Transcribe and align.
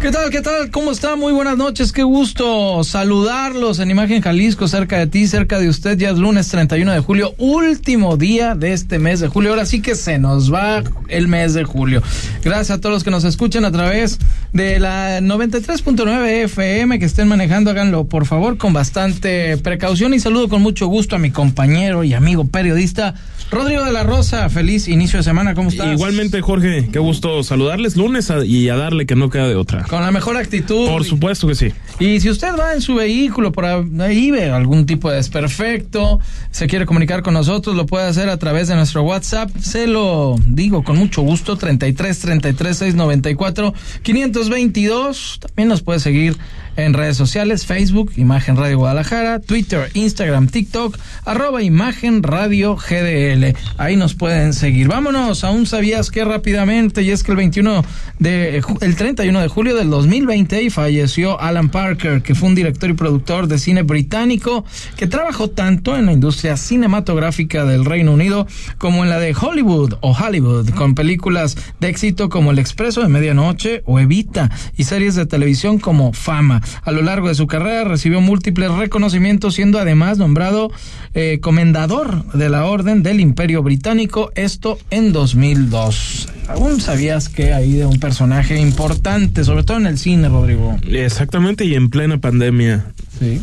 ¿Qué 0.00 0.10
tal? 0.10 0.30
¿Qué 0.30 0.42
tal? 0.42 0.70
¿Cómo 0.70 0.92
está? 0.92 1.16
Muy 1.16 1.32
buenas 1.32 1.56
noches. 1.56 1.90
Qué 1.90 2.02
gusto 2.02 2.84
saludarlos 2.84 3.78
en 3.78 3.90
Imagen 3.90 4.20
Jalisco, 4.20 4.68
cerca 4.68 4.98
de 4.98 5.06
ti, 5.06 5.26
cerca 5.26 5.58
de 5.58 5.70
usted. 5.70 5.96
Ya 5.96 6.10
es 6.10 6.18
lunes 6.18 6.48
31 6.48 6.92
de 6.92 7.00
julio, 7.00 7.34
último 7.38 8.18
día 8.18 8.54
de 8.54 8.74
este 8.74 8.98
mes 8.98 9.20
de 9.20 9.28
julio. 9.28 9.50
Ahora 9.50 9.64
sí 9.64 9.80
que 9.80 9.94
se 9.94 10.18
nos 10.18 10.52
va 10.52 10.82
el 11.08 11.28
mes 11.28 11.54
de 11.54 11.64
julio. 11.64 12.02
Gracias 12.44 12.76
a 12.76 12.80
todos 12.80 12.92
los 12.92 13.04
que 13.04 13.10
nos 13.10 13.24
escuchan 13.24 13.64
a 13.64 13.72
través 13.72 14.18
de 14.52 14.78
la 14.78 15.20
93.9 15.20 16.44
FM, 16.44 16.98
que 16.98 17.04
estén 17.06 17.26
manejando, 17.26 17.70
háganlo 17.70 18.04
por 18.04 18.26
favor 18.26 18.58
con 18.58 18.74
bastante 18.74 19.56
precaución 19.56 20.12
y 20.12 20.20
saludo 20.20 20.48
con 20.48 20.60
mucho 20.60 20.86
gusto 20.88 21.16
a 21.16 21.18
mi 21.18 21.30
compañero 21.30 22.04
y 22.04 22.12
amigo 22.12 22.46
periodista 22.46 23.14
Rodrigo 23.50 23.84
de 23.84 23.92
la 23.92 24.02
Rosa. 24.02 24.48
Feliz 24.50 24.88
inicio 24.88 25.18
de 25.18 25.22
semana, 25.22 25.54
¿cómo 25.54 25.68
estás? 25.68 25.92
Igualmente, 25.92 26.40
Jorge, 26.40 26.88
qué 26.92 26.98
gusto 26.98 27.42
saludarles 27.42 27.96
lunes 27.96 28.32
y 28.44 28.68
a 28.68 28.76
darle 28.76 29.06
que 29.06 29.14
no 29.14 29.30
queda 29.30 29.48
de 29.48 29.54
otra. 29.54 29.85
Con 29.88 30.02
la 30.02 30.10
mejor 30.10 30.36
actitud. 30.36 30.88
Por 30.88 31.04
supuesto 31.04 31.46
que 31.46 31.54
sí. 31.54 31.72
Y 31.98 32.20
si 32.20 32.28
usted 32.28 32.56
va 32.58 32.74
en 32.74 32.80
su 32.80 32.96
vehículo 32.96 33.52
por 33.52 33.64
ahí, 33.64 34.30
ve 34.30 34.50
algún 34.50 34.84
tipo 34.84 35.10
de 35.10 35.16
desperfecto, 35.16 36.20
se 36.50 36.66
quiere 36.66 36.86
comunicar 36.86 37.22
con 37.22 37.34
nosotros, 37.34 37.76
lo 37.76 37.86
puede 37.86 38.06
hacer 38.06 38.28
a 38.28 38.36
través 38.36 38.68
de 38.68 38.74
nuestro 38.74 39.02
WhatsApp. 39.02 39.50
Se 39.60 39.86
lo 39.86 40.36
digo 40.46 40.82
con 40.82 40.96
mucho 40.96 41.22
gusto, 41.22 41.56
33 41.56 42.18
33 42.18 42.76
694 42.76 43.74
522. 44.02 45.38
También 45.40 45.68
nos 45.68 45.82
puede 45.82 46.00
seguir 46.00 46.36
en 46.76 46.94
redes 46.94 47.16
sociales, 47.16 47.66
Facebook, 47.66 48.12
Imagen 48.16 48.56
Radio 48.56 48.78
Guadalajara, 48.78 49.40
Twitter, 49.40 49.90
Instagram, 49.94 50.48
TikTok, 50.48 50.96
arroba 51.24 51.62
Imagen 51.62 52.22
Radio 52.22 52.76
GDL. 52.76 53.56
Ahí 53.78 53.96
nos 53.96 54.14
pueden 54.14 54.52
seguir. 54.52 54.88
Vámonos, 54.88 55.44
aún 55.44 55.66
sabías 55.66 56.10
que 56.10 56.24
rápidamente, 56.24 57.02
y 57.02 57.10
es 57.10 57.22
que 57.22 57.32
el 57.32 57.36
21 57.38 57.84
de, 58.18 58.62
ju- 58.62 58.78
el 58.82 58.96
31 58.96 59.40
de 59.40 59.48
julio 59.48 59.74
del 59.76 59.90
2020 59.90 60.62
y 60.62 60.70
falleció 60.70 61.40
Alan 61.40 61.68
Parker, 61.68 62.22
que 62.22 62.34
fue 62.34 62.48
un 62.48 62.54
director 62.54 62.90
y 62.90 62.94
productor 62.94 63.48
de 63.48 63.58
cine 63.58 63.82
británico 63.82 64.64
que 64.96 65.06
trabajó 65.06 65.48
tanto 65.48 65.96
en 65.96 66.06
la 66.06 66.12
industria 66.12 66.56
cinematográfica 66.56 67.64
del 67.64 67.84
Reino 67.84 68.12
Unido 68.12 68.46
como 68.78 69.02
en 69.04 69.10
la 69.10 69.18
de 69.18 69.34
Hollywood 69.38 69.94
o 70.00 70.12
Hollywood, 70.12 70.70
con 70.70 70.94
películas 70.94 71.56
de 71.80 71.88
éxito 71.88 72.28
como 72.28 72.50
El 72.50 72.58
Expreso 72.58 73.02
de 73.02 73.08
Medianoche 73.08 73.82
o 73.86 73.98
Evita 73.98 74.50
y 74.76 74.84
series 74.84 75.14
de 75.14 75.26
televisión 75.26 75.78
como 75.78 76.12
Fama. 76.12 76.62
A 76.82 76.92
lo 76.92 77.02
largo 77.02 77.28
de 77.28 77.34
su 77.34 77.46
carrera 77.46 77.84
recibió 77.84 78.20
múltiples 78.20 78.70
reconocimientos, 78.72 79.54
siendo 79.54 79.78
además 79.78 80.18
nombrado 80.18 80.70
eh, 81.14 81.38
comendador 81.40 82.32
de 82.32 82.48
la 82.48 82.64
Orden 82.64 83.02
del 83.02 83.20
Imperio 83.20 83.62
Británico, 83.62 84.30
esto 84.34 84.78
en 84.90 85.12
2002. 85.12 86.28
¿Aún 86.48 86.80
sabías 86.80 87.28
que 87.28 87.52
hay 87.52 87.72
de 87.72 87.86
un 87.86 87.98
personaje 87.98 88.58
importante, 88.58 89.44
sobre 89.44 89.64
todo 89.64 89.78
en 89.78 89.86
el 89.86 89.98
cine, 89.98 90.28
Rodrigo? 90.28 90.76
Exactamente, 90.88 91.64
y 91.64 91.74
en 91.74 91.90
plena 91.90 92.18
pandemia. 92.18 92.86
Sí. 93.18 93.40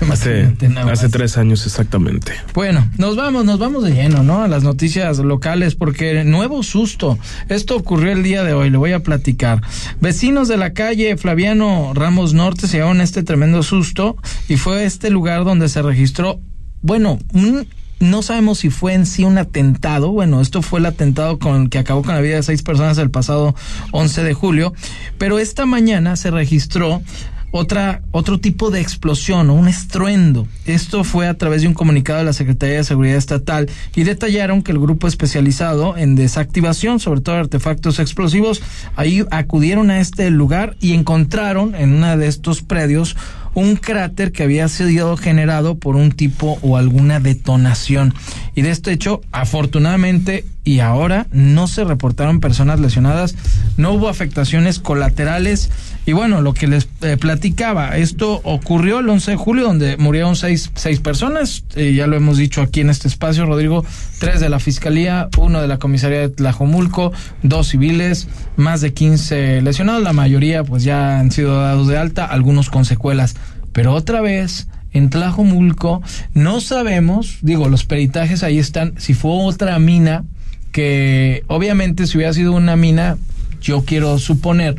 Hace, 0.10 1.08
tres 1.08 1.36
años 1.38 1.64
exactamente. 1.66 2.32
Bueno, 2.54 2.88
nos 2.98 3.16
vamos, 3.16 3.44
nos 3.44 3.58
vamos 3.58 3.84
de 3.84 3.92
lleno, 3.92 4.22
¿no? 4.22 4.42
A 4.42 4.48
las 4.48 4.62
noticias 4.62 5.18
locales, 5.18 5.74
porque 5.74 6.24
nuevo 6.24 6.62
susto. 6.62 7.18
Esto 7.48 7.76
ocurrió 7.76 8.12
el 8.12 8.22
día 8.22 8.44
de 8.44 8.52
hoy, 8.52 8.70
le 8.70 8.76
voy 8.76 8.92
a 8.92 9.00
platicar. 9.00 9.62
Vecinos 10.00 10.48
de 10.48 10.56
la 10.56 10.72
calle 10.72 11.16
Flaviano 11.16 11.92
Ramos 11.94 12.34
Norte 12.34 12.66
se 12.66 12.78
llevaron 12.78 13.00
este 13.00 13.22
tremendo 13.22 13.62
susto 13.62 14.16
y 14.48 14.56
fue 14.56 14.84
este 14.84 15.10
lugar 15.10 15.44
donde 15.44 15.68
se 15.68 15.82
registró, 15.82 16.40
bueno, 16.82 17.18
un 17.32 17.66
no 17.98 18.20
sabemos 18.20 18.58
si 18.58 18.70
fue 18.70 18.92
en 18.92 19.06
sí 19.06 19.24
un 19.24 19.38
atentado. 19.38 20.10
Bueno, 20.10 20.40
esto 20.40 20.60
fue 20.60 20.80
el 20.80 20.86
atentado 20.86 21.38
con 21.38 21.68
que 21.68 21.78
acabó 21.78 22.02
con 22.02 22.14
la 22.14 22.20
vida 22.20 22.36
de 22.36 22.42
seis 22.42 22.62
personas 22.62 22.98
el 22.98 23.10
pasado 23.10 23.54
11 23.92 24.22
de 24.22 24.34
julio. 24.34 24.74
Pero 25.18 25.38
esta 25.38 25.64
mañana 25.64 26.16
se 26.16 26.30
registró 26.30 27.02
otra, 27.50 28.02
otro 28.10 28.38
tipo 28.38 28.70
de 28.70 28.80
explosión 28.80 29.50
o 29.50 29.54
un 29.54 29.68
estruendo. 29.68 30.46
Esto 30.64 31.04
fue 31.04 31.28
a 31.28 31.34
través 31.34 31.62
de 31.62 31.68
un 31.68 31.74
comunicado 31.74 32.18
de 32.18 32.24
la 32.24 32.32
Secretaría 32.32 32.76
de 32.76 32.84
Seguridad 32.84 33.16
Estatal 33.16 33.68
y 33.94 34.04
detallaron 34.04 34.62
que 34.62 34.72
el 34.72 34.78
grupo 34.78 35.06
especializado 35.06 35.96
en 35.96 36.14
desactivación, 36.14 37.00
sobre 37.00 37.20
todo 37.20 37.36
artefactos 37.36 37.98
explosivos, 37.98 38.62
ahí 38.96 39.24
acudieron 39.30 39.90
a 39.90 40.00
este 40.00 40.30
lugar 40.30 40.76
y 40.80 40.92
encontraron 40.94 41.74
en 41.74 41.94
uno 41.94 42.16
de 42.16 42.26
estos 42.26 42.62
predios 42.62 43.16
un 43.56 43.76
cráter 43.76 44.32
que 44.32 44.42
había 44.42 44.68
sido 44.68 45.16
generado 45.16 45.76
por 45.76 45.96
un 45.96 46.12
tipo 46.12 46.58
o 46.60 46.76
alguna 46.76 47.20
detonación. 47.20 48.12
Y 48.54 48.60
de 48.60 48.70
este 48.70 48.92
hecho, 48.92 49.22
afortunadamente 49.32 50.44
y 50.62 50.80
ahora 50.80 51.26
no 51.30 51.66
se 51.66 51.84
reportaron 51.84 52.40
personas 52.40 52.80
lesionadas, 52.80 53.34
no 53.78 53.92
hubo 53.92 54.08
afectaciones 54.08 54.78
colaterales. 54.78 55.70
Y 56.06 56.12
bueno, 56.12 56.40
lo 56.40 56.54
que 56.54 56.68
les 56.68 56.88
eh, 57.02 57.16
platicaba, 57.16 57.96
esto 57.96 58.40
ocurrió 58.44 59.00
el 59.00 59.08
11 59.08 59.32
de 59.32 59.36
julio, 59.36 59.64
donde 59.64 59.96
murieron 59.96 60.36
seis, 60.36 60.70
seis 60.76 61.00
personas, 61.00 61.64
eh, 61.74 61.94
ya 61.94 62.06
lo 62.06 62.16
hemos 62.16 62.38
dicho 62.38 62.62
aquí 62.62 62.80
en 62.80 62.90
este 62.90 63.08
espacio, 63.08 63.44
Rodrigo, 63.44 63.84
tres 64.20 64.38
de 64.38 64.48
la 64.48 64.60
Fiscalía, 64.60 65.28
uno 65.36 65.60
de 65.60 65.66
la 65.66 65.78
Comisaría 65.78 66.20
de 66.20 66.28
Tlajomulco, 66.28 67.12
dos 67.42 67.66
civiles, 67.66 68.28
más 68.56 68.82
de 68.82 68.94
15 68.94 69.62
lesionados, 69.62 70.04
la 70.04 70.12
mayoría 70.12 70.62
pues 70.62 70.84
ya 70.84 71.18
han 71.18 71.32
sido 71.32 71.60
dados 71.60 71.88
de 71.88 71.98
alta, 71.98 72.24
algunos 72.24 72.70
con 72.70 72.84
secuelas. 72.84 73.34
Pero 73.72 73.92
otra 73.92 74.20
vez, 74.20 74.68
en 74.92 75.10
Tlajomulco, 75.10 76.02
no 76.34 76.60
sabemos, 76.60 77.38
digo, 77.42 77.68
los 77.68 77.84
peritajes 77.84 78.44
ahí 78.44 78.60
están, 78.60 78.94
si 78.98 79.12
fue 79.12 79.32
otra 79.32 79.76
mina, 79.80 80.22
que 80.70 81.42
obviamente 81.48 82.06
si 82.06 82.16
hubiera 82.16 82.32
sido 82.32 82.52
una 82.52 82.76
mina, 82.76 83.18
yo 83.60 83.84
quiero 83.84 84.20
suponer 84.20 84.76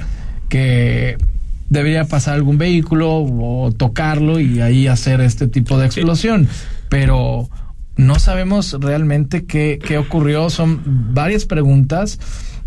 que 0.49 1.17
debería 1.69 2.05
pasar 2.05 2.35
algún 2.35 2.57
vehículo 2.57 3.17
o 3.17 3.71
tocarlo 3.71 4.39
y 4.39 4.61
ahí 4.61 4.87
hacer 4.87 5.21
este 5.21 5.47
tipo 5.47 5.77
de 5.77 5.87
explosión. 5.87 6.47
Pero 6.89 7.49
no 7.95 8.19
sabemos 8.19 8.77
realmente 8.79 9.45
qué, 9.45 9.79
qué 9.83 9.97
ocurrió. 9.97 10.49
Son 10.49 10.81
varias 11.13 11.45
preguntas 11.45 12.19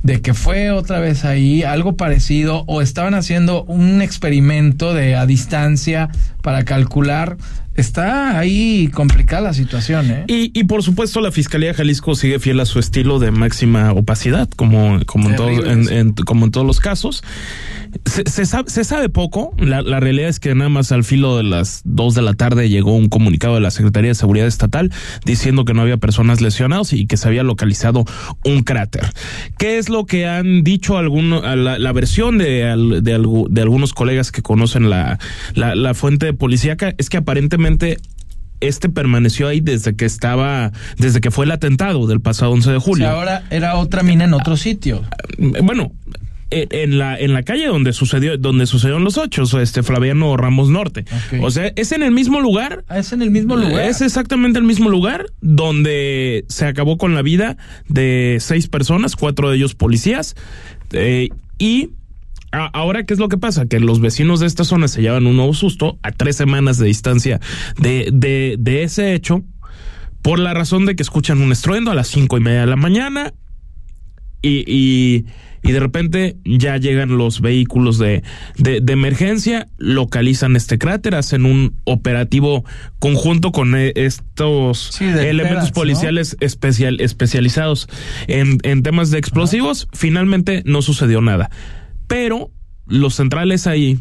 de 0.02 0.22
que 0.22 0.34
fue 0.34 0.70
otra 0.70 0.98
vez 0.98 1.24
ahí 1.24 1.62
algo 1.62 1.96
parecido 1.96 2.64
o 2.66 2.80
estaban 2.80 3.14
haciendo 3.14 3.64
un 3.64 4.00
experimento 4.02 4.94
de 4.94 5.14
a 5.14 5.26
distancia 5.26 6.10
para 6.42 6.64
calcular. 6.64 7.36
Está 7.75 8.38
ahí 8.38 8.88
complicada 8.92 9.42
la 9.42 9.54
situación, 9.54 10.10
¿eh? 10.10 10.25
Y, 10.26 10.50
y 10.58 10.64
por 10.64 10.82
supuesto 10.82 11.20
la 11.20 11.31
Fiscalía 11.32 11.69
de 11.69 11.75
Jalisco 11.75 12.14
sigue 12.14 12.38
fiel 12.38 12.60
a 12.60 12.66
su 12.66 12.78
estilo 12.78 13.19
de 13.19 13.31
máxima 13.31 13.92
opacidad, 13.92 14.48
como, 14.56 14.98
como, 15.06 15.31
en, 15.31 15.36
todos, 15.36 15.66
en- 15.66 15.88
en- 15.92 16.12
como 16.12 16.44
en 16.47 16.50
todos 16.50 16.66
los 16.66 16.80
casos. 16.80 17.22
Se, 18.04 18.22
se 18.30 18.47
sabe, 18.47 18.70
se 18.70 18.84
sabe 18.84 19.09
poco, 19.09 19.53
la, 19.59 19.82
la 19.82 19.98
realidad 19.98 20.28
es 20.28 20.38
que 20.38 20.54
nada 20.54 20.69
más 20.70 20.92
al 20.92 21.03
filo 21.04 21.36
de 21.36 21.42
las 21.42 21.80
dos 21.84 22.14
de 22.14 22.22
la 22.22 22.34
tarde 22.34 22.69
llegó 22.69 22.94
un 22.94 23.09
comunicado 23.09 23.54
de 23.54 23.60
la 23.60 23.70
Secretaría 23.72 24.10
de 24.10 24.14
Seguridad 24.14 24.47
Estatal 24.47 24.92
diciendo 25.25 25.64
que 25.64 25.75
no 25.75 25.82
había 25.82 25.97
personas 25.97 26.41
lesionadas 26.41 26.92
y 26.92 27.06
que 27.06 27.16
se 27.16 27.26
había 27.28 27.42
localizado 27.42 28.04
un 28.44 28.62
cráter. 28.62 29.09
¿Qué 29.59 29.78
es 29.78 29.88
lo 29.88 30.06
que 30.06 30.26
han 30.28 30.62
dicho 30.62 30.98
alguno, 30.98 31.42
a 31.42 31.56
la, 31.56 31.78
la 31.80 31.92
versión 31.92 32.38
de, 32.38 33.00
de 33.03 33.60
algunos 33.62 33.92
colegas 33.92 34.30
que 34.30 34.42
conocen 34.42 34.88
la, 34.88 35.19
la, 35.54 35.75
la 35.75 35.94
fuente 35.94 36.32
policíaca? 36.32 36.94
Es 36.98 37.09
que 37.10 37.16
aparentemente 37.16 37.59
este 38.60 38.88
permaneció 38.88 39.48
ahí 39.48 39.60
desde 39.60 39.97
que 39.97 40.04
estaba, 40.04 40.72
desde 40.98 41.21
que 41.21 41.30
fue 41.30 41.45
el 41.47 41.51
atentado 41.51 42.07
del 42.07 42.21
pasado 42.21 42.53
11 42.53 42.71
de 42.71 42.77
O 42.77 42.80
julio. 42.80 43.07
sea, 43.07 43.15
ahora 43.16 43.42
era 43.51 43.77
otra 43.77 44.03
mina 44.03 44.24
en 44.24 44.34
otro 44.34 44.57
sitio. 44.57 45.03
Bueno, 45.39 45.92
en 46.51 46.98
la, 46.98 47.16
en 47.18 47.33
la 47.33 47.42
calle 47.45 47.68
donde 47.68 47.92
sucedió, 47.92 48.36
donde 48.36 48.66
sucedieron 48.66 49.04
los 49.04 49.16
hechos, 49.18 49.54
este 49.54 49.83
Flaviano 49.83 50.36
Ramos 50.36 50.68
Norte. 50.68 51.04
O 51.41 51.51
sea, 51.51 51.72
es 51.77 51.92
en 51.92 52.03
el 52.03 52.10
mismo 52.10 52.41
lugar. 52.41 52.84
Ah, 52.89 52.98
es 52.98 53.12
en 53.12 53.22
el 53.22 53.30
mismo 53.30 53.57
lugar. 53.57 53.84
Es 53.84 54.01
exactamente 54.01 54.59
el 54.59 54.65
mismo 54.65 54.91
lugar 54.91 55.27
donde 55.41 56.45
se 56.48 56.66
acabó 56.66 56.98
con 56.98 57.15
la 57.15 57.22
vida 57.22 57.56
de 57.89 58.39
seis 58.41 58.66
personas, 58.66 59.16
cuatro 59.16 59.48
de 59.51 59.56
ellos 59.56 59.74
policías. 59.74 60.34
eh, 60.92 61.28
y 61.59 61.91
ahora, 62.52 63.04
¿qué 63.04 63.14
es 63.14 63.20
lo 63.20 63.28
que 63.28 63.38
pasa? 63.38 63.66
Que 63.66 63.80
los 63.80 64.00
vecinos 64.00 64.41
de 64.41 64.47
esta 64.47 64.64
zona 64.64 64.88
se 64.88 65.02
llevan 65.02 65.26
un 65.26 65.36
nuevo 65.36 65.54
susto 65.54 65.98
a 66.02 66.12
tres 66.12 66.36
semanas 66.36 66.78
de 66.78 66.86
distancia 66.86 67.41
de, 67.78 68.08
de, 68.12 68.56
de 68.58 68.82
ese 68.82 69.14
hecho, 69.14 69.42
por 70.22 70.38
la 70.38 70.52
razón 70.54 70.86
de 70.86 70.97
que 70.97 71.02
escuchan 71.02 71.41
un 71.41 71.52
estruendo 71.52 71.91
a 71.91 71.94
las 71.94 72.08
cinco 72.08 72.36
y 72.36 72.41
media 72.41 72.60
de 72.60 72.66
la 72.66 72.76
mañana 72.76 73.32
y, 74.42 74.64
y, 74.66 75.26
y 75.62 75.72
de 75.72 75.80
repente 75.80 76.36
ya 76.44 76.76
llegan 76.78 77.16
los 77.18 77.41
vehículos 77.41 77.98
de, 77.98 78.22
de, 78.56 78.80
de 78.80 78.92
emergencia, 78.92 79.68
localizan 79.78 80.56
este 80.56 80.78
cráter, 80.78 81.14
hacen 81.14 81.44
un 81.44 81.74
operativo 81.84 82.64
conjunto 82.98 83.53
con 83.53 83.74
eh, 83.76 83.92
estos 83.96 84.91
Sí, 84.92 85.04
elementos 85.04 85.42
veras, 85.50 85.64
¿no? 85.68 85.72
policiales 85.74 86.36
especial, 86.41 87.00
especializados 87.00 87.88
en, 88.26 88.58
en 88.62 88.82
temas 88.82 89.10
de 89.10 89.18
explosivos. 89.18 89.88
Finalmente 89.92 90.62
no 90.66 90.82
sucedió 90.82 91.20
nada. 91.20 91.50
Pero 92.10 92.51
los 92.89 93.15
centrales 93.15 93.68
ahí 93.68 94.01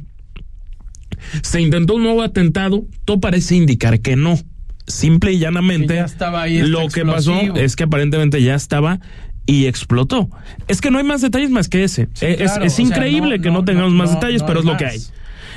se 1.43 1.61
intentó 1.61 1.93
un 1.93 2.01
nuevo 2.01 2.23
atentado, 2.23 2.85
todo 3.05 3.19
parece 3.19 3.55
indicar 3.55 3.99
que 3.99 4.15
no. 4.15 4.39
Simple 4.87 5.33
y 5.33 5.37
llanamente, 5.37 5.93
ya 5.93 6.05
estaba 6.05 6.41
ahí 6.41 6.57
este 6.57 6.69
lo 6.69 6.87
que 6.87 7.05
pasó 7.05 7.39
es 7.55 7.75
que 7.75 7.83
aparentemente 7.83 8.41
ya 8.41 8.55
estaba 8.55 8.99
y 9.45 9.67
explotó. 9.67 10.27
Es 10.67 10.81
que 10.81 10.89
no 10.89 10.97
hay 10.97 11.03
más 11.03 11.21
detalles 11.21 11.51
más 11.51 11.69
que 11.69 11.83
ese. 11.83 12.09
Sí, 12.13 12.25
Eh, 12.25 12.37
es 12.39 12.51
claro, 12.51 12.65
es 12.65 12.73
o 12.73 12.75
sea, 12.77 12.85
increíble 12.85 13.37
no, 13.37 13.43
que 13.43 13.49
no, 13.49 13.59
no, 13.59 13.65
tengamos 13.65 13.91
no, 13.91 13.97
más 13.99 14.15
detalles, 14.15 14.41
pero 14.41 14.61
es 14.61 14.65
lo 14.65 14.75
que 14.75 14.85
hay. 14.87 14.99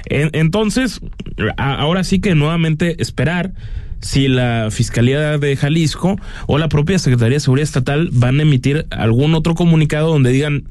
entonces, 0.05 1.01
ahora 1.57 2.05
sí 2.05 2.21
que 2.21 2.35
nuevamente 2.35 3.01
esperar 3.01 3.55
si 4.03 4.29
la 4.29 4.69
Fiscalía 4.71 5.39
de 5.39 5.57
Jalisco 5.57 6.19
o 6.47 6.59
la 6.59 6.69
propia 6.69 6.99
Secretaría 6.99 7.37
de 7.37 7.41
Seguridad 7.41 7.65
Estatal 7.65 8.11
van 8.13 8.41
a 8.41 8.43
emitir 8.43 8.87
algún 8.91 9.35
otro 9.35 9.55
comunicado 9.55 10.09
donde 10.09 10.33
digan 10.33 10.65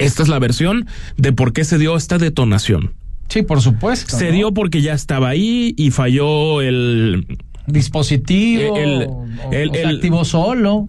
esta 0.00 0.22
es 0.22 0.28
la 0.28 0.38
versión 0.38 0.86
de 1.16 1.32
por 1.32 1.52
qué 1.52 1.64
se 1.64 1.78
dio 1.78 1.96
esta 1.96 2.18
detonación. 2.18 2.92
Sí, 3.28 3.42
por 3.42 3.60
supuesto. 3.60 4.16
Se 4.16 4.26
¿no? 4.30 4.32
dio 4.32 4.54
porque 4.54 4.82
ya 4.82 4.92
estaba 4.92 5.28
ahí 5.28 5.72
y 5.76 5.90
falló 5.92 6.60
el... 6.62 7.26
dispositivo 7.66 8.76
El- 8.76 9.06
o, 9.08 9.26
el- 9.52 9.70
o 9.70 9.74
se 9.74 9.86
activó 9.86 10.24
solo. 10.24 10.88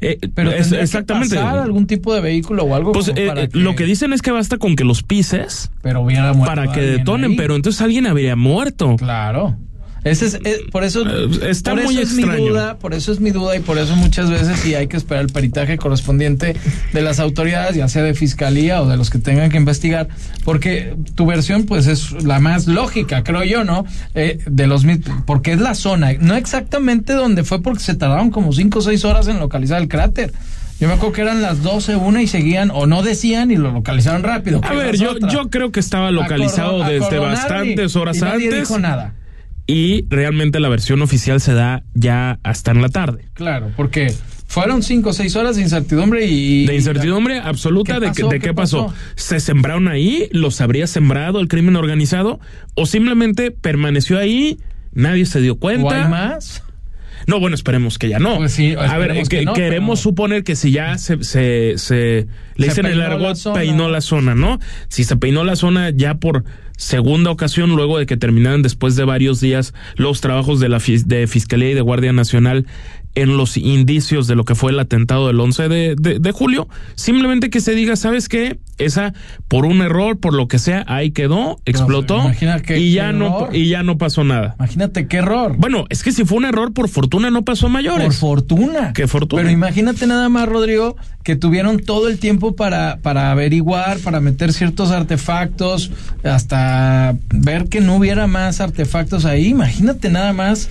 eh, 0.00 0.18
Pero 0.34 0.50
es- 0.52 0.70
exactamente. 0.72 1.34
que 1.36 1.42
pasar 1.42 1.58
algún 1.58 1.86
tipo 1.86 2.14
de 2.14 2.20
vehículo 2.20 2.64
o 2.64 2.74
algo 2.74 2.92
Pues 2.92 3.08
eh, 3.08 3.26
para 3.26 3.42
eh, 3.44 3.48
lo 3.52 3.74
que 3.74 3.84
dicen 3.84 4.12
es 4.12 4.22
que 4.22 4.30
basta 4.30 4.58
con 4.58 4.76
que 4.76 4.84
los 4.84 5.02
pises 5.02 5.70
pero 5.82 6.06
para 6.44 6.70
que 6.72 6.80
detonen, 6.80 7.32
ahí. 7.32 7.36
pero 7.36 7.56
entonces 7.56 7.80
alguien 7.82 8.06
habría 8.06 8.36
muerto. 8.36 8.96
claro. 8.96 9.56
Ese 10.04 10.26
es, 10.26 10.34
eh, 10.44 10.66
por 10.70 10.84
eso, 10.84 11.02
Eh, 11.06 11.50
está 11.50 11.72
por 11.72 11.84
muy 11.84 11.94
eso 11.94 12.02
es 12.02 12.12
mi 12.12 12.22
duda, 12.24 12.76
por 12.76 12.92
eso 12.92 13.10
es 13.10 13.20
mi 13.20 13.30
duda 13.30 13.56
y 13.56 13.60
por 13.60 13.78
eso 13.78 13.96
muchas 13.96 14.30
veces 14.30 14.58
sí 14.60 14.74
hay 14.74 14.86
que 14.86 14.98
esperar 14.98 15.24
el 15.24 15.32
peritaje 15.32 15.78
correspondiente 15.78 16.54
de 16.92 17.02
las 17.02 17.20
autoridades, 17.20 17.74
ya 17.74 17.88
sea 17.88 18.02
de 18.02 18.14
fiscalía 18.14 18.82
o 18.82 18.86
de 18.86 18.98
los 18.98 19.08
que 19.08 19.18
tengan 19.18 19.50
que 19.50 19.56
investigar, 19.56 20.08
porque 20.44 20.94
tu 21.14 21.24
versión 21.24 21.64
pues 21.64 21.86
es 21.86 22.22
la 22.22 22.38
más 22.38 22.66
lógica, 22.66 23.24
creo 23.24 23.44
yo, 23.44 23.64
¿no? 23.64 23.86
Eh, 24.14 24.38
de 24.46 24.66
los 24.66 24.84
porque 25.24 25.52
es 25.52 25.60
la 25.60 25.74
zona, 25.74 26.12
no 26.20 26.36
exactamente 26.36 27.14
donde 27.14 27.42
fue 27.42 27.62
porque 27.62 27.80
se 27.80 27.94
tardaron 27.94 28.30
como 28.30 28.52
cinco 28.52 28.80
o 28.80 28.82
seis 28.82 29.04
horas 29.04 29.26
en 29.28 29.38
localizar 29.38 29.80
el 29.80 29.88
cráter. 29.88 30.32
Yo 30.80 30.88
me 30.88 30.94
acuerdo 30.94 31.14
que 31.14 31.22
eran 31.22 31.40
las 31.40 31.62
12, 31.62 31.96
una 31.96 32.20
y 32.20 32.26
seguían, 32.26 32.70
o 32.70 32.86
no 32.86 33.02
decían 33.02 33.50
y 33.50 33.56
lo 33.56 33.70
localizaron 33.70 34.22
rápido. 34.22 34.60
A 34.64 34.74
ver, 34.74 34.96
es 34.96 35.00
yo, 35.00 35.12
otra. 35.12 35.30
yo 35.30 35.48
creo 35.48 35.70
que 35.70 35.80
estaba 35.80 36.10
localizado 36.10 36.82
desde 36.82 37.18
bastantes 37.18 37.94
horas 37.96 38.16
y 38.16 38.20
nadie 38.20 38.46
antes 38.46 38.68
dijo 38.68 38.78
nada. 38.78 39.14
Y 39.66 40.06
realmente 40.10 40.60
la 40.60 40.68
versión 40.68 41.00
oficial 41.02 41.40
se 41.40 41.54
da 41.54 41.82
ya 41.94 42.38
hasta 42.42 42.70
en 42.70 42.82
la 42.82 42.88
tarde. 42.90 43.28
Claro, 43.34 43.70
porque 43.76 44.12
fueron 44.46 44.82
cinco 44.82 45.10
o 45.10 45.12
seis 45.12 45.34
horas 45.36 45.56
de 45.56 45.62
incertidumbre 45.62 46.26
y... 46.26 46.66
De 46.66 46.74
incertidumbre 46.74 47.38
absoluta 47.38 47.94
¿Qué 47.94 48.00
de, 48.00 48.06
que- 48.06 48.12
pasó? 48.22 48.28
de 48.28 48.40
qué, 48.40 48.46
¿Qué 48.48 48.54
pasó? 48.54 48.86
pasó? 48.88 48.98
¿Se 49.16 49.40
sembraron 49.40 49.88
ahí? 49.88 50.28
¿Los 50.32 50.60
habría 50.60 50.86
sembrado 50.86 51.40
el 51.40 51.48
crimen 51.48 51.76
organizado? 51.76 52.40
¿O 52.74 52.86
simplemente 52.86 53.50
permaneció 53.50 54.18
ahí? 54.18 54.58
¿Nadie 54.92 55.24
se 55.26 55.40
dio 55.40 55.54
¿O 55.54 55.58
cuenta? 55.58 56.04
hay 56.04 56.08
más? 56.10 56.62
No, 57.26 57.40
bueno, 57.40 57.54
esperemos 57.54 57.98
que 57.98 58.10
ya 58.10 58.18
no. 58.18 58.36
Pues 58.36 58.52
sí, 58.52 58.74
a 58.78 58.98
ver, 58.98 59.14
que- 59.14 59.22
que 59.38 59.44
no, 59.46 59.54
queremos 59.54 59.98
pero- 60.00 60.02
suponer 60.10 60.44
que 60.44 60.56
si 60.56 60.72
ya 60.72 60.98
se, 60.98 61.24
se, 61.24 61.74
se 61.78 62.26
le 62.56 62.66
dicen 62.68 62.84
el 62.84 62.98
la 62.98 63.06
argot, 63.06 63.38
peinó 63.54 63.88
la 63.88 64.02
zona, 64.02 64.34
¿no? 64.34 64.60
Si 64.88 65.04
se 65.04 65.16
peinó 65.16 65.42
la 65.42 65.56
zona 65.56 65.88
ya 65.88 66.16
por 66.16 66.44
segunda 66.76 67.30
ocasión, 67.30 67.74
luego 67.76 67.98
de 67.98 68.06
que 68.06 68.16
terminaran 68.16 68.62
después 68.62 68.96
de 68.96 69.04
varios 69.04 69.40
días 69.40 69.74
los 69.96 70.20
trabajos 70.20 70.60
de 70.60 70.68
la 70.68 70.78
de 70.78 71.26
Fiscalía 71.26 71.70
y 71.70 71.74
de 71.74 71.80
Guardia 71.80 72.12
Nacional 72.12 72.66
en 73.16 73.36
los 73.36 73.56
indicios 73.56 74.26
de 74.26 74.34
lo 74.34 74.44
que 74.44 74.54
fue 74.54 74.72
el 74.72 74.78
atentado 74.80 75.28
del 75.28 75.38
11 75.38 75.68
de, 75.68 75.94
de- 75.98 76.18
de 76.18 76.32
julio, 76.32 76.68
simplemente 76.96 77.48
que 77.50 77.60
se 77.60 77.74
diga, 77.74 77.94
¿sabes 77.96 78.28
qué? 78.28 78.58
Esa, 78.76 79.14
por 79.46 79.66
un 79.66 79.82
error, 79.82 80.18
por 80.18 80.34
lo 80.34 80.48
que 80.48 80.58
sea, 80.58 80.84
ahí 80.88 81.12
quedó, 81.12 81.60
explotó 81.64 82.16
imagina 82.18 82.60
qué- 82.60 82.80
y 82.80 82.92
ya 82.92 83.12
no 83.12 83.48
y 83.52 83.68
ya 83.68 83.84
no 83.84 83.98
pasó 83.98 84.24
nada. 84.24 84.56
Imagínate 84.58 85.06
qué 85.06 85.18
error. 85.18 85.54
Bueno, 85.58 85.84
es 85.90 86.02
que 86.02 86.10
si 86.10 86.24
fue 86.24 86.38
un 86.38 86.44
error, 86.44 86.72
por 86.72 86.88
fortuna 86.88 87.30
no 87.30 87.42
pasó 87.42 87.66
a 87.66 87.70
mayores. 87.70 88.06
Por 88.06 88.14
fortuna. 88.14 88.92
Qué 88.92 89.06
fortuna. 89.06 89.42
Pero 89.42 89.52
imagínate 89.52 90.08
nada 90.08 90.28
más, 90.28 90.48
Rodrigo, 90.48 90.96
que 91.22 91.36
tuvieron 91.36 91.78
todo 91.78 92.08
el 92.08 92.18
tiempo 92.18 92.56
para, 92.56 92.98
para 93.00 93.30
averiguar, 93.30 93.98
para 94.00 94.20
meter 94.20 94.52
ciertos 94.52 94.90
artefactos, 94.90 95.92
hasta 96.24 97.16
ver 97.30 97.68
que 97.68 97.80
no 97.80 97.94
hubiera 97.96 98.26
más 98.26 98.60
artefactos 98.60 99.24
ahí. 99.24 99.46
Imagínate 99.48 100.10
nada 100.10 100.32
más. 100.32 100.68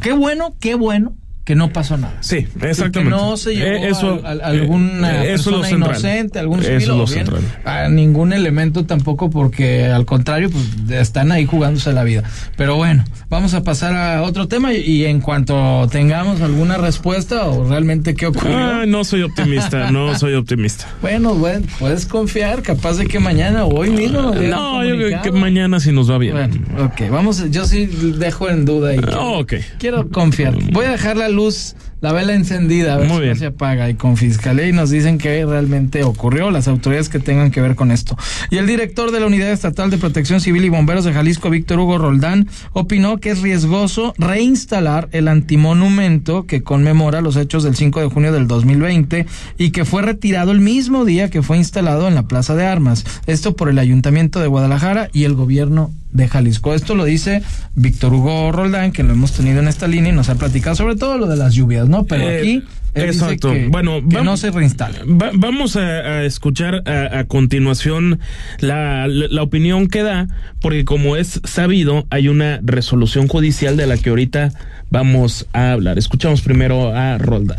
Qué 0.00 0.12
bueno, 0.12 0.54
qué 0.60 0.74
bueno 0.74 1.14
que 1.44 1.54
no 1.54 1.72
pasó 1.72 1.96
nada. 1.96 2.14
Sí, 2.20 2.36
Y 2.60 2.64
exactamente. 2.66 3.00
Que 3.00 3.04
no 3.04 3.36
se 3.36 3.54
llevó 3.56 3.70
Eh, 3.84 3.88
eso, 3.88 4.20
a, 4.24 4.28
a- 4.28 4.32
a 4.32 4.46
alguna 4.48 5.24
eh, 5.24 5.32
eso 5.34 5.50
es 5.50 5.56
lo 5.56 5.60
persona 5.62 5.86
inocente, 5.86 6.38
algún 6.38 6.60
Eso 6.60 7.06
civil 7.06 7.26
bien 7.28 7.44
a 7.64 7.88
ningún 7.88 8.32
elemento 8.32 8.84
tampoco, 8.86 9.30
porque 9.30 9.86
al 9.86 10.04
contrario, 10.04 10.50
pues 10.50 11.00
están 11.00 11.32
ahí 11.32 11.46
jugándose 11.46 11.92
la 11.92 12.04
vida. 12.04 12.22
Pero 12.56 12.76
bueno, 12.76 13.04
vamos 13.28 13.54
a 13.54 13.64
pasar 13.64 13.94
a 13.96 14.22
otro 14.22 14.46
tema 14.48 14.72
y, 14.74 15.04
en 15.06 15.20
cuanto 15.20 15.88
tengamos 15.90 16.40
alguna 16.40 16.76
respuesta 16.76 17.46
o 17.46 17.68
realmente 17.68 18.14
qué 18.14 18.26
ocurrió. 18.26 18.56
Ay, 18.82 18.88
no 18.88 19.02
soy 19.04 19.22
optimista, 19.22 19.90
no 19.90 20.16
soy 20.18 20.34
optimista. 20.34 20.86
Bueno, 21.00 21.34
bueno, 21.34 21.66
puedes 21.78 22.04
confiar, 22.06 22.62
capaz 22.62 22.98
de 22.98 23.06
que 23.06 23.18
mañana 23.18 23.64
o 23.64 23.74
hoy 23.80 23.90
mismo 23.90 24.20
nos 24.20 24.36
No, 24.36 24.84
yo 24.84 24.96
creo 24.96 25.22
que 25.22 25.32
mañana 25.32 25.80
sí 25.80 25.90
nos 25.92 26.10
va 26.10 26.18
bien. 26.18 26.34
Bueno, 26.34 26.54
ok, 26.84 27.10
vamos, 27.10 27.50
yo 27.50 27.64
sí 27.64 27.86
dejo 28.18 28.48
en 28.50 28.64
duda 28.66 28.94
y 28.94 28.98
quiero, 28.98 29.20
Ah, 29.20 29.38
ok. 29.38 29.54
quiero 29.78 30.08
confiar. 30.10 30.54
Voy 30.72 30.84
a 30.84 30.90
dejar 30.92 31.16
la 31.16 31.28
luz, 31.30 31.74
la 32.00 32.12
vela 32.12 32.34
encendida, 32.34 32.94
a 32.94 32.96
ver 32.98 33.08
Muy 33.08 33.16
si 33.16 33.22
bien. 33.22 33.32
no 33.34 33.38
se 33.38 33.46
apaga 33.46 33.90
y 33.90 33.94
con 33.94 34.16
fiscalía 34.16 34.68
y 34.68 34.72
nos 34.72 34.90
dicen 34.90 35.18
que 35.18 35.44
realmente 35.44 36.02
ocurrió, 36.02 36.50
las 36.50 36.68
autoridades 36.68 37.08
que 37.08 37.18
tengan 37.18 37.50
que 37.50 37.60
ver 37.60 37.74
con 37.74 37.90
esto. 37.90 38.16
Y 38.50 38.56
el 38.56 38.66
director 38.66 39.10
de 39.10 39.20
la 39.20 39.26
Unidad 39.26 39.50
Estatal 39.50 39.90
de 39.90 39.98
Protección 39.98 40.40
Civil 40.40 40.64
y 40.64 40.68
Bomberos 40.68 41.04
de 41.04 41.12
Jalisco, 41.12 41.50
Víctor 41.50 41.78
Hugo 41.78 41.98
Roldán, 41.98 42.48
opinó 42.72 43.18
que 43.18 43.30
es 43.30 43.42
riesgoso 43.42 44.14
reinstalar 44.18 45.08
el 45.12 45.28
antimonumento 45.28 46.46
que 46.46 46.62
conmemora 46.62 47.20
los 47.20 47.36
hechos 47.36 47.62
del 47.64 47.76
5 47.76 48.00
de 48.00 48.06
junio 48.08 48.32
del 48.32 48.46
2020 48.46 49.26
y 49.58 49.70
que 49.70 49.84
fue 49.84 50.02
retirado 50.02 50.52
el 50.52 50.60
mismo 50.60 51.04
día 51.04 51.30
que 51.30 51.42
fue 51.42 51.58
instalado 51.58 52.08
en 52.08 52.14
la 52.14 52.24
Plaza 52.24 52.54
de 52.54 52.66
Armas. 52.66 53.04
Esto 53.26 53.54
por 53.56 53.68
el 53.68 53.78
Ayuntamiento 53.78 54.40
de 54.40 54.46
Guadalajara 54.46 55.10
y 55.12 55.24
el 55.24 55.34
gobierno 55.34 55.90
de 56.12 56.28
Jalisco. 56.28 56.74
Esto 56.74 56.94
lo 56.94 57.04
dice 57.04 57.42
Víctor 57.74 58.12
Hugo 58.12 58.50
Roldán, 58.52 58.92
que 58.92 59.02
lo 59.02 59.12
hemos 59.12 59.32
tenido 59.32 59.60
en 59.60 59.68
esta 59.68 59.86
línea 59.86 60.12
y 60.12 60.16
nos 60.16 60.28
ha 60.28 60.34
platicado 60.34 60.74
sobre 60.74 60.96
todo 60.96 61.18
lo 61.18 61.26
de 61.26 61.36
las 61.36 61.54
lluvias, 61.54 61.88
¿no? 61.90 62.04
Pero 62.04 62.22
Eh, 62.30 62.38
aquí 62.38 62.50
él 62.94 63.06
dice 63.10 63.24
exacto. 63.24 63.52
que, 63.52 63.68
Bueno, 63.68 64.00
que 64.08 64.22
no 64.22 64.36
se 64.36 64.50
reinstala. 64.50 64.98
Va- 65.04 65.30
vamos 65.34 65.76
a, 65.76 65.80
a 65.80 66.24
escuchar 66.24 66.82
a, 66.88 67.18
a 67.18 67.24
continuación 67.26 68.18
la, 68.60 69.06
la- 69.08 69.26
la 69.28 69.42
opinión 69.42 69.86
que 69.88 70.02
da, 70.02 70.28
porque 70.60 70.84
como 70.84 71.16
es 71.16 71.40
sabido, 71.44 72.06
hay 72.10 72.28
una 72.28 72.60
resolución 72.62 73.28
judicial 73.28 73.76
de 73.76 73.86
la 73.86 73.96
que 73.98 74.10
ahorita 74.10 74.52
vamos 74.90 75.46
a 75.52 75.72
hablar. 75.72 75.98
Escuchamos 75.98 76.40
primero 76.42 76.94
a 76.96 77.18
Roldán. 77.18 77.58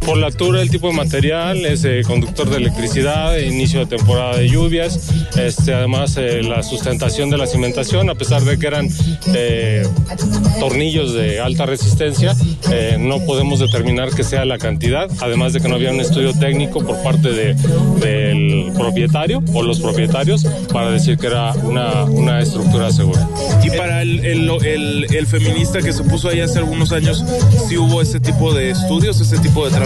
Por 0.00 0.16
la 0.16 0.28
altura 0.28 0.60
del 0.60 0.70
tipo 0.70 0.88
de 0.88 0.94
material, 0.94 1.66
es 1.66 1.84
eh, 1.84 2.00
conductor 2.06 2.48
de 2.48 2.56
electricidad, 2.56 3.36
inicio 3.36 3.80
de 3.80 3.86
temporada 3.98 4.38
de 4.38 4.48
lluvias, 4.48 5.10
este, 5.36 5.74
además 5.74 6.16
eh, 6.16 6.42
la 6.42 6.62
sustentación 6.62 7.28
de 7.28 7.36
la 7.36 7.46
cimentación, 7.46 8.08
a 8.08 8.14
pesar 8.14 8.40
de 8.42 8.58
que 8.58 8.66
eran 8.68 8.88
eh, 9.34 9.86
tornillos 10.60 11.12
de 11.12 11.40
alta 11.40 11.66
resistencia, 11.66 12.34
eh, 12.72 12.96
no 12.98 13.22
podemos 13.26 13.58
determinar 13.60 14.08
que 14.14 14.24
sea 14.24 14.46
la 14.46 14.56
cantidad, 14.56 15.10
además 15.20 15.52
de 15.52 15.60
que 15.60 15.68
no 15.68 15.74
había 15.74 15.90
un 15.92 16.00
estudio 16.00 16.32
técnico 16.32 16.82
por 16.86 17.02
parte 17.02 17.30
de- 17.30 17.54
del 18.00 18.72
propietario 18.78 19.42
o 19.52 19.62
los 19.62 19.78
propietarios 19.78 20.46
para 20.72 20.90
decir 20.90 21.18
que 21.18 21.26
era 21.26 21.52
una, 21.52 22.04
una 22.04 22.40
estructura 22.40 22.90
segura. 22.92 23.28
Y 23.62 23.68
para 23.76 24.00
el, 24.00 24.24
el, 24.24 24.48
el- 24.64 25.06
el 25.14 25.26
feminista 25.26 25.80
que 25.82 25.92
se 25.92 26.02
puso 26.04 26.30
ahí 26.30 26.40
hace 26.40 26.58
algunos 26.60 26.92
años, 26.92 27.22
¿sí 27.68 27.76
hubo 27.76 28.00
ese 28.00 28.20
tipo 28.20 28.54
de 28.54 28.70
estudios, 28.70 29.20
ese 29.20 29.36
tipo 29.38 29.68
de 29.68 29.76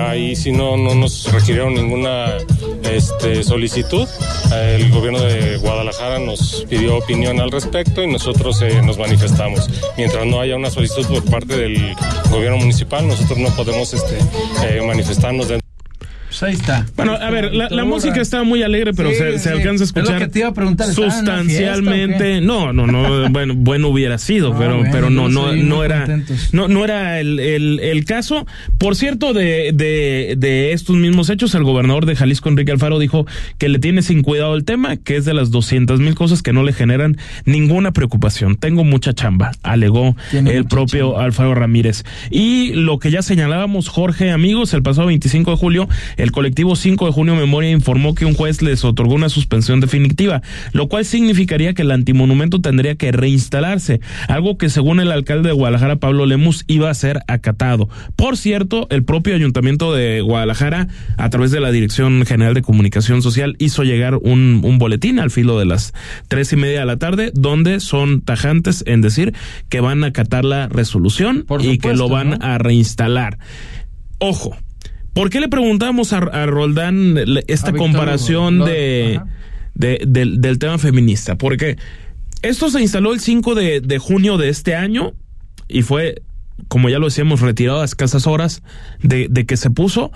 Ahí 0.00 0.36
sí 0.36 0.52
no, 0.52 0.76
no 0.76 0.94
nos 0.94 1.32
requirieron 1.32 1.74
ninguna 1.74 2.36
este, 2.82 3.42
solicitud. 3.42 4.08
El 4.52 4.90
gobierno 4.90 5.20
de 5.20 5.58
Guadalajara 5.58 6.18
nos 6.18 6.64
pidió 6.68 6.96
opinión 6.96 7.40
al 7.40 7.50
respecto 7.50 8.02
y 8.02 8.06
nosotros 8.06 8.60
eh, 8.62 8.80
nos 8.82 8.98
manifestamos. 8.98 9.68
Mientras 9.96 10.26
no 10.26 10.40
haya 10.40 10.56
una 10.56 10.70
solicitud 10.70 11.06
por 11.06 11.24
parte 11.30 11.56
del 11.56 11.94
gobierno 12.30 12.58
municipal, 12.58 13.06
nosotros 13.06 13.38
no 13.38 13.48
podemos 13.56 13.92
este, 13.94 14.18
eh, 14.64 14.82
manifestarnos 14.82 15.48
dentro. 15.48 15.67
Pues 16.38 16.42
ahí 16.42 16.54
está. 16.54 16.86
Bueno, 16.96 17.12
a 17.12 17.30
ver, 17.30 17.52
la, 17.54 17.68
la 17.68 17.84
música 17.84 18.20
está 18.20 18.42
muy 18.44 18.62
alegre, 18.62 18.92
pero 18.94 19.10
Sí, 19.10 19.16
se, 19.38 19.48
alcanza 19.50 19.84
a 19.84 19.86
Es 19.86 19.94
lo 19.94 20.00
escuchar. 20.02 20.18
que 20.20 20.28
te 20.28 20.38
iba 20.40 20.48
a 20.48 20.54
preguntar, 20.54 20.88
¿estaban 20.88 21.10
en 21.10 21.16
una 21.18 21.38
Sustancialmente, 21.38 22.40
no, 22.40 22.72
no, 22.72 22.86
no, 22.86 23.28
bueno, 23.30 23.54
bueno 23.56 23.88
hubiera 23.88 24.18
sido, 24.18 24.52
Ah, 24.52 24.56
pero, 24.58 24.76
bueno, 24.76 24.90
pero 24.92 25.10
no, 25.10 25.28
no, 25.28 25.52
no 25.54 25.84
era, 25.84 26.00
contentos. 26.06 26.50
no, 26.52 26.68
no 26.68 26.84
era 26.84 27.20
el, 27.20 27.40
el, 27.40 27.80
el 27.80 28.04
caso. 28.04 28.46
Por 28.78 28.94
cierto, 28.96 29.32
de, 29.32 29.72
de, 29.74 30.34
de 30.38 30.72
estos 30.72 30.96
mismos 30.96 31.30
hechos, 31.30 31.54
el 31.54 31.64
gobernador 31.64 32.06
de 32.06 32.14
Jalisco, 32.16 32.48
Enrique 32.48 32.72
Alfaro, 32.72 32.98
dijo 32.98 33.26
que 33.58 33.68
le 33.68 33.78
tiene 33.78 34.02
sin 34.02 34.22
cuidado 34.22 34.54
el 34.54 34.64
tema, 34.64 34.96
que 34.96 35.16
es 35.16 35.24
de 35.24 35.34
las 35.34 35.50
200 35.50 36.00
mil 36.00 36.14
cosas 36.14 36.42
que 36.42 36.52
no 36.52 36.62
le 36.62 36.72
generan 36.72 37.16
ninguna 37.44 37.92
preocupación. 37.92 38.56
Tengo 38.56 38.84
mucha 38.84 39.12
chamba, 39.12 39.52
alegó 39.62 40.16
Tiene 40.30 40.52
el 40.56 40.66
propio 40.66 41.18
Alfaro 41.18 41.54
Ramírez. 41.54 42.04
Y 42.30 42.72
lo 42.74 42.98
que 42.98 43.10
ya 43.10 43.22
señalábamos, 43.22 43.88
Jorge, 43.88 44.30
amigos, 44.30 44.72
el 44.74 44.82
pasado 44.82 45.08
25 45.08 45.50
de 45.52 45.56
julio, 45.56 45.88
el 46.16 46.27
colectivo 46.32 46.76
5 46.76 47.06
de 47.06 47.12
junio 47.12 47.36
Memoria 47.36 47.70
informó 47.70 48.14
que 48.14 48.24
un 48.24 48.34
juez 48.34 48.62
les 48.62 48.84
otorgó 48.84 49.14
una 49.14 49.28
suspensión 49.28 49.80
definitiva, 49.80 50.42
lo 50.72 50.88
cual 50.88 51.04
significaría 51.04 51.74
que 51.74 51.82
el 51.82 51.90
antimonumento 51.90 52.60
tendría 52.60 52.96
que 52.96 53.12
reinstalarse, 53.12 54.00
algo 54.28 54.58
que 54.58 54.68
según 54.68 55.00
el 55.00 55.12
alcalde 55.12 55.48
de 55.48 55.54
Guadalajara, 55.54 55.96
Pablo 55.96 56.26
Lemus, 56.26 56.64
iba 56.66 56.90
a 56.90 56.94
ser 56.94 57.20
acatado. 57.28 57.88
Por 58.16 58.36
cierto, 58.36 58.86
el 58.90 59.04
propio 59.04 59.34
ayuntamiento 59.34 59.94
de 59.94 60.20
Guadalajara, 60.20 60.88
a 61.16 61.30
través 61.30 61.50
de 61.50 61.60
la 61.60 61.70
Dirección 61.70 62.24
General 62.26 62.54
de 62.54 62.62
Comunicación 62.62 63.22
Social, 63.22 63.56
hizo 63.58 63.84
llegar 63.84 64.16
un, 64.16 64.60
un 64.64 64.78
boletín 64.78 65.18
al 65.18 65.30
filo 65.30 65.58
de 65.58 65.66
las 65.66 65.92
tres 66.28 66.52
y 66.52 66.56
media 66.56 66.80
de 66.80 66.86
la 66.86 66.96
tarde, 66.96 67.32
donde 67.34 67.80
son 67.80 68.20
tajantes 68.20 68.84
en 68.86 69.00
decir 69.00 69.34
que 69.68 69.80
van 69.80 70.04
a 70.04 70.08
acatar 70.08 70.44
la 70.44 70.68
resolución 70.68 71.44
Por 71.46 71.64
y 71.64 71.78
que 71.78 71.94
lo 71.94 72.08
van 72.08 72.30
¿no? 72.30 72.36
a 72.40 72.58
reinstalar. 72.58 73.38
Ojo, 74.18 74.56
¿por 75.18 75.30
qué 75.30 75.40
le 75.40 75.48
preguntamos 75.48 76.12
a, 76.12 76.18
a 76.18 76.46
Roldán 76.46 77.16
esta 77.48 77.70
A 77.70 77.72
comparación 77.74 78.60
de, 78.64 79.20
de- 79.74 80.02
del, 80.06 80.40
del 80.40 80.58
tema 80.58 80.78
feminista? 80.78 81.36
Porque 81.36 81.76
esto 82.42 82.70
se 82.70 82.80
instaló 82.80 83.12
el 83.12 83.20
5 83.20 83.54
de, 83.54 83.80
de 83.80 83.98
junio 83.98 84.36
de 84.38 84.48
este 84.48 84.74
año 84.76 85.12
y 85.68 85.82
fue, 85.82 86.22
como 86.68 86.88
ya 86.88 86.98
lo 86.98 87.06
decíamos, 87.06 87.40
retirado 87.40 87.80
a 87.80 87.84
escasas 87.84 88.26
horas 88.26 88.62
de, 89.02 89.26
de 89.28 89.44
que 89.44 89.56
se 89.56 89.70
puso, 89.70 90.12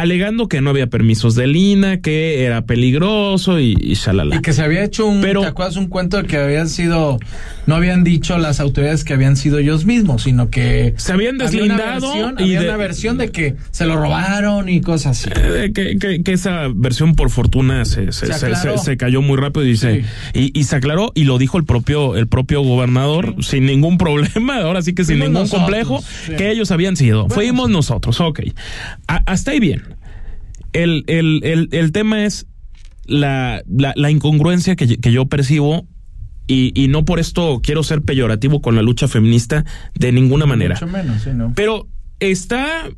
alegando 0.00 0.48
que 0.48 0.60
no 0.60 0.70
había 0.70 0.86
permisos 0.88 1.34
de 1.34 1.46
Lina, 1.46 2.00
que 2.00 2.44
era 2.44 2.62
peligroso 2.66 3.58
y, 3.60 3.76
y 3.80 3.94
shalala. 3.94 4.36
Y 4.36 4.40
que 4.42 4.52
se 4.52 4.62
había 4.62 4.84
hecho 4.84 5.06
un, 5.06 5.20
Pero- 5.20 5.40
¿te 5.42 5.46
acuerdas? 5.48 5.76
Un 5.76 5.88
cuento 5.88 6.16
de 6.16 6.24
que 6.28 6.36
habían 6.36 6.68
sido, 6.68 7.18
no 7.66 7.74
habían 7.74 8.04
dicho 8.04 8.38
las 8.38 8.60
autoridades 8.60 9.04
que 9.04 9.14
habían 9.14 9.36
sido 9.36 9.58
ellos 9.58 9.84
mismos, 9.84 10.22
sino 10.24 10.50
que 10.50 10.94
Se 10.96 11.12
habían 11.12 11.40
había 11.40 11.44
una 11.64 11.76
deslindado 11.76 12.12
versión- 12.12 12.34
y 12.38 12.42
había 12.42 12.60
de- 12.60 12.68
una 12.68 12.76
versión 12.76 13.18
de 13.18 13.30
que 13.30 13.54
se 13.70 13.86
lo 13.86 13.96
robaron 13.96 14.68
y 14.68 14.80
cosas 14.80 15.18
así. 15.20 15.30
Eh, 15.34 15.72
que, 15.74 15.98
que- 15.98 16.22
que 16.22 16.32
esa 16.32 16.68
versión 16.74 17.14
por 17.14 17.30
fortuna 17.30 17.84
se, 17.84 18.12
se, 18.12 18.26
Se 18.26 18.32
se- 18.34 18.46
aclaró. 18.46 18.78
se- 18.78 18.84
se 18.84 18.96
cayó 18.96 19.22
muy 19.22 19.36
rápido 19.36 19.66
y, 19.66 19.76
se, 19.76 20.02
Sí. 20.02 20.06
y, 20.54 20.58
y 20.60 20.64
se 20.64 20.76
aclaró 20.76 21.12
y 21.14 21.24
lo 21.24 21.38
dijo 21.38 21.58
el 21.58 21.64
propio 21.64 22.16
el 22.16 22.26
propio 22.28 22.62
gobernador 22.62 23.36
sin 23.42 23.66
ningún 23.66 23.98
problema, 23.98 24.56
ahora 24.62 24.82
sí 24.82 24.94
que 24.94 25.04
sin 25.04 25.18
ningún 25.18 25.34
nosotros, 25.34 25.60
complejo 25.62 26.02
sí. 26.26 26.32
que 26.36 26.50
ellos 26.50 26.70
habían 26.70 26.96
sido. 26.96 27.28
Fuimos 27.28 27.68
nosotros, 27.70 28.20
ok. 28.20 28.40
A- 29.06 29.22
hasta 29.26 29.50
ahí 29.52 29.60
bien. 29.60 29.82
El, 30.72 31.04
el, 31.06 31.40
el, 31.44 31.68
el 31.72 31.92
tema 31.92 32.24
es 32.24 32.46
la, 33.06 33.62
la, 33.68 33.92
la 33.96 34.10
incongruencia 34.10 34.76
que, 34.76 34.98
que 34.98 35.12
yo 35.12 35.26
percibo 35.26 35.86
y, 36.46 36.72
y 36.74 36.88
no 36.88 37.04
por 37.04 37.18
esto 37.18 37.60
quiero 37.62 37.82
ser 37.82 38.02
peyorativo 38.02 38.60
con 38.60 38.74
la 38.74 38.82
lucha 38.82 39.08
feminista 39.08 39.64
de 39.94 40.12
ninguna 40.12 40.46
manera. 40.46 40.74
Mucho 40.74 40.86
menos, 40.86 41.22
sí, 41.22 41.30
¿no? 41.34 41.52
Pero 41.54 41.88
está 42.20 42.88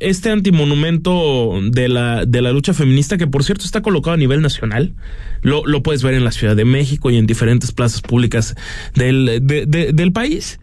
este 0.00 0.30
antimonumento 0.30 1.58
de 1.70 1.88
la, 1.88 2.24
de 2.24 2.40
la 2.42 2.52
lucha 2.52 2.72
feminista, 2.72 3.16
que 3.18 3.26
por 3.26 3.42
cierto 3.44 3.64
está 3.64 3.80
colocado 3.82 4.14
a 4.14 4.18
nivel 4.18 4.40
nacional. 4.42 4.94
Lo, 5.42 5.66
lo 5.66 5.82
puedes 5.82 6.02
ver 6.02 6.14
en 6.14 6.24
la 6.24 6.32
Ciudad 6.32 6.54
de 6.56 6.64
México 6.64 7.10
y 7.10 7.16
en 7.16 7.26
diferentes 7.26 7.72
plazas 7.72 8.00
públicas 8.02 8.54
del, 8.94 9.40
de- 9.42 9.66
de- 9.66 9.92
del 9.92 10.12
país. 10.12 10.60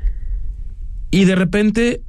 Y 1.12 1.26
de 1.26 1.36
repente, 1.36 2.02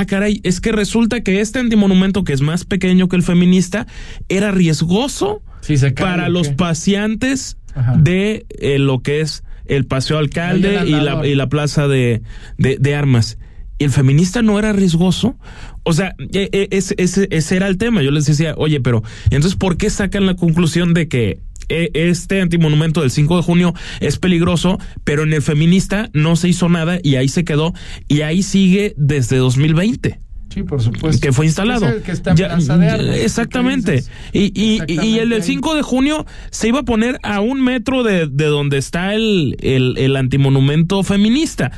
ah, 0.00 0.04
caray, 0.06 0.40
es 0.42 0.60
que 0.60 0.72
resulta 0.72 1.22
que 1.22 1.40
este 1.40 1.58
antimonumento, 1.58 2.24
que 2.24 2.32
es 2.32 2.40
más 2.40 2.64
pequeño 2.64 3.08
que 3.08 3.16
el 3.16 3.22
feminista, 3.22 3.86
era 4.28 4.50
riesgoso 4.50 5.42
Sí, 5.60 5.76
se 5.76 5.94
cae, 5.94 6.04
para 6.06 6.26
¿o 6.26 6.30
los 6.30 6.48
paseantes 6.50 7.56
Ajá. 7.74 7.96
de 7.96 8.46
eh, 8.60 8.78
lo 8.78 9.00
que 9.00 9.20
es 9.20 9.44
el 9.66 9.86
Paseo 9.86 10.18
Alcalde 10.18 10.82
y 10.86 10.90
la, 10.90 10.98
andador. 10.98 11.26
y 11.26 11.34
la 11.34 11.48
Plaza 11.48 11.88
de, 11.88 12.22
de, 12.58 12.76
de 12.78 12.94
Armas. 12.94 13.38
¿Y 13.78 13.84
el 13.84 13.90
feminista 13.90 14.42
no 14.42 14.58
era 14.58 14.72
riesgoso? 14.72 15.36
O 15.82 15.92
sea, 15.92 16.14
e- 16.32 16.48
e- 16.52 16.68
ese, 16.70 16.94
ese, 16.98 17.28
ese 17.30 17.56
era 17.56 17.66
el 17.66 17.76
tema. 17.78 18.02
Yo 18.02 18.10
les 18.10 18.26
decía, 18.26 18.54
oye, 18.56 18.80
pero 18.80 19.02
entonces, 19.30 19.56
¿por 19.56 19.76
qué 19.76 19.90
sacan 19.90 20.26
la 20.26 20.34
conclusión 20.36 20.94
de 20.94 21.08
que 21.08 21.40
este 21.68 22.40
antimonumento 22.40 23.00
del 23.00 23.10
5 23.10 23.36
de 23.36 23.42
junio 23.42 23.74
es 24.00 24.18
peligroso, 24.18 24.78
pero 25.04 25.22
en 25.22 25.32
el 25.32 25.42
feminista 25.42 26.10
no 26.12 26.36
se 26.36 26.48
hizo 26.48 26.68
nada 26.68 26.98
y 27.02 27.16
ahí 27.16 27.28
se 27.28 27.44
quedó 27.44 27.72
y 28.08 28.22
ahí 28.22 28.42
sigue 28.42 28.94
desde 28.96 29.36
2020? 29.38 30.20
Sí, 30.52 30.62
por 30.62 30.80
supuesto. 30.80 31.20
que 31.20 31.32
fue 31.32 31.46
instalado. 31.46 31.84
Es 31.88 31.94
el 31.96 32.02
que 32.02 32.12
está 32.12 32.30
en 32.30 32.36
Ya- 32.36 32.48
Plaza 32.48 32.78
de 32.78 32.88
Armas, 32.88 33.16
exactamente. 33.16 34.04
Y, 34.32 34.78
el 35.18 35.28
del 35.30 35.32
ahí. 35.40 35.42
5 35.42 35.74
de 35.74 35.82
junio 35.82 36.26
se 36.50 36.68
iba 36.68 36.80
a 36.80 36.82
poner 36.84 37.18
a 37.24 37.40
un 37.40 37.60
metro 37.64 38.04
de, 38.04 38.28
de 38.28 38.44
donde 38.44 38.78
está 38.78 39.14
el, 39.14 39.56
el, 39.60 39.98
el 39.98 40.14
antimonumento 40.14 41.02
feminista. 41.02 41.72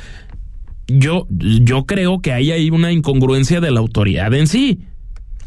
Yo, 0.87 1.27
yo 1.29 1.85
creo 1.85 2.21
que 2.21 2.31
ahí 2.33 2.51
hay 2.51 2.69
una 2.69 2.91
incongruencia 2.91 3.59
de 3.61 3.71
la 3.71 3.79
autoridad 3.79 4.31
en 4.35 4.45
sí. 4.47 4.79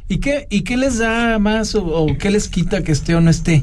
¿Y 0.09 0.19
qué, 0.19 0.49
¿Y 0.51 0.63
qué 0.63 0.77
les 0.77 0.99
da 0.99 1.39
más 1.39 1.77
o, 1.77 1.85
o 1.87 2.19
qué 2.19 2.31
les 2.31 2.49
quita 2.49 2.83
que 2.83 2.91
esté 2.91 3.15
o 3.15 3.21
no 3.21 3.31
esté? 3.31 3.63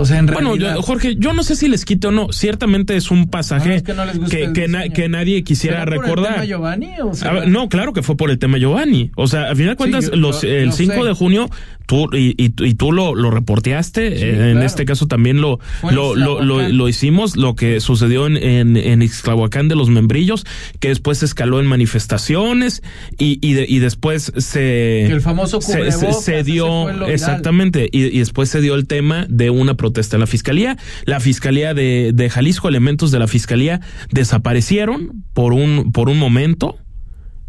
O 0.00 0.04
sea, 0.04 0.18
en 0.18 0.26
Bueno, 0.26 0.50
realidad. 0.50 0.76
yo- 0.76 0.82
Jorge, 0.82 1.16
yo 1.18 1.32
no 1.32 1.42
sé 1.42 1.56
si 1.56 1.68
les 1.68 1.84
quito 1.84 2.08
o 2.08 2.12
no. 2.12 2.32
Ciertamente 2.32 2.96
es 2.96 3.10
un 3.10 3.28
pasaje 3.28 3.72
Ah, 3.72 3.74
es 3.76 3.82
que 3.82 3.94
no 3.94 4.04
les 4.04 4.18
gusta 4.18 4.36
que, 4.36 4.44
el 4.44 4.52
que 4.52 4.68
na- 4.68 4.78
diseño. 4.82 4.94
que 4.94 5.08
nadie 5.08 5.44
quisiera 5.44 5.78
¿Será 5.80 5.84
por 5.86 5.94
el 5.94 6.00
recordar. 6.02 6.32
tema 6.34 6.44
Giovanni 6.46 6.90
o 7.02 7.10
A 7.10 7.14
será- 7.14 7.32
ver, 7.32 7.48
no, 7.48 7.68
claro 7.68 7.92
que 7.92 8.02
fue 8.02 8.16
por 8.16 8.30
el 8.30 8.38
tema 8.38 8.58
Giovanni. 8.58 9.10
O 9.16 9.26
sea, 9.26 9.44
al 9.48 9.56
final 9.56 9.70
de 9.72 9.76
cuentas, 9.76 10.10
yo- 10.10 10.16
los, 10.16 10.42
yo- 10.42 10.48
el 10.48 10.66
yo 10.66 10.72
5 10.72 11.02
sé. 11.02 11.04
de 11.08 11.12
junio, 11.14 11.50
tú 11.88 12.08
y, 12.14 12.34
y, 12.36 12.52
y 12.64 12.74
tú 12.74 12.92
lo, 12.92 13.14
lo 13.14 13.30
reporteaste. 13.30 14.16
Sí, 14.18 14.24
eh, 14.24 14.50
en 14.52 14.62
este 14.62 14.84
caso 14.84 15.06
también 15.06 15.40
lo, 15.40 15.58
lo, 15.82 16.14
lo, 16.14 16.14
lo, 16.14 16.34
Ixtlahuacán. 16.60 16.76
lo 16.76 16.88
hicimos, 16.88 17.36
lo 17.36 17.56
que 17.56 17.80
sucedió 17.80 18.26
en, 18.26 18.36
en, 18.36 18.76
en 18.76 19.00
Ixtlahuacán 19.02 19.68
de 19.68 19.74
los 19.74 19.88
membrillos, 19.88 20.44
que 20.80 20.88
después 20.88 21.22
escaló 21.22 21.60
en 21.60 21.66
manifestaciones 21.66 22.82
y, 23.18 23.38
y, 23.40 23.54
de- 23.54 23.66
y 23.68 23.78
después 23.78 24.32
se. 24.36 25.04
Que 25.08 25.12
el 25.12 25.22
famoso 25.22 25.60
se, 25.62 25.90
se- 25.90 26.44
dio. 26.44 26.88
Exactamente. 27.08 27.88
Y, 27.90 28.04
y 28.04 28.18
después 28.18 28.50
se 28.50 28.60
dio 28.60 28.74
el 28.74 28.86
tema 28.86 29.26
de 29.30 29.48
una 29.50 29.74
protesta 29.74 30.16
en 30.16 30.20
la 30.20 30.26
fiscalía. 30.26 30.76
La 31.06 31.20
fiscalía 31.20 31.72
de, 31.72 32.12
de 32.14 32.28
Jalisco, 32.30 32.68
elementos 32.68 33.10
de 33.10 33.18
la 33.18 33.26
fiscalía 33.28 33.80
desaparecieron 34.10 35.24
por 35.32 35.54
un, 35.54 35.90
por 35.92 36.10
un 36.10 36.18
momento 36.18 36.76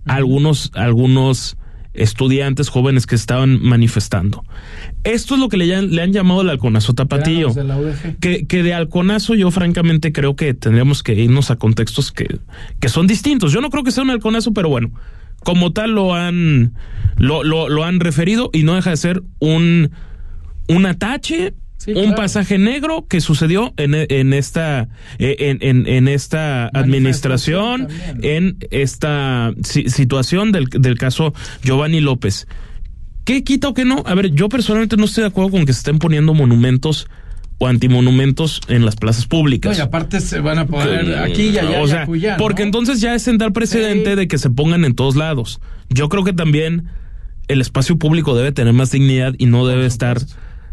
algunos, 0.06 0.72
algunos 0.76 1.58
estudiantes 1.94 2.70
jóvenes 2.70 3.06
que 3.08 3.16
estaban 3.16 3.62
manifestando. 3.62 4.44
Esto 5.04 5.34
es 5.36 5.40
lo 5.40 5.50
que 5.50 5.58
le, 5.58 5.74
han- 5.76 5.90
le 5.96 6.02
han 6.02 6.14
llamado 6.14 6.42
el 6.42 6.50
halconazo 6.50 6.94
tapatío. 6.94 7.48
Que, 8.20 8.46
que 8.46 8.64
de 8.64 8.74
halconazo 8.74 9.34
yo 9.36 9.50
francamente 9.52 10.12
creo 10.12 10.36
que 10.36 10.54
tendríamos 10.54 11.04
que 11.04 11.14
irnos 11.16 11.52
a 11.52 11.56
contextos 11.58 12.12
que, 12.12 12.40
que 12.80 12.90
son 12.90 13.08
distintos. 13.08 13.52
Yo 13.52 13.62
no 13.62 13.70
creo 13.70 13.84
que 13.84 13.92
sea 13.92 14.04
un 14.04 14.12
halconazo, 14.12 14.54
pero 14.54 14.70
bueno, 14.70 14.92
como 15.44 15.72
tal 15.74 15.92
lo 15.92 16.14
han, 16.16 16.74
lo, 17.18 17.44
lo, 17.44 17.70
lo 17.70 17.84
han 17.84 18.00
referido 18.00 18.50
y 18.54 18.64
no 18.64 18.76
deja 18.76 18.92
de 18.92 18.98
ser 18.98 19.24
un, 19.40 19.92
un 20.68 20.86
atache. 20.86 21.54
Sí, 21.80 21.92
un 21.94 22.02
claro. 22.04 22.16
pasaje 22.18 22.58
negro 22.58 23.06
que 23.08 23.22
sucedió 23.22 23.74
en, 23.78 23.96
en 23.96 24.34
esta 24.34 24.90
eh, 25.18 25.36
en, 25.40 25.58
en, 25.62 25.88
en 25.88 26.08
esta 26.10 26.68
administración 26.74 27.88
también. 27.88 28.20
en 28.22 28.58
esta 28.70 29.54
si- 29.64 29.90
situación 29.90 30.52
del, 30.52 30.66
del 30.66 30.98
caso 30.98 31.34
Giovanni 31.64 32.02
López. 32.02 32.48
¿Qué 33.24 33.44
quita 33.46 33.70
o 33.70 33.74
qué 33.74 33.86
no? 33.86 34.04
A 34.06 34.14
ver, 34.16 34.32
yo 34.32 34.50
personalmente 34.50 34.98
no 34.98 35.06
estoy 35.06 35.22
de 35.22 35.28
acuerdo 35.30 35.52
con 35.52 35.66
que 35.66 35.72
se 35.72 35.80
estén 35.80 36.00
poniendo 36.00 36.34
monumentos 36.34 37.08
o 37.60 37.68
antimonumentos 37.68 38.60
en 38.68 38.86
las 38.86 38.96
plazas 38.96 39.24
No, 39.26 39.30
públicas. 39.30 39.78
y 39.78 39.82
aparte 39.82 40.20
se 40.20 40.40
van 40.42 40.60
a 40.60 40.66
poner 40.68 41.06
Que- 41.06 41.18
aquí 41.18 41.42
y 41.50 41.58
allá, 41.60 41.82
o 41.82 41.86
y 41.86 41.90
sea, 41.90 42.02
acullá, 42.04 42.32
¿no? 42.34 42.38
porque 42.44 42.64
entonces 42.64 43.00
ya 43.02 43.16
es 43.16 43.22
sentar 43.22 43.54
precedente 43.54 44.12
Sí. 44.12 44.16
de 44.18 44.28
que 44.28 44.38
se 44.38 44.50
pongan 44.50 44.84
en 44.84 44.96
todos 44.96 45.16
lados. 45.16 45.60
Yo 45.90 46.10
creo 46.10 46.24
que 46.26 46.34
también 46.34 46.88
el 47.48 47.62
espacio 47.62 47.98
público 47.98 48.36
debe 48.36 48.52
tener 48.52 48.74
más 48.74 48.92
dignidad 48.92 49.34
y 49.38 49.46
no 49.46 49.66
debe 49.66 49.86
estar 49.86 50.20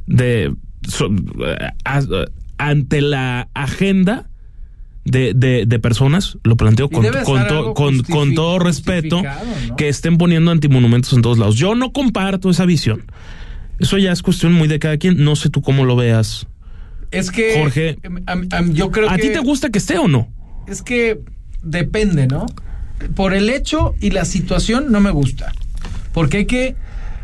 de 0.07 0.53
so- 0.89 1.11
a- 1.85 2.03
ante 2.59 3.01
la 3.03 3.49
agenda 3.55 4.29
de, 5.05 5.35
de, 5.35 5.67
de 5.67 5.79
personas, 5.79 6.39
lo 6.43 6.57
planteo 6.57 6.89
con, 6.89 7.05
con, 7.25 7.47
to- 7.47 7.75
con, 7.75 8.35
todo 8.35 8.59
respeto, 8.59 9.23
que 9.77 9.89
estén 9.89 10.19
poniendo 10.19 10.51
antimonumentos 10.51 11.13
en 11.13 11.23
todos 11.23 11.39
lados. 11.39 11.57
Yo 11.57 11.75
no 11.75 11.93
comparto 11.93 12.51
esa 12.51 12.65
visión. 12.67 13.05
Eso 13.79 13.99
ya 13.99 14.11
es 14.11 14.23
cuestión 14.23 14.53
muy 14.55 14.69
de 14.69 14.79
cada 14.79 14.97
quien. 14.97 15.23
No 15.23 15.37
sé 15.37 15.51
tú 15.51 15.61
cómo 15.63 15.85
lo 15.85 15.97
veas. 15.97 16.47
Es 17.11 17.31
que 17.31 17.57
Jorge, 17.59 17.99
yo 18.73 18.91
creo 18.91 19.09
¿A 19.11 19.17
ti 19.17 19.29
te 19.31 19.39
gusta 19.39 19.71
que 19.71 19.79
esté 19.79 19.99
o 19.99 20.09
no? 20.09 20.29
es 20.67 20.83
que 20.83 21.21
depende, 21.63 22.27
¿no? 22.27 22.47
Por 23.15 23.35
el 23.35 23.49
hecho 23.51 23.95
y 24.01 24.11
la 24.11 24.25
situación 24.25 24.91
no 24.91 25.01
me 25.01 25.11
gusta. 25.13 25.53
Porque 26.13 26.39
hay 26.39 26.47
que 26.47 26.75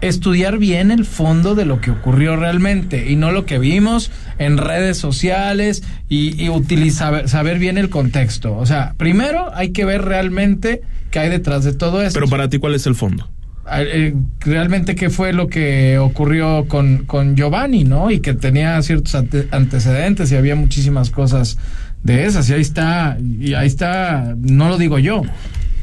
estudiar 0.03 0.59
bien 0.59 0.91
el 0.91 1.07
fondo 1.07 1.55
de 1.55 1.65
lo 1.65 1.81
que 1.81 1.91
ocurrió 1.91 2.37
realmente 2.37 3.11
y 3.11 3.17
no 3.17 3.31
lo 3.33 3.47
que 3.47 3.59
vimos 3.59 4.11
en 4.39 4.59
redes 4.59 4.99
sociales 4.99 5.83
y, 6.09 6.43
y 6.43 6.51
utilizar, 6.51 7.29
saber 7.29 7.59
bien 7.59 7.79
el 7.79 7.89
contexto. 7.89 8.55
O 8.57 8.67
sea, 8.67 8.95
primero 8.99 9.51
hay 9.55 9.71
que 9.71 9.85
ver 9.85 10.03
realmente 10.03 10.83
qué 11.11 11.21
hay 11.21 11.31
detrás 11.31 11.65
de 11.65 11.73
todo 11.73 12.03
esto. 12.03 12.19
Pero 12.19 12.29
para 12.29 12.49
ti, 12.49 12.59
¿cuál 12.59 12.75
es 12.75 12.87
el 12.87 12.95
fondo? 12.95 13.31
Eh, 13.75 14.13
realmente 14.41 14.97
qué 14.97 15.09
fue 15.09 15.33
lo 15.33 15.47
que 15.47 15.99
ocurrió 15.99 16.67
con, 16.67 17.05
con 17.07 17.37
Giovanni, 17.37 17.85
¿no? 17.85 18.11
Y 18.11 18.19
que 18.19 18.35
tenía 18.35 18.83
ciertos 18.83 19.15
ante- 19.15 19.47
antecedentes 19.53 20.33
y 20.33 20.37
había 20.37 20.57
muchísimas 20.57 21.11
cosas 21.11 21.59
de 22.03 22.27
esas. 22.27 22.51
Y 22.51 22.55
ahí 22.55 22.61
está, 22.61 23.17
y 23.21 23.55
ahí 23.55 23.69
está, 23.69 24.35
no 24.37 24.69
lo 24.69 24.79
digo 24.79 24.99
yo, 24.99 25.23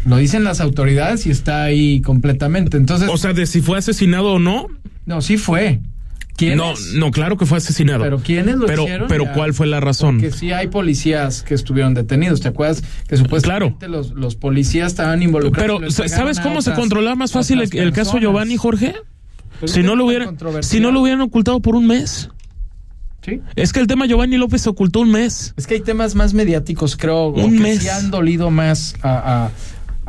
lo 0.10 0.18
dicen 0.18 0.44
las 0.44 0.60
autoridades 0.60 1.26
y 1.26 1.32
está 1.32 1.64
ahí 1.64 2.02
completamente. 2.02 2.78
Entonces, 2.78 3.10
O 3.12 3.18
sea, 3.18 3.34
de 3.34 3.46
si 3.46 3.62
fue 3.62 3.78
asesinado 3.78 4.34
o 4.34 4.40
no. 4.40 4.68
no, 5.06 5.22
sí 5.22 5.38
fue. 5.38 5.80
¿Quiénes? 6.36 6.58
No, 6.58 6.74
no, 6.96 7.12
claro 7.12 7.36
que 7.36 7.46
fue 7.46 7.58
asesinado. 7.58 8.02
Pero 8.02 8.20
¿quiénes 8.20 8.56
lo 8.56 8.66
pero, 8.66 8.84
hicieron? 8.84 9.08
Pero 9.10 9.26
Ya. 9.26 9.34
¿cuál 9.34 9.54
fue 9.54 9.68
la 9.68 9.82
razón? 9.82 10.22
Que 10.22 10.32
sí 10.32 10.54
hay 10.54 10.68
policías 10.68 11.44
que 11.44 11.54
estuvieron 11.54 11.94
detenidos. 11.94 12.40
¿Te 12.40 12.48
acuerdas 12.48 12.82
que 13.08 13.18
supuestamente 13.18 13.90
los, 13.90 14.12
los 14.12 14.36
policías 14.36 14.88
estaban 14.88 15.22
involucrados? 15.22 15.82
Pero, 15.82 16.10
¿sabes 16.10 16.40
cómo 16.40 16.62
se 16.62 16.74
controlaba 16.74 17.16
más 17.16 17.34
fácil 17.34 17.62
el, 17.62 17.92
caso? 17.92 18.20
Giovanni, 18.20 18.56
Jorge? 18.56 18.96
Si 19.66 19.84
no, 19.84 19.98
lo 19.98 20.06
hubieran, 20.06 20.38
si 20.62 20.80
no 20.80 20.92
lo 20.92 21.02
hubieran 21.02 21.20
ocultado 21.20 21.60
por 21.60 21.76
un 21.76 21.86
mes. 21.88 22.30
Sí. 23.26 23.42
Es 23.58 23.74
que 23.74 23.82
el 23.82 23.88
tema 23.88 24.06
Giovanni 24.06 24.38
López 24.38 24.62
se 24.62 24.70
ocultó 24.70 25.02
un 25.02 25.12
mes. 25.12 25.54
Es 25.58 25.68
que 25.68 25.74
hay 25.76 25.82
temas 25.82 26.16
más 26.16 26.34
mediáticos, 26.34 26.96
creo, 26.96 27.28
Un 27.28 27.58
que 27.58 27.60
mes. 27.64 27.80
sí 27.82 27.90
han 27.90 28.12
dolido 28.12 28.50
más 28.50 28.96
a, 29.04 29.50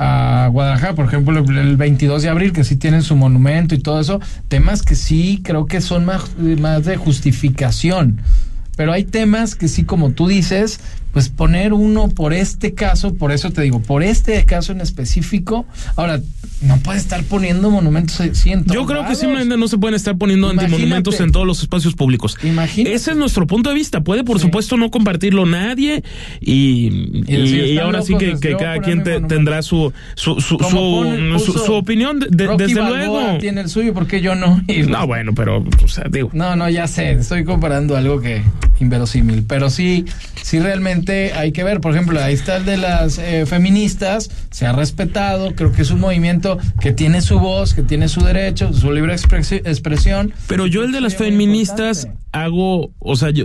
a- 0.01 0.49
Guadalajara, 0.51 0.95
por 0.95 1.07
ejemplo, 1.07 1.39
el, 1.39 1.59
el 1.59 1.77
22 1.77 2.23
de 2.23 2.29
abril, 2.29 2.53
que 2.53 2.65
sí 2.65 2.77
tienen 2.77 3.03
su 3.03 3.17
monumento 3.17 3.75
y 3.75 3.79
todo 3.79 4.01
eso, 4.01 4.21
temas 4.49 4.83
que 4.83 4.95
sí 4.95 5.41
creo 5.45 5.67
que 5.67 5.81
son 5.81 6.05
más, 6.05 6.25
más 6.59 6.85
de 6.85 6.97
justificación. 6.97 8.21
Pero 8.77 8.93
hay 8.93 9.05
temas 9.05 9.55
que 9.57 9.69
sí, 9.69 9.85
como 9.85 10.13
tú 10.13 10.27
dices, 10.27 10.81
pues 11.13 11.29
poner 11.29 11.73
uno 11.75 12.09
por 12.09 12.33
este 12.33 12.73
caso, 12.73 13.15
por 13.15 13.31
eso 13.31 13.51
te 13.51 13.61
digo, 13.63 13.81
por 13.83 14.03
este 14.03 14.45
caso 14.47 14.73
en 14.73 14.81
específico, 14.81 15.67
ahora, 15.97 16.21
no 16.63 16.77
puede 16.79 16.99
estar 16.99 17.23
poniendo 17.25 17.71
monumentos 17.71 18.21
así 18.21 18.51
en 18.53 18.65
Yo 18.67 18.75
todos 18.75 18.87
creo 18.89 19.07
que 19.07 19.15
simplemente 19.15 19.57
no 19.57 19.67
se 19.69 19.79
pueden 19.79 19.95
estar 19.95 20.17
poniendo 20.19 20.49
antimonumentos 20.51 21.19
en 21.21 21.33
todos 21.33 21.47
los 21.47 21.63
espacios 21.63 21.95
públicos. 21.95 22.37
Imagínate. 22.43 22.95
Ese 22.95 23.13
es 23.13 23.17
nuestro 23.17 23.47
punto 23.47 23.71
de 23.71 23.77
vista. 23.77 24.03
Puede, 24.03 24.25
por 24.25 24.39
Sí. 24.39 24.43
supuesto, 24.47 24.77
no 24.77 24.91
compartirlo 24.91 25.47
nadie 25.47 26.03
y, 26.41 26.87
Y 26.87 27.23
decir, 27.23 27.57
y- 27.57 27.61
y 27.61 27.71
"Están 27.71 27.87
ahora 27.87 28.03
sí 28.03 28.15
que, 28.19 28.37
cada 28.59 28.79
quien 28.81 29.03
te- 29.03 29.13
monumento". 29.13 29.35
tendrá 29.35 29.63
su 29.63 29.93
su, 30.15 30.41
su, 30.41 30.59
pone- 30.59 31.39
su- 31.39 31.53
su 31.53 31.73
opinión, 31.75 32.21
de- 32.21 32.47
Rocky 32.47 32.65
desde 32.65 32.81
Balboa 32.81 33.23
luego. 33.23 33.39
tiene 33.39 33.63
el 33.63 33.69
suyo, 33.69 33.95
¿por 33.95 34.07
qué 34.07 34.21
yo 34.21 34.35
no? 34.35 34.63
No, 34.89 35.07
bueno, 35.07 35.33
pero, 35.35 35.65
o 35.83 35.89
sea, 35.89 36.05
digo. 36.11 36.31
No, 36.33 36.57
no, 36.57 36.69
ya 36.69 36.87
sé, 36.87 37.13
estoy 37.13 37.45
comparando 37.45 37.97
algo 37.97 38.21
que 38.21 38.43
inverosímil, 38.81 39.45
pero 39.47 39.69
sí, 39.71 40.05
sí 40.43 40.59
realmente 40.59 41.33
hay 41.35 41.53
que 41.53 41.63
ver, 41.65 41.81
por 41.81 41.93
ejemplo, 41.95 42.19
ahí 42.23 42.33
está 42.35 42.57
el 42.57 42.65
de 42.65 42.77
las 42.79 43.19
eh, 43.19 43.45
feministas, 43.47 44.31
se 44.51 44.67
ha 44.67 44.73
respetado, 44.73 45.55
creo 45.55 45.71
que 45.73 45.83
es 45.83 45.91
un 45.91 46.01
movimiento 46.01 46.50
que 46.81 46.93
tiene 46.93 47.21
su 47.21 47.39
voz, 47.39 47.75
que 47.75 47.83
tiene 47.83 48.09
su 48.09 48.21
derecho, 48.23 48.73
su 48.73 48.93
libre 48.93 49.15
expresi- 49.15 49.63
expresión. 49.65 50.33
Pero 50.47 50.67
yo 50.67 50.83
el 50.85 50.93
de 50.93 51.01
las 51.01 51.17
feministas 51.17 52.09
hago, 52.33 52.91
o 52.99 53.17
sea, 53.17 53.31
yo, 53.31 53.45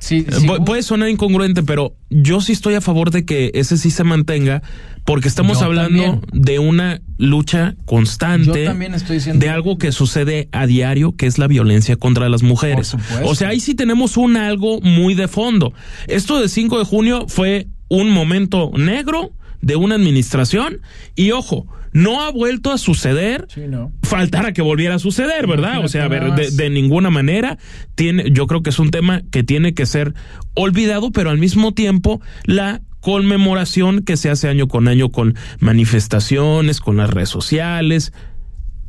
Sí, 0.00 0.24
Eh, 0.28 0.32
sí, 0.32 0.46
puede 0.64 0.84
sonar 0.84 1.08
incongruente, 1.08 1.64
pero 1.64 1.92
yo 2.08 2.40
sí 2.40 2.52
estoy 2.52 2.74
a 2.76 2.80
favor 2.80 3.10
de 3.10 3.24
que 3.24 3.50
ese 3.54 3.76
sí 3.76 3.90
se 3.90 4.04
mantenga, 4.04 4.62
porque 5.04 5.26
estamos 5.26 5.58
Yo 5.58 5.64
hablando 5.64 6.00
también. 6.04 6.20
de 6.32 6.60
una 6.60 7.00
lucha 7.16 7.74
constante, 7.84 8.60
Yo 8.62 8.70
también 8.70 8.94
estoy 8.94 9.16
diciendo 9.16 9.44
de 9.44 9.50
algo 9.50 9.76
que 9.76 9.90
sucede 9.90 10.48
a 10.52 10.66
diario, 10.66 11.16
que 11.16 11.26
es 11.26 11.38
la 11.38 11.48
violencia 11.48 11.96
contra 11.96 12.28
las 12.28 12.44
mujeres. 12.44 12.94
O 13.24 13.34
sea, 13.34 13.48
ahí 13.48 13.58
sí 13.58 13.74
tenemos 13.74 14.16
un 14.16 14.36
algo 14.36 14.80
muy 14.82 15.14
de 15.16 15.26
fondo. 15.26 15.72
Esto 16.06 16.38
del 16.38 16.48
5 16.48 16.78
de 16.78 16.84
junio 16.84 17.24
fue 17.26 17.66
un 17.88 18.10
momento 18.10 18.70
negro 18.76 19.32
de 19.62 19.74
una 19.74 19.96
administración 19.96 20.78
y 21.16 21.32
ojo, 21.32 21.66
no 21.92 22.22
ha 22.22 22.30
vuelto 22.30 22.72
a 22.72 22.78
suceder 22.78 23.46
Sí, 23.48 23.62
no. 23.68 23.92
faltara 24.02 24.52
que 24.52 24.62
volviera 24.62 24.96
a 24.96 24.98
suceder, 24.98 25.46
¿verdad? 25.46 25.84
O 25.84 25.88
sea, 25.88 26.04
a 26.04 26.08
ver, 26.08 26.32
de, 26.34 26.50
de 26.50 26.70
ninguna 26.70 27.10
manera 27.10 27.58
tiene, 27.94 28.30
yo 28.30 28.46
creo 28.46 28.62
que 28.62 28.70
es 28.70 28.78
un 28.78 28.90
tema 28.90 29.22
que 29.30 29.42
tiene 29.42 29.74
que 29.74 29.86
ser 29.86 30.14
olvidado, 30.54 31.10
pero 31.12 31.30
al 31.30 31.38
mismo 31.38 31.72
tiempo 31.74 32.20
la 32.44 32.80
conmemoración 33.00 34.02
que 34.02 34.16
se 34.16 34.28
hace 34.28 34.48
año 34.48 34.68
con 34.68 34.88
año 34.88 35.10
con 35.10 35.34
manifestaciones, 35.60 36.80
con 36.80 36.96
las 36.96 37.10
redes 37.10 37.28
sociales. 37.28 38.12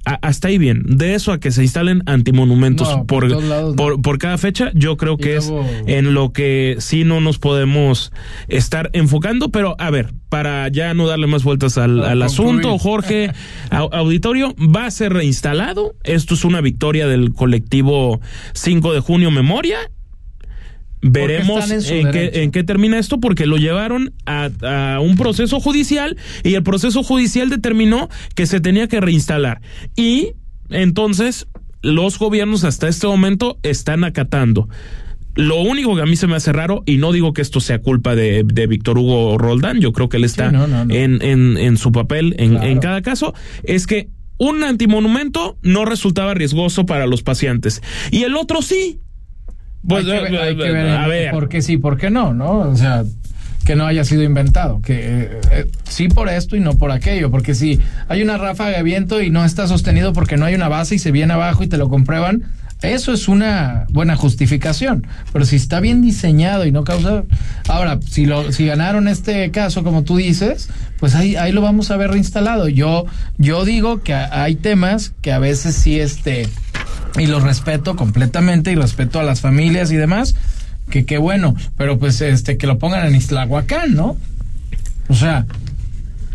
A- 0.06 0.20
hasta 0.28 0.48
ahí 0.48 0.58
bien, 0.58 0.84
de 0.86 1.14
eso 1.14 1.32
a 1.32 1.40
que 1.40 1.52
se 1.52 1.62
instalen 1.62 2.02
antimonumentos 2.06 2.88
No, 2.90 3.06
por, 3.06 3.28
por 3.76 4.14
no. 4.14 4.18
cada 4.20 4.38
fecha, 4.38 4.72
yo 4.74 4.98
creo 4.98 5.18
que 5.18 5.36
luego- 5.36 5.62
es 5.62 5.84
en 5.88 6.14
lo 6.14 6.32
que 6.32 6.78
sí 6.80 7.04
no 7.04 7.20
nos 7.22 7.38
podemos 7.38 8.12
estar 8.48 8.90
enfocando, 8.94 9.50
pero 9.50 9.76
a 9.78 9.90
ver, 9.90 10.14
para 10.30 10.68
ya 10.70 10.94
no 10.94 11.08
darle 11.08 11.28
más 11.28 11.44
vueltas 11.44 11.78
al, 11.78 12.04
al 12.04 12.22
asunto, 12.22 12.78
Jorge, 12.80 13.32
au- 13.72 13.90
auditorio 13.92 14.56
va 14.58 14.86
a 14.86 14.92
ser 14.92 15.14
reinstalado. 15.14 15.96
Esto 16.04 16.34
es 16.34 16.46
una 16.46 16.62
victoria 16.62 17.08
del 17.08 17.34
colectivo 17.34 18.22
5 18.54 18.94
de 18.94 19.00
junio 19.02 19.32
Memoria. 19.32 19.78
Veremos 21.02 21.70
en 21.72 22.12
qué, 22.12 22.32
en 22.44 22.52
qué 22.52 22.64
termina 22.64 23.00
esto, 23.00 23.20
porque 23.20 23.46
lo 23.46 23.58
llevaron 23.58 24.14
a, 24.26 24.50
a 24.96 25.00
un 25.00 25.16
proceso 25.16 25.60
judicial 25.60 26.18
y 26.44 26.56
el 26.56 26.64
proceso 26.64 27.04
judicial 27.04 27.50
determinó 27.50 28.10
que 28.36 28.46
se 28.46 28.60
tenía 28.60 28.88
que 28.88 29.00
reinstalar. 29.00 29.62
Y 29.96 30.34
entonces 30.70 31.48
los 31.82 32.20
gobiernos 32.20 32.64
hasta 32.64 32.88
este 32.88 33.08
momento 33.08 33.58
están 33.64 34.04
acatando. 34.04 34.68
Lo 35.36 35.62
único 35.62 35.96
que 35.96 36.02
a 36.02 36.06
mí 36.06 36.18
se 36.18 36.28
me 36.28 36.36
hace 36.36 36.52
raro, 36.52 36.84
y 36.86 36.98
no 36.98 37.14
digo 37.14 37.32
que 37.32 37.42
esto 37.42 37.62
sea 37.62 37.80
culpa 37.80 38.16
de, 38.16 38.44
de 38.44 38.68
Víctor 38.68 38.98
Hugo 38.98 39.38
Roldán, 39.38 39.80
yo 39.80 39.94
creo 39.94 40.10
que 40.10 40.18
él 40.18 40.26
está 40.26 40.52
no, 40.52 40.68
no, 40.68 40.84
no. 40.84 40.94
En, 40.94 41.22
en, 41.22 41.78
su 41.78 41.92
papel 41.94 42.36
Claro. 42.36 42.64
en 42.64 42.80
cada 42.80 43.02
caso, 43.02 43.34
es 43.64 43.88
que 43.88 44.10
un 44.38 44.64
antimonumento 44.64 45.58
no 45.62 45.86
resultaba 45.86 46.34
riesgoso 46.34 46.86
para 46.86 47.06
los 47.06 47.22
pacientes 47.22 47.82
y 48.12 48.24
el 48.24 48.36
otro 48.36 48.62
sí. 48.62 49.00
Pues, 49.88 50.06
hay 50.06 50.26
que 50.26 50.32
ver, 50.32 50.42
hay 50.42 50.58
que 50.58 50.72
ver 50.72 50.90
a 50.90 51.08
ver, 51.08 51.32
por 51.32 51.50
qué 51.50 51.62
sí, 51.62 51.78
por 51.78 51.98
qué 51.98 52.10
no, 52.10 52.34
¿no? 52.34 52.60
O 52.60 52.76
sea, 52.76 53.04
que 53.66 53.76
no 53.76 53.86
haya 53.86 54.04
sido 54.04 54.24
inventado, 54.24 54.82
que 54.82 54.94
eh, 54.96 55.42
eh, 55.52 55.66
sí 55.84 56.08
por 56.08 56.30
esto 56.30 56.56
y 56.56 56.60
no 56.60 56.78
por 56.78 56.92
aquello, 56.92 57.30
porque 57.30 57.56
si 57.56 57.80
hay 58.08 58.22
una 58.22 58.38
ráfaga 58.38 58.78
de 58.78 58.84
viento 58.84 59.22
y 59.22 59.30
no 59.30 59.46
está 59.46 59.68
sostenido 59.68 60.14
porque 60.14 60.38
no 60.38 60.46
hay 60.46 60.56
una 60.56 60.70
base 60.70 60.96
y 60.96 61.00
se 61.00 61.12
viene 61.12 61.34
abajo 61.34 61.64
y 61.64 61.68
te 61.68 61.78
lo 61.78 61.90
comprueban, 61.90 62.46
eso 62.82 63.12
es 63.12 63.28
una 63.28 63.86
buena 63.90 64.16
justificación, 64.16 65.06
pero 65.34 65.44
si 65.44 65.58
está 65.58 65.82
bien 65.82 66.02
diseñado 66.02 66.66
y 66.66 66.72
no 66.72 66.86
causa... 66.86 67.24
Ahora, 67.68 68.00
si, 68.10 68.26
lo, 68.26 68.54
si 68.54 68.66
ganaron 68.66 69.10
este 69.10 69.52
caso, 69.52 69.84
como 69.84 70.04
tú 70.04 70.16
dices, 70.16 70.70
pues 70.98 71.14
ahí, 71.14 71.36
ahí 71.36 71.52
lo 71.52 71.62
vamos 71.62 71.92
a 71.92 71.98
ver 71.98 72.12
reinstalado. 72.12 72.70
Yo, 72.70 73.06
yo 73.38 73.66
digo 73.66 74.02
que 74.02 74.14
hay 74.14 74.56
temas 74.56 75.14
que 75.22 75.34
a 75.34 75.40
veces 75.40 75.76
sí, 75.76 76.00
este, 76.00 76.48
y 77.18 77.26
los 77.28 77.44
respeto 77.44 77.96
completamente 77.96 78.72
y 78.72 78.76
respeto 78.76 79.20
a 79.20 79.24
las 79.24 79.42
familias 79.42 79.92
y 79.92 79.96
demás, 79.96 80.36
que 80.90 81.06
qué 81.06 81.18
bueno, 81.18 81.56
pero 81.78 81.98
pues 82.00 82.20
este, 82.22 82.58
que 82.58 82.68
lo 82.68 82.78
pongan 82.80 83.08
en 83.08 83.16
Islahuacán, 83.16 83.96
¿no? 83.96 84.18
O 85.08 85.14
sea... 85.16 85.46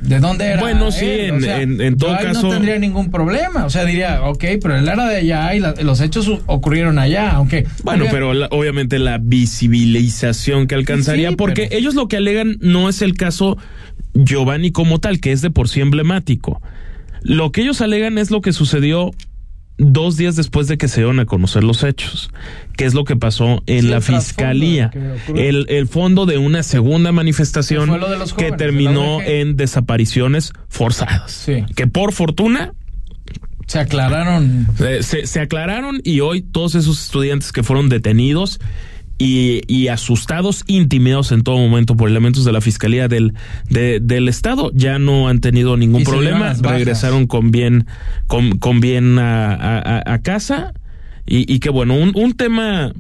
¿De 0.03 0.21
dónde 0.21 0.45
era? 0.45 0.61
Bueno, 0.61 0.91
sí, 0.93 1.07
en- 1.07 1.37
O 1.37 1.41
sea, 1.41 1.63
en- 1.63 1.81
en 1.81 1.97
todo 1.97 2.11
yo 2.11 2.17
ahí 2.19 2.27
caso- 2.27 2.43
No 2.43 2.51
tendría 2.51 2.79
ningún 2.79 3.11
problema. 3.11 3.65
O 3.65 3.71
sea, 3.71 3.87
diría, 3.87 4.23
ok, 4.25 4.45
pero 4.61 4.77
él 4.77 4.87
era 4.87 5.07
de 5.09 5.17
allá 5.17 5.55
y 5.55 5.61
la- 5.61 5.73
los 5.83 6.03
hechos 6.03 6.31
ocurrieron 6.45 6.99
allá, 6.99 7.31
aunque. 7.31 7.67
Bueno, 7.85 8.05
pero 8.11 8.35
la- 8.35 8.49
obviamente 8.51 8.99
la 8.99 9.17
visibilización 9.19 10.67
que 10.67 10.75
alcanzaría, 10.75 11.31
Sí, 11.31 11.37
porque 11.37 11.69
pero- 11.69 11.79
ellos 11.79 11.95
lo 11.95 12.09
que 12.09 12.19
alegan 12.19 12.59
no 12.61 12.91
es 12.91 13.01
el 13.01 13.15
caso 13.15 13.57
Giovanni 14.13 14.73
como 14.73 14.99
tal, 15.01 15.21
que 15.21 15.33
es 15.33 15.41
de 15.41 15.51
por 15.51 15.71
sí 15.71 15.81
emblemático. 15.81 16.61
Lo 17.23 17.51
que 17.51 17.63
ellos 17.63 17.81
alegan 17.81 18.19
es 18.19 18.31
lo 18.31 18.43
que 18.43 18.53
sucedió 18.53 19.11
dos 19.77 20.17
días 20.17 20.37
después 20.37 20.69
de 20.69 20.79
que 20.79 20.87
se 20.89 21.01
dieron 21.01 21.19
a 21.21 21.27
conocer 21.27 21.65
los 21.65 21.83
hechos, 21.83 22.31
que 22.77 22.85
es 22.85 22.95
lo 22.95 23.05
que 23.05 23.17
pasó 23.17 23.63
en 23.67 23.83
Sí, 23.83 23.89
la 23.89 24.01
fiscalía, 24.01 24.91
el, 25.35 25.67
el 25.69 25.89
fondo 25.89 26.27
de 26.27 26.39
una 26.39 26.63
segunda 26.63 27.11
manifestación 27.13 27.91
Que 28.37 28.53
terminó 28.53 29.21
en 29.21 29.57
desapariciones 29.57 30.53
forzadas, 30.69 31.33
Sí. 31.33 31.65
que 31.75 31.87
por 31.87 32.13
fortuna 32.13 32.73
Se 33.67 33.79
aclararon. 33.81 34.67
eh, 34.81 35.03
se, 35.03 35.27
se 35.27 35.41
aclararon 35.41 36.01
y 36.05 36.21
hoy 36.21 36.43
todos 36.43 36.75
esos 36.77 37.03
estudiantes 37.03 37.51
que 37.51 37.63
fueron 37.63 37.89
detenidos 37.89 38.61
y, 39.19 39.63
y 39.69 39.89
asustados, 39.89 40.65
intimidados 40.67 41.31
en 41.33 41.43
todo 41.43 41.57
momento 41.59 41.97
por 41.97 42.09
elementos 42.11 42.45
de 42.45 42.53
la 42.53 42.61
Fiscalía 42.61 43.07
del, 43.09 43.35
de- 43.71 44.01
del 44.01 44.29
Estado, 44.29 44.71
ya 44.75 44.99
no 44.99 45.29
han 45.29 45.41
tenido 45.41 45.77
ningún 45.77 46.03
Y 46.03 46.05
problema, 46.05 46.53
regresaron 46.77 47.27
con 47.27 47.51
bien, 47.51 47.87
con, 48.27 48.59
con 48.59 48.81
bien 48.81 49.19
a- 49.19 50.03
a 50.05 50.19
casa. 50.23 50.73
Y, 51.27 51.51
y 51.53 51.59
que 51.61 51.71
bueno, 51.71 51.95
un, 51.95 52.13
un 52.15 52.35
tema 52.35 52.93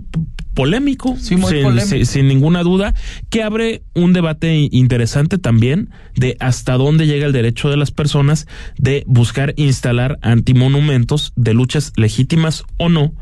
polémico, 0.55 1.17
Sí, 1.19 1.37
sin, 1.37 1.40
polémico. 1.40 1.87
sin- 1.87 2.07
sin 2.07 2.29
ninguna 2.29 2.62
duda, 2.62 2.95
que 3.31 3.43
abre 3.43 3.83
un 3.95 4.12
debate 4.12 4.69
interesante 4.73 5.37
también 5.38 5.90
de 6.17 6.37
hasta 6.40 6.75
dónde 6.75 7.07
llega 7.07 7.27
el 7.27 7.33
derecho 7.33 7.69
de 7.71 7.77
las 7.77 7.90
personas 7.90 8.47
de 8.79 9.05
buscar 9.07 9.53
instalar 9.57 10.19
antimonumentos 10.23 11.33
de 11.37 11.55
luchas 11.55 11.93
legítimas 11.97 12.64
o 12.79 12.88
no 12.88 13.12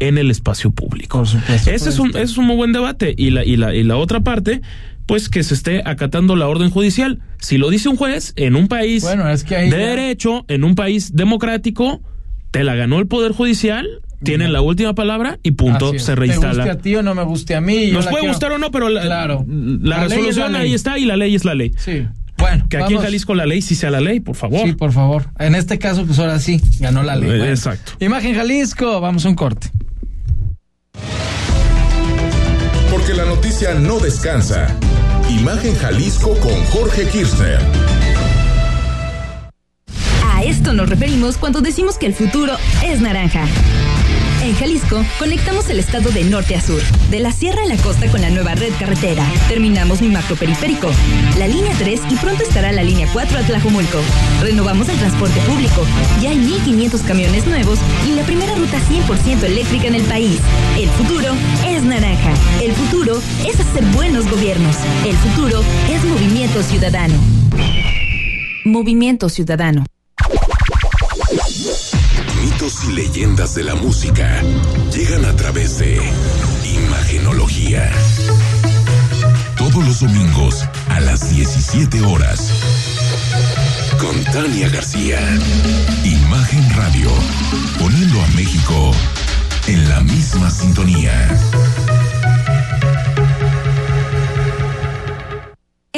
en 0.00 0.18
el 0.18 0.30
espacio 0.30 0.70
público. 0.70 1.18
Por 1.18 1.28
supuesto. 1.28 1.70
Ese 1.70 1.88
es 1.90 1.98
un, 1.98 2.16
es 2.16 2.36
un 2.38 2.46
muy 2.46 2.56
buen 2.56 2.72
debate. 2.72 3.14
Y 3.16 3.30
la, 3.30 3.44
y 3.44 3.56
la, 3.56 3.74
y 3.74 3.82
la 3.84 3.96
otra 3.96 4.20
parte, 4.20 4.62
pues 5.06 5.28
que 5.28 5.42
se 5.42 5.54
esté 5.54 5.82
acatando 5.84 6.36
la 6.36 6.48
orden 6.48 6.70
judicial. 6.70 7.20
Si 7.38 7.58
lo 7.58 7.70
dice 7.70 7.88
un 7.88 7.96
juez 7.96 8.32
en 8.36 8.56
un 8.56 8.68
país 8.68 9.02
Bueno, 9.02 9.28
es 9.28 9.44
que 9.44 9.56
ahí 9.56 9.70
de 9.70 9.78
ya- 9.78 9.86
derecho, 9.86 10.44
en 10.48 10.64
un 10.64 10.74
país 10.74 11.14
democrático, 11.14 12.00
te 12.50 12.64
la 12.64 12.74
ganó 12.74 12.98
el 12.98 13.06
Poder 13.06 13.32
Judicial, 13.32 13.86
tienen 14.22 14.52
la 14.52 14.60
última 14.60 14.94
palabra 14.94 15.38
y 15.42 15.52
punto, 15.52 15.86
se 15.86 15.92
Te 15.92 15.96
guste 15.98 16.14
reinstala. 16.16 16.64
a 16.72 16.78
ti 16.78 16.94
o 16.96 17.02
no 17.02 17.14
me 17.14 17.22
guste 17.22 17.54
a 17.54 17.60
mí. 17.60 17.90
Nos 17.92 18.04
puede 18.06 18.20
quiero- 18.20 18.32
gustar 18.32 18.52
o 18.52 18.58
no, 18.58 18.70
pero 18.70 18.88
la, 18.88 19.02
Claro. 19.02 19.44
la, 19.48 20.04
resolución 20.04 20.52
la 20.52 20.60
ahí 20.60 20.74
está 20.74 20.98
y 20.98 21.04
la 21.04 21.16
ley 21.16 21.34
es 21.34 21.44
la 21.44 21.54
ley. 21.54 21.72
Sí. 21.76 22.06
Bueno, 22.36 22.66
Que 22.68 22.76
aquí 22.76 22.94
en. 22.94 23.00
Jalisco 23.00 23.34
la 23.34 23.46
ley 23.46 23.60
sí 23.62 23.74
sea 23.74 23.90
la 23.90 24.00
ley, 24.00 24.20
por 24.20 24.36
favor. 24.36 24.64
Sí, 24.66 24.72
por 24.74 24.92
favor. 24.92 25.24
En 25.40 25.54
este 25.56 25.78
caso, 25.78 26.04
pues 26.06 26.18
ahora 26.20 26.38
sí, 26.38 26.60
ganó 26.78 27.02
la 27.02 27.16
ley. 27.16 27.28
Bueno. 27.30 27.44
exacto. 27.46 27.92
Imagen 27.98 28.34
Jalisco, 28.36 29.00
vamos 29.00 29.24
a 29.24 29.28
un 29.28 29.34
corte. 29.34 29.68
Porque 32.90 33.14
la 33.14 33.24
noticia 33.24 33.74
no 33.74 33.98
descansa. 33.98 34.68
Imagen 35.30 35.74
Jalisco 35.76 36.34
con 36.40 36.54
Jorge 36.66 37.06
Kirchner. 37.08 37.58
A 40.24 40.42
esto 40.44 40.72
nos 40.72 40.88
referimos 40.88 41.36
cuando 41.36 41.60
decimos 41.60 41.98
que 41.98 42.06
el 42.06 42.14
futuro 42.14 42.54
es 42.84 43.00
naranja. 43.00 43.44
En 44.42 44.54
Jalisco, 44.54 45.04
conectamos 45.18 45.68
el 45.68 45.78
estado 45.78 46.10
de 46.10 46.24
norte 46.24 46.54
a 46.54 46.60
sur, 46.60 46.80
de 47.10 47.18
la 47.18 47.32
sierra 47.32 47.62
a 47.62 47.66
la 47.66 47.76
costa 47.76 48.10
con 48.10 48.20
la 48.20 48.30
nueva 48.30 48.54
red 48.54 48.72
carretera. 48.78 49.24
Terminamos 49.48 50.00
mi 50.00 50.08
macroperiférico, 50.08 50.90
la 51.38 51.48
línea 51.48 51.74
3 51.76 52.00
y 52.10 52.16
pronto 52.16 52.44
estará 52.44 52.72
la 52.72 52.82
línea 52.82 53.08
4 53.12 53.38
a 53.38 53.42
Tlajomulco. 53.42 53.98
Renovamos 54.40 54.88
el 54.88 54.96
transporte 54.96 55.40
público, 55.40 55.84
ya 56.22 56.30
hay 56.30 56.38
1.500 56.38 57.04
camiones 57.04 57.46
nuevos 57.46 57.78
y 58.08 58.12
la 58.12 58.22
primera 58.22 58.54
ruta 58.54 58.78
100% 58.78 59.42
eléctrica 59.44 59.88
en 59.88 59.96
el 59.96 60.02
país. 60.04 60.40
El 60.78 60.88
futuro 60.90 61.34
es 61.66 61.82
naranja. 61.82 62.32
El 62.62 62.72
futuro 62.72 63.20
es 63.46 63.58
hacer 63.58 63.84
buenos 63.94 64.30
gobiernos. 64.30 64.76
El 65.04 65.16
futuro 65.16 65.62
es 65.90 66.04
movimiento 66.04 66.62
ciudadano. 66.62 67.14
Movimiento 68.64 69.28
Ciudadano. 69.28 69.84
Mitos 72.42 72.84
y 72.84 72.92
leyendas 72.92 73.54
de 73.54 73.64
la 73.64 73.74
música 73.74 74.42
llegan 74.92 75.24
a 75.24 75.34
través 75.34 75.78
de 75.78 76.00
Imagenología. 76.64 77.90
Todos 79.56 79.84
los 79.84 80.00
domingos 80.00 80.64
a 80.88 81.00
las 81.00 81.30
17 81.30 82.00
horas. 82.02 82.50
Con 83.98 84.24
Tania 84.32 84.68
García. 84.68 85.18
Imagen 86.04 86.76
Radio. 86.76 87.10
Poniendo 87.78 88.22
a 88.22 88.26
México 88.28 88.92
en 89.66 89.88
la 89.88 90.00
misma 90.00 90.50
sintonía. 90.50 91.28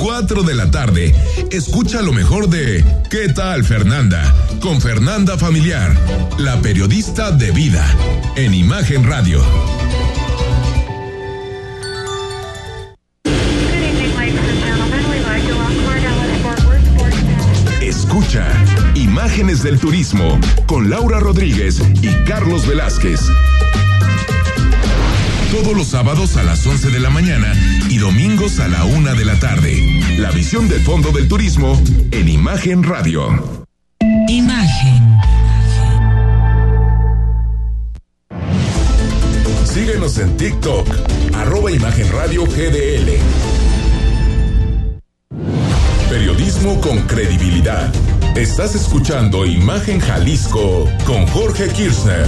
4 0.00 0.42
de 0.42 0.54
la 0.54 0.70
tarde, 0.70 1.14
escucha 1.50 2.02
lo 2.02 2.12
mejor 2.12 2.48
de 2.48 2.84
¿Qué 3.10 3.28
tal 3.28 3.64
Fernanda? 3.64 4.34
Con 4.60 4.80
Fernanda 4.80 5.38
Familiar, 5.38 5.94
la 6.38 6.60
periodista 6.60 7.30
de 7.30 7.50
vida, 7.50 7.84
en 8.36 8.54
Imagen 8.54 9.04
Radio. 9.04 9.42
Escucha 17.80 18.46
Imágenes 18.94 19.62
del 19.62 19.78
Turismo 19.78 20.38
con 20.66 20.90
Laura 20.90 21.20
Rodríguez 21.20 21.80
y 22.02 22.08
Carlos 22.24 22.66
Velázquez. 22.66 23.20
Todos 25.62 25.76
los 25.76 25.86
sábados 25.86 26.36
a 26.36 26.42
las 26.42 26.66
11 26.66 26.90
de 26.90 26.98
la 26.98 27.10
mañana 27.10 27.54
y 27.88 27.98
domingos 27.98 28.58
a 28.58 28.66
la 28.66 28.84
1 28.86 29.14
de 29.14 29.24
la 29.24 29.38
tarde. 29.38 30.00
La 30.18 30.32
visión 30.32 30.68
del 30.68 30.80
fondo 30.80 31.12
del 31.12 31.28
turismo 31.28 31.80
en 32.10 32.28
Imagen 32.28 32.82
Radio. 32.82 33.64
Imagen. 34.26 35.16
Síguenos 39.64 40.18
en 40.18 40.36
TikTok, 40.36 40.88
arroba 41.34 41.70
Imagen 41.70 42.10
Radio 42.10 42.46
GDL. 42.46 43.12
Periodismo 46.10 46.80
con 46.80 46.98
credibilidad. 47.02 47.94
Estás 48.34 48.74
escuchando 48.74 49.46
Imagen 49.46 50.00
Jalisco 50.00 50.90
con 51.06 51.24
Jorge 51.28 51.68
Kirchner. 51.68 52.26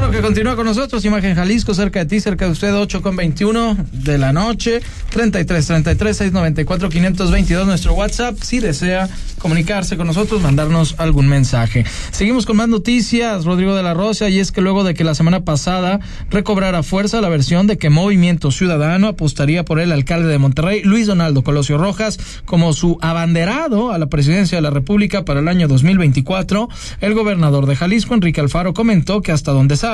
Bueno, 0.00 0.14
que 0.14 0.22
continúa 0.22 0.56
con 0.56 0.64
nosotros, 0.64 1.04
Imagen 1.04 1.34
Jalisco, 1.34 1.74
cerca 1.74 1.98
de 1.98 2.06
ti, 2.06 2.20
cerca 2.20 2.46
de 2.46 2.52
usted, 2.52 2.74
8 2.74 3.02
con 3.02 3.16
21 3.16 3.76
de 3.92 4.16
la 4.16 4.32
noche, 4.32 4.80
33 5.10 5.66
33 5.66 6.16
694 6.16 6.88
522, 6.88 7.66
nuestro 7.66 7.92
WhatsApp, 7.92 8.38
si 8.40 8.60
desea 8.60 9.10
comunicarse 9.40 9.96
con 9.96 10.06
nosotros, 10.06 10.40
mandarnos 10.40 10.94
algún 10.98 11.28
mensaje. 11.28 11.84
Seguimos 12.12 12.46
con 12.46 12.56
más 12.56 12.68
noticias, 12.68 13.44
Rodrigo 13.44 13.74
de 13.74 13.82
la 13.82 13.94
Rosa, 13.94 14.28
y 14.28 14.38
es 14.38 14.52
que 14.52 14.60
luego 14.60 14.84
de 14.84 14.94
que 14.94 15.04
la 15.04 15.14
semana 15.14 15.44
pasada 15.44 16.00
recobrara 16.30 16.82
fuerza 16.82 17.20
la 17.20 17.28
versión 17.28 17.66
de 17.66 17.76
que 17.76 17.90
Movimiento 17.90 18.50
Ciudadano 18.50 19.08
apostaría 19.08 19.64
por 19.66 19.80
el 19.80 19.92
alcalde 19.92 20.28
de 20.28 20.38
Monterrey, 20.38 20.82
Luis 20.82 21.06
Donaldo 21.06 21.42
Colosio 21.42 21.76
Rojas, 21.78 22.18
como 22.46 22.72
su 22.72 22.98
abanderado 23.02 23.92
a 23.92 23.98
la 23.98 24.06
presidencia 24.06 24.56
de 24.56 24.62
la 24.62 24.70
República 24.70 25.24
para 25.24 25.40
el 25.40 25.48
año 25.48 25.68
2024, 25.68 26.68
el 27.00 27.14
gobernador 27.14 27.66
de 27.66 27.76
Jalisco, 27.76 28.14
Enrique 28.14 28.40
Alfaro, 28.40 28.72
comentó 28.72 29.22
que 29.22 29.32
hasta 29.32 29.52
donde 29.52 29.76
sabe, 29.76 29.89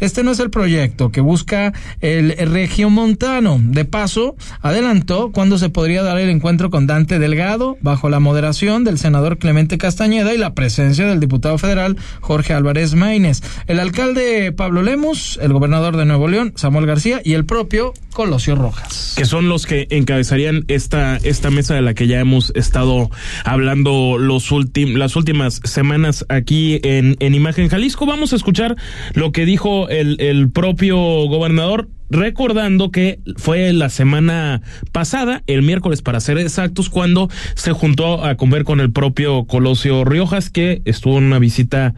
este 0.00 0.22
no 0.24 0.30
es 0.32 0.40
el 0.40 0.50
proyecto 0.50 1.10
que 1.10 1.20
busca 1.20 1.72
el 2.00 2.34
regiomontano. 2.36 3.58
De 3.62 3.84
paso, 3.84 4.36
adelantó 4.60 5.32
cuándo 5.32 5.58
se 5.58 5.68
podría 5.68 6.02
dar 6.02 6.18
el 6.18 6.28
encuentro 6.30 6.70
con 6.70 6.86
Dante 6.86 7.18
Delgado, 7.18 7.76
bajo 7.80 8.08
la 8.08 8.20
moderación 8.20 8.84
del 8.84 8.98
senador 8.98 9.38
Clemente 9.38 9.78
Castañeda 9.78 10.34
y 10.34 10.38
la 10.38 10.54
presencia 10.54 11.06
del 11.06 11.20
diputado 11.20 11.58
federal 11.58 11.96
Jorge 12.20 12.52
Álvarez 12.54 12.94
Maínez, 12.94 13.42
el 13.66 13.80
alcalde 13.80 14.52
Pablo 14.52 14.82
Lemus, 14.82 15.38
el 15.42 15.52
gobernador 15.52 15.96
de 15.96 16.04
Nuevo 16.04 16.28
León, 16.28 16.52
Samuel 16.56 16.86
García, 16.86 17.20
y 17.24 17.34
el 17.34 17.44
propio 17.44 17.94
Colosio 18.12 18.56
Rojas. 18.56 19.14
que 19.16 19.24
son 19.24 19.48
los 19.48 19.66
que 19.66 19.86
encabezarían 19.90 20.64
esta, 20.68 21.16
esta 21.18 21.50
mesa 21.50 21.74
de 21.74 21.82
la 21.82 21.94
que 21.94 22.06
ya 22.06 22.18
hemos 22.20 22.52
estado 22.56 23.10
hablando 23.44 24.16
los 24.18 24.50
últim- 24.50 24.96
las 24.96 25.14
últimas 25.16 25.60
semanas 25.64 26.24
aquí 26.28 26.80
en, 26.82 27.16
en 27.20 27.34
Imagen 27.34 27.68
Jalisco. 27.68 28.06
Vamos 28.06 28.32
a 28.32 28.36
escuchar 28.36 28.76
lo 29.14 29.27
que 29.32 29.44
dijo 29.44 29.88
el, 29.88 30.20
el 30.20 30.50
propio 30.50 30.96
gobernador, 30.96 31.88
recordando 32.10 32.90
que 32.90 33.20
fue 33.36 33.72
la 33.72 33.90
semana 33.90 34.62
pasada, 34.92 35.42
el 35.46 35.62
miércoles 35.62 36.02
para 36.02 36.20
ser 36.20 36.38
exactos, 36.38 36.88
cuando 36.88 37.28
se 37.54 37.72
juntó 37.72 38.24
a 38.24 38.36
comer 38.36 38.64
con 38.64 38.80
el 38.80 38.92
propio 38.92 39.44
Colosio 39.44 40.04
Riojas, 40.04 40.50
que 40.50 40.82
estuvo 40.84 41.18
en 41.18 41.24
una 41.24 41.38
visita 41.38 41.94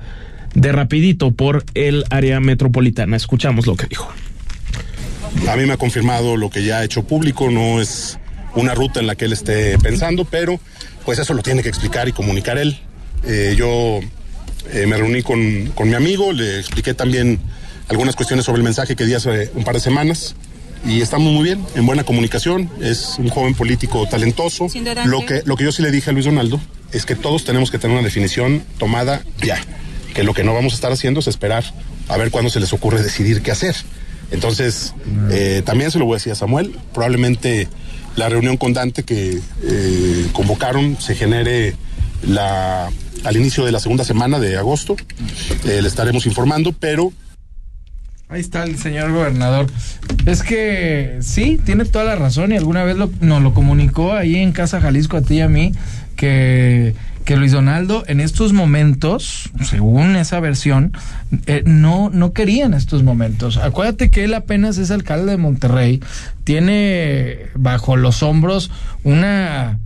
de 0.55 0.73
rapidito 0.73 1.31
por 1.31 1.65
el 1.75 2.05
área 2.11 2.41
metropolitana. 2.41 3.17
Escuchamos 3.17 3.67
lo 3.67 3.77
que 3.77 3.87
dijo. 3.87 4.13
A 5.49 5.57
mí 5.57 5.65
me 5.65 5.75
ha 5.75 5.77
confirmado 5.77 6.37
lo 6.37 6.51
que 6.51 6.65
ya 6.65 6.79
ha 6.79 6.85
hecho 6.85 7.05
público, 7.05 7.51
no 7.51 7.81
es 7.81 8.19
una 8.55 8.75
ruta 8.75 8.99
en 8.99 9.07
la 9.07 9.15
que 9.15 9.27
él 9.27 9.33
esté 9.33 9.79
pensando, 9.79 10.25
pero 10.25 10.59
pues 11.05 11.19
eso 11.21 11.35
lo 11.35 11.43
tiene 11.43 11.63
que 11.63 11.69
explicar 11.69 12.09
y 12.09 12.13
comunicar 12.13 12.59
él. 12.59 12.79
Eh, 13.25 13.55
yo 13.57 14.01
eh, 14.73 14.87
me 14.87 14.97
reuní 14.97 15.23
con, 15.23 15.67
con 15.75 15.89
mi 15.89 15.95
amigo, 15.95 16.33
le 16.33 16.59
expliqué 16.59 16.95
también 16.95 17.39
algunas 17.89 18.17
cuestiones 18.17 18.45
sobre 18.47 18.59
el 18.59 18.65
mensaje 18.65 18.97
que 18.97 19.05
di 19.05 19.15
hace 19.15 19.51
un 19.55 19.65
par 19.65 19.75
de 19.75 19.81
semanas 19.81 20.35
y 20.87 21.03
estamos 21.03 21.33
muy 21.33 21.45
bien, 21.45 21.65
en 21.75 21.85
buena 21.85 22.05
comunicación, 22.05 22.71
es 22.81 23.17
un 23.19 23.29
joven 23.29 23.55
político 23.55 24.07
talentoso. 24.07 24.67
Lo 25.05 25.27
que, 25.27 25.43
lo 25.45 25.57
que 25.57 25.65
yo 25.65 25.73
sí 25.73 25.83
le 25.83 25.91
dije 25.91 26.11
a 26.11 26.13
Luis 26.13 26.25
Donaldo 26.25 26.61
es 26.93 27.05
que 27.05 27.17
todos 27.17 27.45
tenemos 27.45 27.71
que 27.71 27.79
tener 27.79 27.97
una 27.97 28.05
definición 28.05 28.65
tomada 28.79 29.23
ya, 29.43 29.59
que 30.15 30.25
lo 30.25 30.33
que 30.33 30.43
no 30.43 30.55
vamos 30.55 30.73
a 30.73 30.77
estar 30.77 30.93
haciendo 30.93 31.21
es 31.21 31.27
esperar 31.27 31.65
a 32.09 32.17
ver 32.17 32.31
cuándo 32.31 32.51
se 32.51 32.61
les 32.61 32.73
ocurre 32.73 33.03
decidir 33.03 33.43
qué 33.43 33.51
hacer. 33.51 33.77
Entonces, 34.31 34.95
eh, 35.31 35.63
también 35.65 35.91
se 35.91 35.99
lo 35.99 36.07
voy 36.07 36.15
a 36.15 36.17
decir 36.17 36.33
a 36.33 36.37
Samuel, 36.37 36.77
probablemente 36.95 37.69
la 38.17 38.29
reunión 38.29 38.57
con 38.57 38.73
Dante 38.73 39.03
que 39.03 39.39
eh, 39.63 40.27
convocaron 40.33 40.97
se 41.01 41.15
genere 41.15 41.75
la, 42.23 42.91
al 43.25 43.37
inicio 43.37 43.65
de 43.65 43.73
la 43.73 43.81
segunda 43.81 44.05
semana 44.05 44.39
de 44.39 44.57
agosto. 44.57 44.97
Eh, 45.65 45.83
le 45.83 45.89
estaremos 45.89 46.27
informando, 46.27 46.73
pero 46.73 47.13
Ahí 48.31 48.41
está 48.41 48.63
el 48.63 48.79
señor 48.79 49.11
gobernador. 49.11 49.67
Es 50.25 50.45
que 50.45 51.19
sí, 51.21 51.59
tiene 51.65 51.85
toda 51.85 52.05
la 52.05 52.15
razón 52.15 52.53
y 52.53 52.57
alguna 52.57 52.85
vez 52.85 52.97
lo, 52.97 53.11
nos 53.21 53.43
lo 53.43 53.53
comunicó 53.53 54.13
ahí 54.13 54.37
en 54.37 54.53
Casa 54.53 54.81
Jalisco 54.81 55.17
a 55.17 55.23
ti 55.23 55.39
y 55.39 55.41
a 55.41 55.49
mí 55.49 55.73
que, 56.15 56.95
que 57.25 57.37
Luis 57.37 57.51
Donaldo 57.51 58.05
en 58.07 58.21
estos 58.21 58.53
momentos, 58.53 59.51
según 59.65 60.15
esa 60.15 60.39
versión, 60.39 60.93
eh, 61.47 61.65
no, 61.67 62.09
no 62.13 62.33
quería 62.33 62.67
en 62.67 62.75
estos 62.75 63.03
momentos. 63.03 63.57
Acuérdate 63.57 64.11
que 64.11 64.23
él 64.23 64.35
apenas 64.35 64.79
es 64.79 64.93
alcalde 64.93 65.33
de 65.33 65.37
Monterrey, 65.37 66.01
tiene 66.45 67.47
bajo 67.57 67.97
los 67.97 68.23
hombros 68.23 68.71
una 69.03 69.81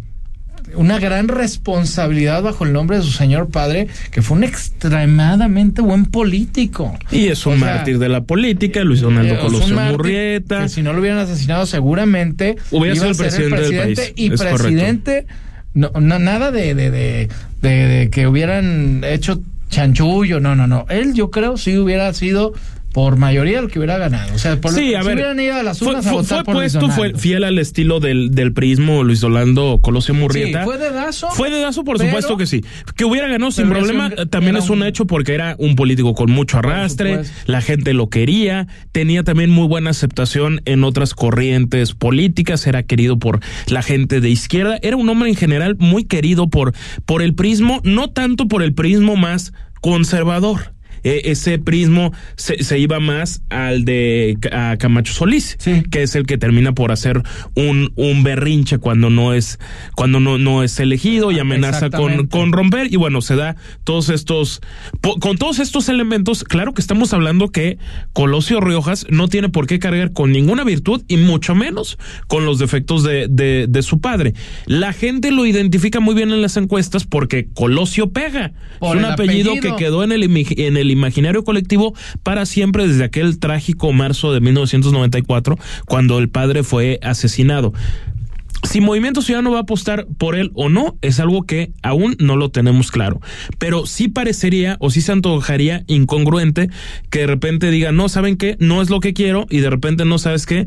una 0.76 0.98
gran 0.98 1.28
responsabilidad 1.28 2.42
bajo 2.42 2.64
el 2.64 2.72
nombre 2.72 2.96
de 2.98 3.02
su 3.02 3.10
señor 3.12 3.48
padre, 3.50 3.88
que 4.10 4.22
fue 4.22 4.36
un 4.36 4.44
extremadamente 4.44 5.82
buen 5.82 6.06
político. 6.06 6.96
Y 7.10 7.26
es 7.28 7.44
un 7.46 7.54
O 7.54 7.58
sea, 7.58 7.74
mártir 7.76 7.98
de 7.98 8.08
la 8.08 8.22
política, 8.22 8.82
Luis 8.84 9.00
Donaldo 9.00 9.34
eh, 9.34 9.38
Colosio 9.38 9.74
Murrieta. 9.76 10.62
Que 10.62 10.68
si 10.68 10.82
no 10.82 10.92
lo 10.92 11.00
hubieran 11.00 11.18
asesinado, 11.18 11.66
seguramente 11.66 12.56
Hubiera 12.70 12.94
sido 12.96 13.08
el 13.10 13.16
presidente 13.16 13.60
del 13.60 13.76
país. 13.94 14.12
Y 14.16 14.32
Es 14.32 14.40
presidente, 14.40 15.26
no, 15.74 15.90
no, 16.00 16.18
nada 16.18 16.50
de, 16.50 16.74
de, 16.74 16.90
de, 16.90 17.28
de- 17.62 17.68
de 17.88 18.10
que 18.10 18.26
hubieran 18.26 19.02
hecho 19.04 19.40
chanchullo, 19.70 20.38
no, 20.40 20.54
no, 20.54 20.66
no. 20.66 20.86
Él, 20.88 21.14
yo 21.14 21.30
creo, 21.30 21.56
sí 21.56 21.76
hubiera 21.78 22.12
sido 22.12 22.52
por 22.94 23.16
mayoría 23.16 23.58
el 23.58 23.68
que 23.68 23.80
hubiera 23.80 23.98
ganado. 23.98 24.32
O 24.34 24.38
sea, 24.38 24.60
por 24.60 24.70
lo- 24.70 24.78
Sí, 24.78 24.94
a 24.94 25.00
si 25.02 25.06
ver. 25.08 25.16
hubieran 25.16 25.40
ido 25.40 25.56
a 25.56 25.62
las 25.64 25.80
fue, 25.80 25.88
urnas 25.88 26.06
a 26.06 26.10
fue- 26.10 26.22
votar 26.22 26.36
fue 26.38 26.44
por 26.44 26.54
Luis 26.62 26.72
puesto, 26.76 26.90
fue 26.92 27.12
fiel 27.14 27.42
al 27.42 27.58
estilo 27.58 27.98
del, 27.98 28.30
del 28.30 28.52
prismo 28.52 29.02
Luis 29.02 29.20
Donaldo 29.20 29.80
Colosio 29.82 30.14
Murrieta. 30.14 30.60
Sí, 30.60 30.64
fue 30.64 30.78
dedazo. 30.78 31.28
Fue 31.32 31.50
dedazo, 31.50 31.82
por 31.82 31.96
pero- 31.98 32.08
supuesto 32.10 32.36
que 32.36 32.46
sí. 32.46 32.64
Que 32.94 33.04
hubiera 33.04 33.26
ganado 33.26 33.50
sin 33.50 33.68
problema, 33.68 34.12
un- 34.16 34.28
también 34.30 34.56
es 34.56 34.70
un, 34.70 34.82
un- 34.82 34.86
hecho 34.86 35.06
porque 35.08 35.34
era 35.34 35.56
un 35.58 35.74
político 35.74 36.14
con 36.14 36.30
mucho 36.30 36.58
arrastre, 36.58 37.22
la 37.46 37.60
gente 37.60 37.94
lo 37.94 38.08
quería, 38.10 38.68
tenía 38.92 39.24
también 39.24 39.50
muy 39.50 39.66
buena 39.66 39.90
aceptación 39.90 40.60
en 40.64 40.84
otras 40.84 41.14
corrientes 41.14 41.94
políticas, 41.94 42.64
era 42.68 42.84
querido 42.84 43.18
por 43.18 43.40
la 43.66 43.82
gente 43.82 44.20
de 44.20 44.30
izquierda, 44.30 44.78
era 44.82 44.96
un 44.96 45.08
hombre 45.08 45.30
en 45.30 45.34
general 45.36 45.74
muy 45.80 46.04
querido 46.04 46.48
por, 46.48 46.74
por 47.06 47.22
el 47.22 47.34
prismo, 47.34 47.80
no 47.82 48.10
tanto 48.10 48.46
por 48.46 48.62
el 48.62 48.72
prismo 48.72 49.16
más 49.16 49.52
conservador. 49.80 50.73
Eh, 51.04 51.22
ese 51.30 51.58
prismo 51.58 52.12
se, 52.36 52.64
se 52.64 52.78
iba 52.78 52.98
más 52.98 53.42
al 53.50 53.84
de 53.84 54.36
a 54.52 54.76
Camacho 54.78 55.12
Solís, 55.12 55.56
Sí. 55.58 55.82
que 55.90 56.02
es 56.02 56.14
el 56.16 56.26
que 56.26 56.38
termina 56.38 56.72
por 56.72 56.90
hacer 56.92 57.22
un, 57.54 57.92
un 57.96 58.22
berrinche 58.24 58.78
cuando 58.78 59.10
no 59.10 59.34
es, 59.34 59.58
cuando 59.94 60.18
no, 60.20 60.38
no 60.38 60.62
es 60.62 60.80
elegido 60.80 61.30
y 61.30 61.38
Ah, 61.38 61.42
amenaza 61.42 61.90
con, 61.90 62.26
con 62.28 62.52
romper. 62.52 62.92
Y 62.92 62.96
bueno, 62.96 63.20
se 63.20 63.36
da 63.36 63.56
todos 63.84 64.08
estos, 64.08 64.60
po- 65.00 65.16
con 65.20 65.36
todos 65.36 65.58
estos 65.58 65.88
elementos, 65.88 66.42
claro 66.42 66.72
que 66.74 66.80
estamos 66.80 67.12
hablando 67.12 67.50
que 67.50 67.78
Colosio 68.12 68.60
Riojas 68.60 69.06
no 69.10 69.28
tiene 69.28 69.48
por 69.50 69.66
qué 69.66 69.78
cargar 69.78 70.12
con 70.12 70.32
ninguna 70.32 70.64
virtud 70.64 71.02
y 71.08 71.16
mucho 71.18 71.54
menos 71.54 71.98
con 72.26 72.46
los 72.46 72.58
defectos 72.58 73.02
de, 73.04 73.28
de, 73.28 73.66
de 73.68 73.82
su 73.82 74.00
padre. 74.00 74.32
La 74.66 74.92
gente 74.92 75.30
lo 75.30 75.44
identifica 75.46 76.00
muy 76.00 76.14
bien 76.14 76.30
en 76.32 76.40
las 76.40 76.56
encuestas 76.56 77.04
porque 77.04 77.48
Colosio 77.54 78.10
pega. 78.10 78.52
Por 78.78 78.96
es 78.96 79.02
un 79.02 79.06
el 79.08 79.12
apellido, 79.12 79.52
apellido. 79.52 79.76
que 79.76 79.84
quedó 79.84 80.02
en 80.04 80.12
el, 80.12 80.22
imi- 80.22 80.58
en 80.58 80.76
el 80.76 80.93
imaginario 80.94 81.44
colectivo 81.44 81.94
para 82.22 82.46
siempre 82.46 82.86
desde 82.88 83.04
aquel 83.04 83.38
trágico 83.38 83.92
marzo 83.92 84.32
de 84.32 84.40
1994 84.40 85.58
cuando 85.86 86.18
el 86.18 86.28
padre 86.30 86.62
fue 86.62 86.98
asesinado. 87.02 87.72
Si 88.62 88.80
Movimiento 88.80 89.20
Ciudadano 89.20 89.50
va 89.50 89.58
a 89.58 89.62
apostar 89.62 90.06
por 90.16 90.34
él 90.36 90.50
o 90.54 90.70
no, 90.70 90.96
es 91.02 91.20
algo 91.20 91.42
que 91.42 91.72
aún 91.82 92.16
no 92.18 92.36
lo 92.36 92.48
tenemos 92.50 92.90
claro. 92.90 93.20
Pero 93.58 93.84
sí 93.84 94.08
parecería 94.08 94.78
o 94.80 94.88
sí 94.90 95.02
se 95.02 95.12
antojaría 95.12 95.84
incongruente 95.86 96.70
que 97.10 97.18
de 97.20 97.26
repente 97.26 97.70
diga, 97.70 97.92
no, 97.92 98.08
¿saben 98.08 98.38
qué? 98.38 98.56
No 98.60 98.80
es 98.80 98.88
lo 98.88 99.00
que 99.00 99.12
quiero 99.12 99.44
y 99.50 99.58
de 99.58 99.68
repente 99.68 100.06
no 100.06 100.16
sabes 100.18 100.46
qué. 100.46 100.66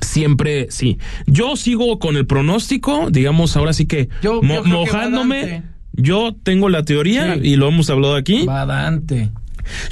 Siempre 0.00 0.66
sí. 0.70 0.98
Yo 1.26 1.54
sigo 1.54 2.00
con 2.00 2.16
el 2.16 2.26
pronóstico, 2.26 3.08
digamos, 3.10 3.56
ahora 3.56 3.72
sí 3.72 3.86
que 3.86 4.08
Yo- 4.20 4.42
mo- 4.42 4.64
mojándome. 4.64 5.62
Yo 5.94 6.34
tengo 6.42 6.68
la 6.68 6.84
teoría 6.84 7.34
Sí. 7.34 7.40
y 7.42 7.56
lo 7.56 7.68
hemos 7.68 7.90
hablado 7.90 8.14
aquí. 8.16 8.44
Va 8.46 8.66
Dante. 8.66 9.30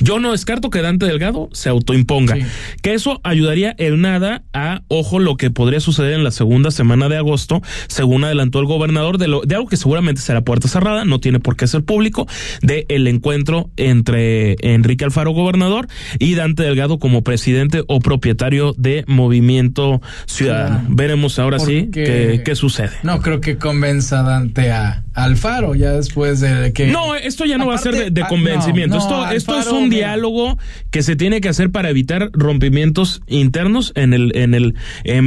Yo 0.01 0.19
no 0.19 0.33
descarto 0.33 0.69
que 0.69 0.83
Dante 0.83 1.07
Delgado 1.07 1.49
se 1.53 1.69
autoimponga. 1.69 2.35
Sí. 2.35 2.43
Que 2.83 2.93
eso 2.93 3.21
ayudaría 3.23 3.73
en 3.79 4.01
nada 4.01 4.43
a, 4.53 4.83
ojo, 4.89 5.21
lo 5.21 5.37
que 5.37 5.53
podría 5.53 5.79
suceder 5.79 6.15
en 6.15 6.25
la 6.25 6.33
segunda 6.33 6.73
semana 6.73 7.09
de 7.09 7.17
agosto, 7.17 7.63
según 7.87 8.25
adelantó 8.25 8.59
el 8.59 8.67
gobernador, 8.67 9.17
de, 9.17 9.29
lo, 9.29 9.43
de 9.43 9.55
algo 9.55 9.69
que 9.69 9.77
seguramente 9.77 10.21
será 10.23 10.41
puerta 10.41 10.67
cerrada, 10.67 11.05
no 11.05 11.21
tiene 11.21 11.39
por 11.39 11.57
qué 11.57 11.69
ser 11.69 11.85
público, 11.85 12.27
de 12.63 12.85
el 12.89 13.07
encuentro 13.07 13.71
entre 13.77 14.57
Enrique 14.61 15.05
Alfaro, 15.05 15.31
gobernador, 15.31 15.87
y 16.19 16.35
Dante 16.35 16.65
Delgado 16.65 16.99
como 16.99 17.23
presidente 17.23 17.85
o 17.87 18.01
propietario 18.01 18.75
de 18.77 19.05
Movimiento 19.07 20.03
Ciudadano. 20.27 20.79
Ciudadano. 20.79 20.97
Veremos 20.97 21.39
ahora 21.39 21.61
sí 21.61 21.91
qué, 21.93 22.43
qué 22.45 22.55
sucede. 22.57 22.91
No 23.05 23.21
creo 23.21 23.41
que 23.41 23.57
convenza 23.57 24.21
a 24.21 24.23
Dante 24.25 24.73
a 24.73 25.05
Alfaro 25.25 25.75
ya 25.75 25.93
después 25.93 26.41
de 26.41 26.73
que. 26.73 26.87
No, 26.89 27.15
esto 27.15 27.45
ya 27.45 27.59
no 27.59 27.67
va 27.67 27.75
a 27.75 27.79
ser 27.79 27.95
de, 27.95 28.11
de 28.11 28.23
ah, 28.23 28.29
convencimiento. 28.29 28.99
no, 28.99 29.09
no, 29.09 29.31
esto, 29.31 29.55
esto 29.55 29.61
es 29.61 29.67
un 29.69 29.91
diálogo 29.91 30.59
que 30.91 31.03
se 31.03 31.17
tiene 31.17 31.41
que 31.41 31.49
hacer 31.49 31.71
para 31.71 31.91
evitar 31.91 32.31
rompimientos 32.33 33.23
internos 33.27 33.93
en 33.95 34.15
el 34.15 34.33
en 34.37 34.55
el 34.55 34.75
eh, 35.05 35.21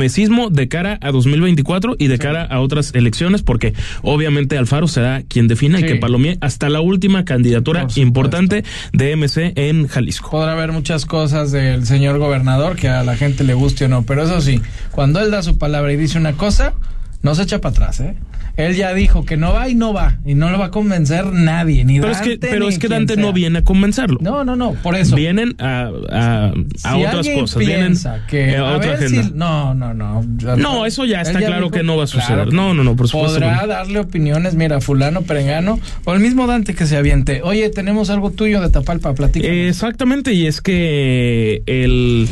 de 0.51 0.67
cara 0.67 0.99
a 1.01 1.11
2024 1.11 1.95
y 1.97 2.07
de 2.07 2.17
cara 2.17 2.43
a 2.43 2.59
otras 2.59 2.93
elecciones, 2.93 3.43
porque 3.43 3.73
obviamente 4.01 4.57
Alfaro 4.57 4.87
será 4.87 5.23
quien 5.27 5.47
defina 5.47 5.79
y 5.79 5.83
Sí. 5.83 5.87
que 5.87 5.95
palomie 5.95 6.37
hasta 6.41 6.69
la 6.69 6.81
última 6.81 7.25
candidatura 7.25 7.87
importante 7.95 8.63
de 8.93 9.15
MC 9.15 9.53
en 9.55 9.87
Jalisco. 9.87 10.29
Podrá 10.31 10.53
haber 10.53 10.71
muchas 10.71 11.05
cosas 11.05 11.51
del 11.51 11.85
señor 11.85 12.19
gobernador 12.19 12.75
que 12.75 12.87
a 12.87 13.03
la 13.03 13.15
gente 13.17 13.43
le 13.43 13.53
guste 13.53 13.85
o 13.85 13.87
no, 13.87 14.03
pero 14.03 14.23
eso 14.23 14.39
sí, 14.41 14.61
cuando 14.91 15.19
él 15.19 15.31
da 15.31 15.41
su 15.43 15.57
palabra 15.57 15.91
y 15.93 15.97
dice 15.97 16.17
una 16.17 16.33
cosa, 16.33 16.73
no 17.23 17.33
se 17.35 17.43
echa 17.43 17.59
para 17.59 17.71
atrás, 17.71 17.99
¿eh? 18.01 18.15
Él 18.55 18.75
ya 18.75 18.93
dijo 18.93 19.25
que 19.25 19.35
no 19.35 19.51
va 19.51 19.67
y 19.67 19.73
no 19.73 19.93
va, 19.93 20.19
y 20.25 20.35
no 20.35 20.51
lo 20.51 20.59
va 20.59 20.65
a 20.65 20.69
convencer 20.69 21.25
nadie, 21.33 21.83
ni 21.85 21.99
Pero 21.99 22.11
es 22.11 22.19
Dante. 22.19 22.37
que, 22.39 22.47
pero 22.47 22.65
ni 22.67 22.71
es 22.73 22.77
que 22.77 22.87
Dante 22.87 23.17
no 23.17 23.33
viene 23.33 23.59
a 23.59 23.63
convencerlo. 23.63 24.19
No, 24.21 24.43
no, 24.43 24.55
no, 24.55 24.73
por 24.73 24.95
eso. 24.95 25.15
Vienen 25.15 25.55
a, 25.59 25.89
a, 26.11 26.45
a 26.49 26.53
Si 26.93 27.03
otras 27.03 27.27
cosas, 27.29 27.57
vienen 27.57 27.95
que 28.29 28.51
eh, 28.51 28.57
a 28.57 28.73
a 28.73 28.77
otra 28.77 28.93
agenda. 28.93 29.23
si- 29.23 29.31
no, 29.33 29.73
no, 29.73 29.95
no. 29.95 30.21
No, 30.55 30.85
eso 30.85 31.03
ya 31.05 31.21
está 31.21 31.39
claro 31.39 31.55
dijo- 31.65 31.71
que 31.71 31.81
no 31.81 31.97
va 31.97 32.03
a 32.03 32.07
suceder. 32.07 32.49
claro 32.49 32.51
no, 32.51 32.75
no, 32.75 32.83
no, 32.83 32.95
por 32.95 33.07
supuesto. 33.07 33.39
Podrá 33.39 33.65
darle 33.65 33.97
opiniones, 33.97 34.53
mira, 34.53 34.79
fulano, 34.81 35.23
perengano, 35.23 35.79
o 36.05 36.13
el 36.13 36.19
mismo 36.19 36.45
Dante 36.45 36.75
que 36.75 36.85
se 36.85 36.95
aviente. 36.95 37.41
Oye, 37.41 37.71
tenemos 37.71 38.11
algo 38.11 38.29
tuyo 38.29 38.61
de 38.61 38.69
Tapalpa, 38.69 39.15
platica. 39.15 39.47
Exactamente, 39.47 40.31
y 40.31 40.45
es 40.45 40.61
que 40.61 41.63
el, 41.65 42.27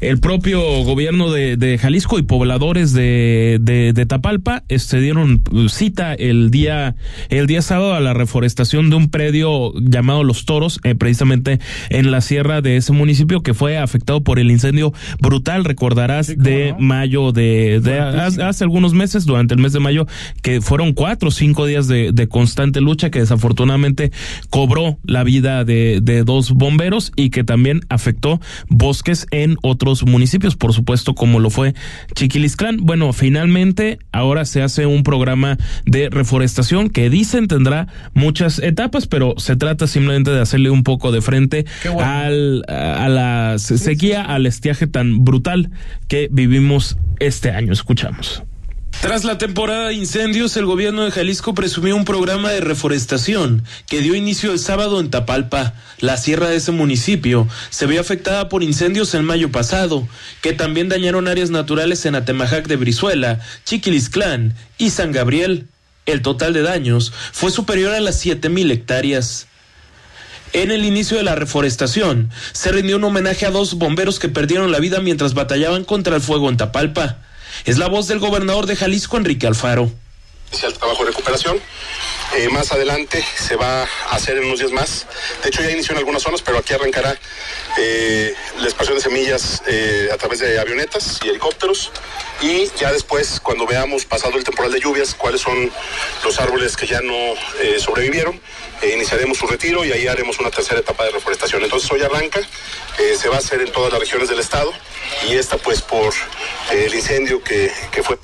el 0.00 0.18
propio 0.20 0.60
gobierno 0.84 1.30
de, 1.30 1.56
de 1.56 1.78
Jalisco 1.78 2.18
y 2.18 2.22
pobladores 2.22 2.92
de, 2.92 3.58
de, 3.60 3.92
de 3.92 4.06
Tapalpa 4.06 4.62
este, 4.68 5.00
dieron 5.00 5.42
cita 5.68 6.14
el 6.14 6.50
día, 6.50 6.96
el 7.28 7.46
día 7.46 7.62
sábado 7.62 7.94
a 7.94 8.00
la 8.00 8.12
reforestación 8.14 8.90
de 8.90 8.96
un 8.96 9.08
predio 9.10 9.72
llamado 9.80 10.24
Los 10.24 10.44
Toros, 10.44 10.80
eh, 10.84 10.94
precisamente 10.94 11.60
en 11.90 12.10
la 12.10 12.20
sierra 12.20 12.60
de 12.60 12.76
ese 12.76 12.92
municipio 12.92 13.42
que 13.42 13.54
fue 13.54 13.78
afectado 13.78 14.22
por 14.22 14.38
el 14.38 14.50
incendio 14.50 14.92
brutal, 15.20 15.64
recordarás, 15.64 16.26
Sí, 16.26 16.34
de 16.36 16.72
no. 16.72 16.78
mayo 16.80 17.32
de, 17.32 17.80
de 17.80 17.98
hace, 18.00 18.42
hace 18.42 18.64
algunos 18.64 18.94
meses, 18.94 19.26
durante 19.26 19.54
el 19.54 19.60
mes 19.60 19.72
de 19.72 19.80
mayo, 19.80 20.06
que 20.42 20.60
fueron 20.60 20.92
cuatro 20.92 21.28
o 21.28 21.32
cinco 21.32 21.66
días 21.66 21.86
de, 21.88 22.12
de 22.12 22.28
constante 22.28 22.80
lucha 22.80 23.10
que 23.10 23.20
desafortunadamente 23.20 24.10
cobró 24.50 24.98
la 25.04 25.22
vida 25.24 25.64
de, 25.64 26.00
de 26.02 26.24
dos 26.24 26.52
bomberos 26.52 27.12
y 27.16 27.30
que 27.30 27.44
también 27.44 27.80
afectó 27.88 28.40
bosques 28.68 29.26
en 29.30 29.56
otros 29.62 29.93
municipios, 30.02 30.56
por 30.56 30.72
supuesto, 30.72 31.14
como 31.14 31.38
lo 31.38 31.50
fue 31.50 31.74
Chiquilisclán. 32.14 32.78
Bueno, 32.78 33.12
finalmente 33.12 33.98
ahora 34.12 34.44
se 34.44 34.62
hace 34.62 34.86
un 34.86 35.02
programa 35.04 35.56
de 35.86 36.10
reforestación 36.10 36.90
que 36.90 37.08
dicen 37.10 37.46
tendrá 37.46 37.86
muchas 38.14 38.58
etapas, 38.58 39.06
pero 39.06 39.34
se 39.38 39.56
trata 39.56 39.86
simplemente 39.86 40.30
de 40.32 40.40
hacerle 40.40 40.70
un 40.70 40.82
poco 40.82 41.12
de 41.12 41.20
frente 41.22 41.64
bueno. 41.84 42.00
al, 42.02 42.64
a 42.68 43.08
la 43.08 43.58
se- 43.58 43.78
sequía, 43.78 44.22
al 44.22 44.46
estiaje 44.46 44.86
tan 44.86 45.24
brutal 45.24 45.70
que 46.08 46.28
vivimos 46.32 46.96
este 47.20 47.50
año. 47.50 47.72
Escuchamos. 47.72 48.42
Tras 49.00 49.24
la 49.24 49.36
temporada 49.36 49.88
de 49.88 49.94
incendios, 49.94 50.56
el 50.56 50.64
gobierno 50.64 51.04
de 51.04 51.10
Jalisco 51.10 51.54
presumió 51.54 51.94
un 51.94 52.06
programa 52.06 52.50
de 52.50 52.60
reforestación 52.60 53.62
que 53.86 54.00
dio 54.00 54.14
inicio 54.14 54.50
el 54.52 54.58
sábado 54.58 54.98
en 54.98 55.10
Tapalpa. 55.10 55.74
La 56.00 56.16
sierra 56.16 56.48
de 56.48 56.56
ese 56.56 56.72
municipio 56.72 57.46
se 57.68 57.86
vio 57.86 58.00
afectada 58.00 58.48
por 58.48 58.62
incendios 58.62 59.14
en 59.14 59.24
mayo 59.24 59.52
pasado, 59.52 60.08
que 60.40 60.54
también 60.54 60.88
dañaron 60.88 61.28
áreas 61.28 61.50
naturales 61.50 62.06
en 62.06 62.14
Atemajac 62.14 62.66
de 62.66 62.76
Brizuela, 62.76 63.40
Chiquilisclán 63.64 64.54
y 64.78 64.90
San 64.90 65.12
Gabriel. 65.12 65.66
El 66.06 66.22
total 66.22 66.52
de 66.54 66.62
daños 66.62 67.12
fue 67.32 67.50
superior 67.50 67.92
a 67.92 68.00
las 68.00 68.24
7.000 68.24 68.70
hectáreas. 68.70 69.48
En 70.54 70.70
el 70.70 70.84
inicio 70.84 71.16
de 71.16 71.24
la 71.24 71.34
reforestación, 71.34 72.30
se 72.52 72.70
rindió 72.70 72.96
un 72.96 73.04
homenaje 73.04 73.44
a 73.44 73.50
dos 73.50 73.74
bomberos 73.74 74.18
que 74.18 74.28
perdieron 74.28 74.70
la 74.70 74.78
vida 74.78 75.00
mientras 75.00 75.34
batallaban 75.34 75.84
contra 75.84 76.16
el 76.16 76.22
fuego 76.22 76.48
en 76.48 76.56
Tapalpa. 76.56 77.18
Es 77.64 77.78
la 77.78 77.88
voz 77.88 78.08
del 78.08 78.18
gobernador 78.18 78.66
de 78.66 78.76
Jalisco, 78.76 79.16
Enrique 79.16 79.46
Alfaro. 79.46 79.90
Trabajo 80.78 81.04
de 81.04 81.10
recuperación. 81.10 81.60
Eh, 82.36 82.48
más 82.48 82.72
adelante 82.72 83.24
se 83.38 83.54
va 83.54 83.82
a 83.82 83.86
hacer 84.10 84.36
en 84.38 84.44
unos 84.44 84.58
días 84.58 84.72
más. 84.72 85.06
De 85.42 85.50
hecho, 85.50 85.62
ya 85.62 85.70
inició 85.70 85.92
en 85.92 85.98
algunas 85.98 86.20
zonas, 86.20 86.42
pero 86.42 86.58
aquí 86.58 86.74
arrancará 86.74 87.16
eh, 87.78 88.34
la 88.58 88.64
expansión 88.64 88.96
de 88.96 89.02
semillas 89.04 89.62
eh, 89.68 90.08
a 90.12 90.16
través 90.16 90.40
de 90.40 90.58
avionetas 90.58 91.20
y 91.24 91.28
helicópteros. 91.28 91.92
Y 92.40 92.68
ya 92.76 92.90
después, 92.92 93.38
cuando 93.40 93.66
veamos, 93.66 94.04
pasado 94.04 94.36
el 94.36 94.42
temporal 94.42 94.72
de 94.72 94.80
lluvias, 94.80 95.14
cuáles 95.14 95.42
son 95.42 95.70
los 96.24 96.40
árboles 96.40 96.76
que 96.76 96.88
ya 96.88 97.00
no 97.00 97.14
sobrevivieron, 97.78 98.40
iniciaremos 98.82 99.38
su 99.38 99.46
retiro 99.46 99.84
y 99.84 99.92
ahí 99.92 100.08
haremos 100.08 100.40
una 100.40 100.50
tercera 100.50 100.80
etapa 100.80 101.04
de 101.04 101.12
reforestación. 101.12 101.62
Entonces, 101.62 101.90
hoy 101.92 102.02
arranca, 102.02 102.40
se 103.16 103.28
va 103.28 103.36
a 103.36 103.38
hacer 103.38 103.60
en 103.60 103.70
todas 103.70 103.92
las 103.92 104.00
regiones 104.00 104.28
del 104.28 104.40
estado 104.40 104.72
y 105.28 105.36
esta, 105.36 105.56
pues, 105.56 105.80
por 105.80 106.12
el 106.72 106.92
incendio 106.92 107.42
que, 107.44 107.72
que 107.92 108.02
fue. 108.02 108.18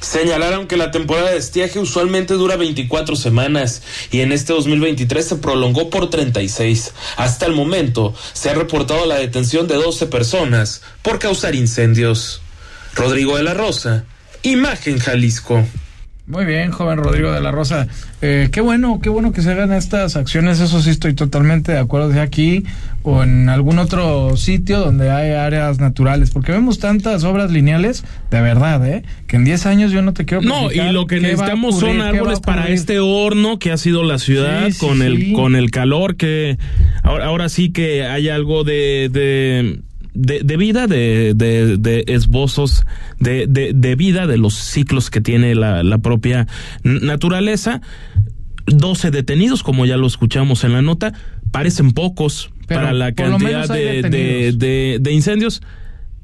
Señalaron 0.00 0.66
que 0.66 0.78
la 0.78 0.90
temporada 0.90 1.30
de 1.30 1.36
estiaje 1.36 1.78
usualmente 1.78 2.34
dura 2.34 2.56
24 2.56 3.16
semanas 3.16 3.82
y 4.10 4.20
en 4.20 4.32
este 4.32 4.52
2023 4.54 5.26
se 5.26 5.36
prolongó 5.36 5.90
por 5.90 6.08
36. 6.08 6.92
Hasta 7.16 7.46
el 7.46 7.52
momento 7.52 8.14
se 8.32 8.50
ha 8.50 8.54
reportado 8.54 9.04
la 9.04 9.16
detención 9.16 9.68
de 9.68 9.74
12 9.74 10.06
personas 10.06 10.82
por 11.02 11.18
causar 11.18 11.54
incendios. 11.54 12.40
Rodrigo 12.94 13.36
de 13.36 13.42
la 13.42 13.54
Rosa, 13.54 14.04
Imagen 14.42 14.98
Jalisco. 14.98 15.64
Muy 16.30 16.44
bien, 16.44 16.70
joven 16.70 16.98
Rodrigo 16.98 17.32
de 17.32 17.40
la 17.40 17.50
Rosa. 17.50 17.88
Eh, 18.22 18.50
qué 18.52 18.60
bueno, 18.60 19.00
qué 19.02 19.08
bueno 19.08 19.32
que 19.32 19.42
se 19.42 19.50
hagan 19.50 19.72
estas 19.72 20.14
acciones. 20.14 20.60
Eso 20.60 20.80
sí 20.80 20.90
estoy 20.90 21.14
totalmente 21.14 21.72
de 21.72 21.78
acuerdo. 21.78 22.08
De 22.08 22.20
aquí 22.20 22.64
o 23.02 23.24
en 23.24 23.48
algún 23.48 23.80
otro 23.80 24.36
sitio 24.36 24.78
donde 24.78 25.10
hay 25.10 25.32
áreas 25.32 25.80
naturales, 25.80 26.30
porque 26.30 26.52
vemos 26.52 26.78
tantas 26.78 27.24
obras 27.24 27.50
lineales, 27.50 28.04
de 28.30 28.40
verdad, 28.40 28.86
¿eh? 28.86 29.02
Que 29.26 29.36
en 29.36 29.44
10 29.44 29.66
años 29.66 29.90
yo 29.90 30.02
no 30.02 30.12
te 30.12 30.24
quiero. 30.24 30.42
No, 30.42 30.70
y 30.70 30.78
lo 30.92 31.08
que 31.08 31.18
necesitamos 31.18 31.76
ocurrir, 31.76 31.96
son 31.96 32.06
árboles 32.06 32.38
para 32.38 32.68
este 32.68 33.00
horno 33.00 33.58
que 33.58 33.72
ha 33.72 33.76
sido 33.76 34.04
la 34.04 34.18
ciudad 34.18 34.66
Sí, 34.66 34.72
sí, 34.72 34.86
con 34.86 35.02
el 35.02 35.32
con 35.32 35.56
el 35.56 35.72
calor 35.72 36.16
que 36.16 36.58
ahora, 37.02 37.24
ahora 37.24 37.48
sí 37.48 37.72
que 37.72 38.04
hay 38.04 38.28
algo 38.28 38.62
de, 38.62 39.08
de 39.10 39.80
de, 40.14 40.40
de 40.40 40.56
vida, 40.56 40.86
de, 40.86 41.32
de, 41.34 41.76
de 41.76 42.04
esbozos 42.08 42.84
de, 43.18 43.46
de, 43.46 43.72
de 43.74 43.96
vida, 43.96 44.26
de 44.26 44.38
los 44.38 44.54
ciclos 44.54 45.10
que 45.10 45.20
tiene 45.20 45.54
la, 45.54 45.82
la 45.82 45.98
propia 45.98 46.46
naturaleza. 46.82 47.80
12 48.66 49.10
detenidos, 49.10 49.62
como 49.62 49.86
ya 49.86 49.96
lo 49.96 50.06
escuchamos 50.06 50.64
en 50.64 50.72
la 50.72 50.82
nota, 50.82 51.12
parecen 51.50 51.92
pocos 51.92 52.50
Pero 52.66 52.80
para 52.80 52.92
la 52.92 53.12
cantidad 53.12 53.68
de, 53.68 54.98
de 55.00 55.12
incendios. 55.12 55.62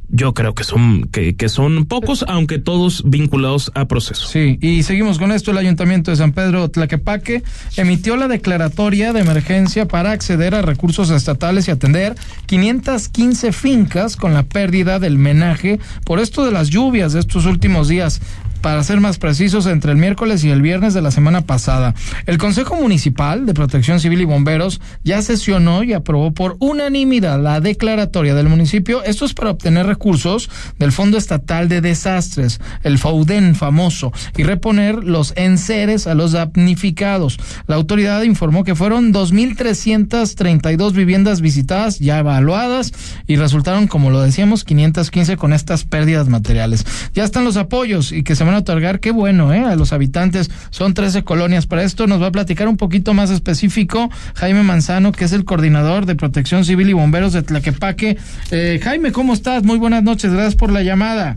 Yo 0.09 0.35
creo 0.35 0.55
que 0.55 0.63
son, 0.63 1.09
que, 1.09 1.49
son 1.49 1.85
pocos, 1.85 2.25
aunque 2.29 2.59
todos 2.59 3.03
vinculados 3.05 3.73
a 3.75 3.87
procesos. 3.89 4.31
Sí, 4.31 4.59
y 4.61 4.85
seguimos 4.85 5.19
con 5.19 5.33
esto. 5.33 5.51
El 5.51 5.59
Ayuntamiento 5.59 6.11
de 6.11 6.17
San 6.17 6.33
Pedro 6.33 6.69
Tlaquepaque 6.69 7.43
emitió 7.77 8.17
la 8.17 8.29
declaratoria 8.29 9.13
de 9.13 9.21
emergencia 9.21 9.89
para 9.89 10.13
acceder 10.13 10.55
a 10.55 10.63
recursos 10.63 11.11
estatales 11.11 11.67
y 11.67 11.73
atender 11.73 12.15
515 12.47 13.53
fincas 13.53 14.17
con 14.17 14.33
la 14.33 14.45
pérdida 14.45 15.01
del 15.01 15.19
menaje 15.19 15.81
por 16.05 16.21
esto 16.21 16.45
de 16.45 16.53
las 16.53 16.69
lluvias 16.69 17.13
de 17.13 17.21
estos 17.21 17.45
últimos 17.45 17.89
días. 17.89 18.21
Para 18.67 18.83
ser 18.83 19.01
más 19.01 19.19
precisos, 19.19 19.67
entre 19.67 19.93
el 19.93 19.97
miércoles 19.97 20.43
y 20.43 20.51
el 20.51 20.61
viernes 20.61 20.93
de 20.93 21.01
la 21.01 21.13
semana 21.13 21.43
pasada. 21.43 21.95
El 22.27 22.37
Consejo 22.37 22.75
Municipal 22.75 23.47
de 23.47 23.55
Protección 23.55 24.01
Civil 24.01 24.23
y 24.23 24.25
Bomberos 24.25 24.81
ya 25.05 25.23
sesionó 25.23 25.85
y 25.85 25.93
aprobó 25.93 26.33
por 26.33 26.57
unanimidad 26.59 27.41
la 27.41 27.61
declaratoria 27.61 28.35
del 28.35 28.49
municipio. 28.49 29.05
Esto 29.05 29.25
es 29.25 29.35
para 29.35 29.53
obtener 29.53 29.87
recursos 29.87 30.51
del 30.81 30.91
Fondo 30.91 31.17
Estatal 31.17 31.69
de 31.69 31.81
Desastres, 31.81 32.61
el 32.83 32.99
FAUDEN 32.99 33.55
famoso, 33.55 34.13
y 34.37 34.43
reponer 34.43 35.05
los 35.05 35.33
enseres 35.37 36.09
a 36.09 36.17
los 36.17 36.33
damnificados. 36.33 37.39
La 37.69 37.77
autoridad 37.77 38.23
informó 38.23 38.65
que 38.65 38.75
fueron 38.75 39.13
2.332 39.13 40.91
viviendas 40.91 41.41
visitadas, 41.41 42.01
ya 42.01 42.19
evaluadas, 42.19 42.93
y 43.29 43.37
resultaron, 43.37 43.87
como 43.87 44.11
lo 44.11 44.23
decíamos, 44.23 44.65
515 44.65 45.37
con 45.37 45.53
estas 45.53 45.85
pérdidas 45.85 46.29
materiales. 46.29 46.85
Ya 47.15 47.23
están 47.23 47.45
los 47.45 47.57
apoyos 47.57 48.11
y 48.11 48.25
que 48.25 48.35
se 48.35 48.43
van 48.43 48.56
a 48.57 48.61
otorgar, 48.61 49.01
qué 49.01 49.11
bueno, 49.11 49.53
¿eh? 49.53 49.61
A 49.61 49.77
los 49.77 49.93
habitantes. 49.93 50.51
Son 50.71 50.95
13 50.95 51.23
colonias. 51.25 51.67
Para 51.67 51.83
esto 51.85 52.07
nos 52.07 52.21
va 52.21 52.27
a 52.29 52.33
platicar 52.33 52.69
un 52.69 52.77
poquito 52.77 53.15
más 53.15 53.31
específico 53.31 54.11
Jaime 54.35 54.63
Manzano, 54.63 55.13
que 55.13 55.25
es 55.25 55.33
el 55.33 55.45
coordinador 55.45 56.07
de 56.07 56.15
Protección 56.17 56.65
Civil 56.65 56.91
y 56.91 56.93
Bomberos 56.93 57.33
de 57.33 57.43
Tlaquepaque. 57.43 58.17
Eh, 58.51 58.81
Jaime, 58.83 59.13
¿cómo 59.13 59.33
estás? 59.33 59.63
Muy 59.65 59.79
buenas 59.79 60.03
noches. 60.03 60.33
Gracias 60.33 60.57
por 60.57 60.73
la 60.73 60.83
llamada. 60.83 61.37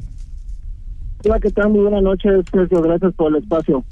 Hola, 1.25 1.39
¿qué 1.41 1.51
tal? 1.51 1.69
Muy 1.69 1.81
buenas 1.81 2.01
noches, 2.01 2.45
Sergio. 2.51 2.81
Gracias 2.81 3.13
por 3.15 3.31
el 3.35 3.41
espacio. 3.43 3.83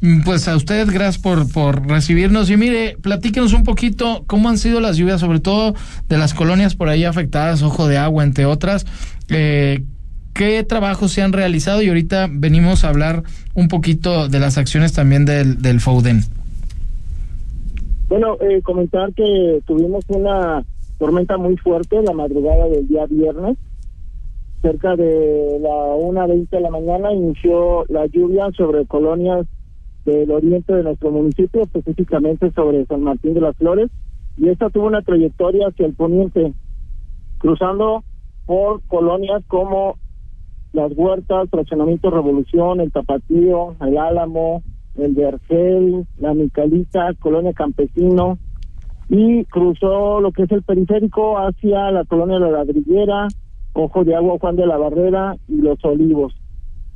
Mm, 0.00 0.22
Pues 0.22 0.48
a 0.48 0.56
usted, 0.56 0.88
gracias 0.92 1.18
por, 1.18 1.50
por 1.52 1.86
recibirnos. 1.86 2.50
Y 2.50 2.56
mire, 2.56 2.96
platíquenos 3.00 3.52
un 3.52 3.62
poquito 3.62 4.24
cómo 4.26 4.48
han 4.48 4.58
sido 4.58 4.80
las 4.80 4.96
lluvias, 4.96 5.20
sobre 5.20 5.38
todo 5.38 5.74
de 6.08 6.18
las 6.18 6.34
colonias 6.34 6.74
por 6.74 6.88
ahí 6.88 7.04
afectadas, 7.04 7.62
Ojo 7.62 7.86
de 7.86 7.98
Agua, 7.98 8.24
entre 8.24 8.44
otras. 8.46 8.84
Eh, 9.28 9.84
¿Qué 10.34 10.64
trabajos 10.64 11.12
se 11.12 11.22
han 11.22 11.32
realizado? 11.32 11.82
Y 11.82 11.88
ahorita 11.88 12.28
venimos 12.30 12.84
a 12.84 12.88
hablar 12.88 13.22
un 13.54 13.68
poquito 13.68 14.28
de 14.28 14.38
las 14.38 14.56
acciones 14.56 14.92
también 14.92 15.24
del, 15.24 15.60
del 15.60 15.80
FOUDEN. 15.80 16.22
Bueno, 18.08 18.36
eh, 18.40 18.60
comentar 18.62 19.12
que 19.14 19.62
tuvimos 19.66 20.04
una 20.08 20.64
tormenta 20.98 21.36
muy 21.36 21.56
fuerte 21.56 22.02
la 22.02 22.12
madrugada 22.12 22.68
del 22.68 22.86
día 22.88 23.06
viernes. 23.06 23.58
Cerca 24.62 24.96
de 24.96 25.58
la 25.60 25.96
1.20 25.96 26.48
de 26.48 26.60
la 26.60 26.70
mañana 26.70 27.12
inició 27.12 27.84
la 27.88 28.06
lluvia 28.06 28.50
sobre 28.56 28.86
colonias 28.86 29.46
del 30.04 30.30
oriente 30.30 30.72
de 30.72 30.82
nuestro 30.82 31.10
municipio, 31.10 31.62
específicamente 31.62 32.50
sobre 32.52 32.86
San 32.86 33.02
Martín 33.02 33.34
de 33.34 33.40
las 33.40 33.56
Flores, 33.56 33.90
y 34.36 34.48
esta 34.48 34.70
tuvo 34.70 34.86
una 34.86 35.02
trayectoria 35.02 35.68
hacia 35.68 35.86
el 35.86 35.94
poniente, 35.94 36.52
cruzando 37.38 38.04
por 38.46 38.82
colonias 38.88 39.42
como 39.48 39.96
las 40.72 40.92
Huertas, 40.96 41.50
Fraccionamiento 41.50 42.10
Revolución, 42.10 42.80
el 42.80 42.92
Tapatío, 42.92 43.76
el 43.80 43.98
Álamo, 43.98 44.62
el 44.96 45.14
Vergel, 45.14 46.06
la 46.18 46.34
Micalita, 46.34 47.12
Colonia 47.18 47.52
Campesino, 47.52 48.38
y 49.08 49.44
cruzó 49.44 50.20
lo 50.20 50.32
que 50.32 50.44
es 50.44 50.52
el 50.52 50.62
periférico 50.62 51.38
hacia 51.38 51.90
la 51.90 52.04
colonia 52.04 52.38
La 52.38 52.50
Ladrillera, 52.50 53.28
Ojo 53.74 54.04
de 54.04 54.14
Agua 54.14 54.36
Juan 54.38 54.56
de 54.56 54.66
la 54.66 54.76
Barrera 54.76 55.36
y 55.48 55.56
Los 55.56 55.82
Olivos. 55.84 56.34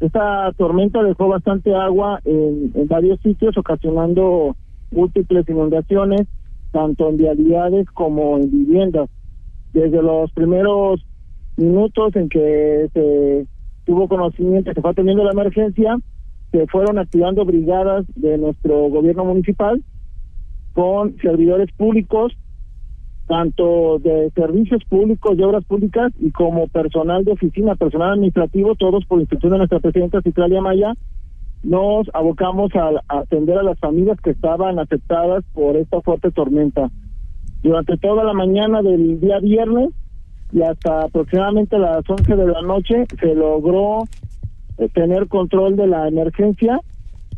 Esta 0.01 0.53
tormenta 0.59 1.03
dejó 1.03 1.29
bastante 1.29 1.75
agua 1.75 2.21
en, 2.25 2.71
en 2.75 2.87
varios 2.87 3.19
sitios, 3.21 3.57
ocasionando 3.57 4.57
múltiples 4.91 5.49
inundaciones, 5.49 6.27
tanto 6.73 7.09
en 7.09 7.17
vialidades 7.17 7.87
como 7.91 8.37
en 8.37 8.51
viviendas. 8.51 9.09
Desde 9.73 10.03
los 10.03 10.31
primeros 10.33 11.01
minutos 11.57 12.15
en 12.17 12.29
que 12.29 12.89
se 12.93 13.47
tuvo 13.87 14.09
conocimiento, 14.09 14.75
se 14.75 14.83
fue 14.83 14.91
atendiendo 14.91 15.25
la 15.25 15.31
emergencia, 15.31 15.97
se 16.51 16.67
fueron 16.67 16.99
activando 16.99 17.45
brigadas 17.45 18.05
de 18.15 18.37
nuestro 18.37 18.89
gobierno 18.89 19.25
municipal 19.25 19.83
con 20.75 21.17
servidores 21.23 21.71
públicos, 21.73 22.33
tanto 23.27 23.99
de 24.01 24.31
servicios 24.35 24.83
públicos, 24.89 25.37
de 25.37 25.45
obras 25.45 25.65
públicas 25.65 26.13
y 26.21 26.31
como 26.33 26.69
personal 26.69 27.25
de 27.25 27.33
oficina, 27.33 27.77
personal 27.77 28.11
administrativo, 28.11 28.75
todos 28.75 29.05
por 29.07 29.21
instrucción 29.21 29.53
de 29.53 29.59
nuestra 29.59 29.81
presidenta 29.81 30.21
Ciclalia 30.21 30.61
Maya, 30.61 30.95
nos 31.63 32.09
abocamos 32.13 32.75
a, 32.75 32.91
a 33.09 33.21
atender 33.21 33.59
a 33.59 33.63
las 33.63 33.79
familias 33.79 34.21
que 34.21 34.31
estaban 34.31 34.79
afectadas 34.79 35.45
por 35.55 35.77
esta 35.77 36.01
fuerte 36.03 36.31
tormenta. 36.31 36.91
Durante 37.63 37.97
toda 37.97 38.23
la 38.23 38.33
mañana 38.33 38.83
del 38.83 39.19
día 39.21 39.39
viernes 39.41 39.91
y 40.53 40.63
hasta 40.63 41.03
aproximadamente 41.03 41.79
las 41.79 42.09
11 42.09 42.37
de 42.37 42.47
la 42.47 42.63
noche 42.63 43.05
se 43.21 43.35
logró 43.35 44.05
eh, 44.79 44.89
tener 44.93 45.29
control 45.29 45.77
de 45.77 45.87
la 45.87 46.09
emergencia 46.09 46.81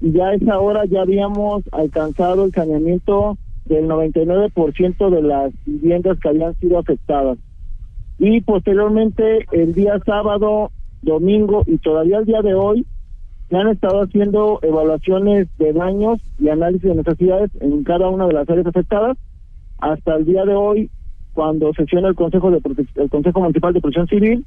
y 0.00 0.12
ya 0.12 0.28
a 0.28 0.34
esa 0.34 0.58
hora 0.58 0.84
ya 0.84 1.02
habíamos 1.02 1.62
alcanzado 1.72 2.44
el 2.44 2.52
saneamiento 2.52 3.36
del 3.64 3.86
99% 3.88 5.10
de 5.10 5.22
las 5.22 5.52
viviendas 5.66 6.18
que 6.20 6.28
habían 6.28 6.54
sido 6.54 6.78
afectadas. 6.78 7.38
Y 8.18 8.40
posteriormente 8.40 9.46
el 9.52 9.74
día 9.74 9.98
sábado, 10.04 10.70
domingo 11.02 11.62
y 11.66 11.78
todavía 11.78 12.18
el 12.18 12.24
día 12.24 12.42
de 12.42 12.54
hoy 12.54 12.86
se 13.48 13.56
han 13.56 13.68
estado 13.68 14.02
haciendo 14.02 14.58
evaluaciones 14.62 15.48
de 15.58 15.72
daños 15.72 16.20
y 16.38 16.48
análisis 16.48 16.88
de 16.88 16.96
necesidades 16.96 17.50
en 17.60 17.82
cada 17.84 18.08
una 18.08 18.26
de 18.26 18.34
las 18.34 18.48
áreas 18.48 18.66
afectadas. 18.66 19.16
Hasta 19.78 20.16
el 20.16 20.24
día 20.24 20.44
de 20.44 20.54
hoy, 20.54 20.90
cuando 21.38 21.72
sesiona 21.72 22.08
el 22.08 22.16
Consejo 22.16 22.50
de 22.50 22.60
el 22.96 23.10
Consejo 23.10 23.38
Municipal 23.38 23.72
de 23.72 23.80
Protección 23.80 24.08
Civil, 24.08 24.44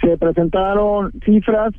se 0.00 0.16
presentaron 0.16 1.10
cifras 1.24 1.74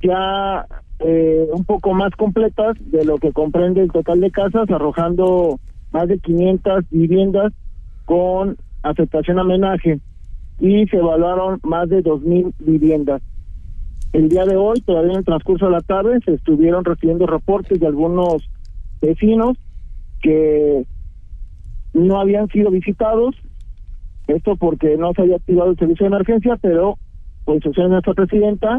ya 0.00 0.64
eh, 1.00 1.48
un 1.52 1.64
poco 1.64 1.94
más 1.94 2.12
completas 2.12 2.76
de 2.92 3.04
lo 3.04 3.18
que 3.18 3.32
comprende 3.32 3.82
el 3.82 3.90
total 3.90 4.20
de 4.20 4.30
casas, 4.30 4.70
arrojando 4.70 5.58
más 5.90 6.06
de 6.06 6.20
500 6.20 6.84
viviendas 6.92 7.52
con 8.04 8.56
afectación 8.84 9.40
a 9.40 9.42
homenaje 9.42 9.98
y 10.60 10.86
se 10.86 10.98
evaluaron 10.98 11.58
más 11.64 11.88
de 11.88 12.04
2.000 12.04 12.52
viviendas. 12.60 13.20
El 14.12 14.28
día 14.28 14.44
de 14.44 14.54
hoy, 14.54 14.80
todavía 14.82 15.10
en 15.10 15.18
el 15.18 15.24
transcurso 15.24 15.64
de 15.64 15.72
la 15.72 15.80
tarde, 15.80 16.20
se 16.24 16.34
estuvieron 16.34 16.84
recibiendo 16.84 17.26
reportes 17.26 17.80
de 17.80 17.86
algunos 17.88 18.48
vecinos 19.02 19.58
que 20.22 20.86
no 21.94 22.20
habían 22.20 22.48
sido 22.48 22.70
visitados, 22.70 23.34
esto 24.26 24.56
porque 24.56 24.96
no 24.96 25.12
se 25.14 25.22
había 25.22 25.36
activado 25.36 25.70
el 25.70 25.78
servicio 25.78 26.04
de 26.04 26.14
emergencia, 26.14 26.58
pero 26.60 26.96
por 27.44 27.54
instrucción 27.54 27.86
de 27.86 27.92
nuestra 27.92 28.14
presidenta, 28.14 28.78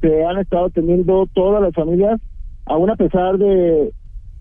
se 0.00 0.24
han 0.24 0.38
estado 0.38 0.66
atendiendo 0.66 1.26
todas 1.32 1.62
las 1.62 1.74
familias, 1.74 2.20
aún 2.66 2.90
a 2.90 2.96
pesar 2.96 3.38
de 3.38 3.92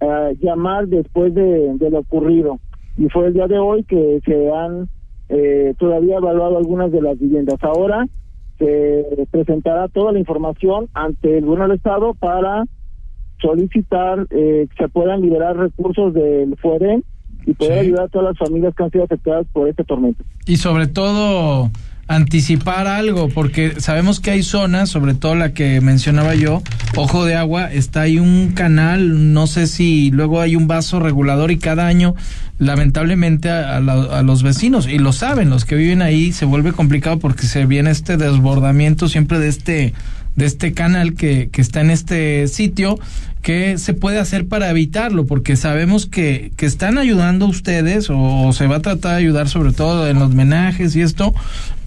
eh, 0.01 0.37
llamar 0.41 0.87
después 0.87 1.33
de, 1.33 1.73
de, 1.75 1.89
lo 1.89 1.99
ocurrido. 1.99 2.59
Y 2.97 3.09
fue 3.09 3.27
el 3.27 3.33
día 3.33 3.47
de 3.47 3.59
hoy 3.59 3.83
que 3.83 4.19
se 4.25 4.51
han 4.51 4.89
eh, 5.29 5.73
todavía 5.77 6.17
evaluado 6.17 6.57
algunas 6.57 6.91
de 6.91 7.01
las 7.01 7.17
viviendas. 7.19 7.57
Ahora 7.61 8.05
se 8.57 9.27
presentará 9.31 9.87
toda 9.87 10.11
la 10.11 10.19
información 10.19 10.87
ante 10.93 11.37
el 11.37 11.45
gobierno 11.45 11.67
del 11.67 11.77
Estado 11.77 12.13
para 12.13 12.65
solicitar 13.41 14.27
eh, 14.31 14.67
que 14.69 14.83
se 14.83 14.89
puedan 14.89 15.21
liberar 15.21 15.55
recursos 15.55 16.13
del 16.13 16.57
FUEREN 16.57 17.03
y 17.45 17.53
poder 17.53 17.79
ayudar 17.79 18.05
a 18.05 18.07
todas 18.07 18.29
las 18.29 18.37
familias 18.37 18.73
que 18.75 18.83
han 18.83 18.91
sido 18.91 19.03
afectadas 19.03 19.47
por 19.51 19.67
este 19.67 19.83
tormento. 19.83 20.23
Y 20.45 20.57
sobre 20.57 20.87
todo 20.87 21.71
anticipar 22.09 22.87
algo, 22.87 23.29
porque 23.29 23.79
sabemos 23.79 24.19
que 24.19 24.31
hay 24.31 24.41
zonas, 24.41 24.89
sobre 24.89 25.13
todo 25.13 25.35
la 25.35 25.53
que 25.53 25.79
mencionaba 25.79 26.33
yo, 26.33 26.63
Ojo 26.95 27.23
de 27.23 27.35
Agua, 27.35 27.71
está 27.71 28.01
ahí 28.01 28.17
un 28.17 28.53
canal, 28.55 29.31
no 29.31 29.45
sé 29.45 29.67
si 29.67 30.09
luego 30.09 30.41
hay 30.41 30.55
un 30.55 30.67
vaso 30.67 30.99
regulador 30.99 31.51
y 31.51 31.59
cada 31.59 31.85
año, 31.85 32.15
lamentablemente, 32.57 33.51
a, 33.51 33.77
a, 33.77 34.23
los 34.23 34.41
vecinos, 34.41 34.87
y 34.87 34.97
lo 34.97 35.13
saben, 35.13 35.51
los 35.51 35.65
que 35.65 35.75
viven 35.75 36.01
ahí, 36.01 36.31
se 36.31 36.45
vuelve 36.45 36.73
complicado 36.73 37.19
porque 37.19 37.43
se 37.43 37.67
viene 37.67 37.91
este 37.91 38.17
desbordamiento 38.17 39.07
siempre 39.07 39.37
de 39.37 39.47
este 39.47 39.93
de 40.35 40.45
este 40.45 40.73
canal 40.73 41.15
que, 41.15 41.49
que 41.49 41.61
está 41.61 41.81
en 41.81 41.89
este 41.89 42.47
sitio, 42.47 42.97
¿qué 43.41 43.77
se 43.77 43.93
puede 43.93 44.19
hacer 44.19 44.47
para 44.47 44.69
evitarlo? 44.69 45.25
Porque 45.25 45.55
sabemos 45.55 46.05
que, 46.05 46.51
que 46.57 46.65
están 46.65 46.97
ayudando 46.97 47.45
ustedes, 47.45 48.09
o, 48.09 48.51
se 48.53 48.67
va 48.67 48.77
a 48.77 48.81
tratar 48.81 49.13
de 49.13 49.17
ayudar 49.17 49.47
sobre 49.47 49.71
todo 49.71 50.07
en 50.07 50.19
los 50.19 50.33
menajes 50.33 50.95
y 50.95 51.01
esto, 51.01 51.33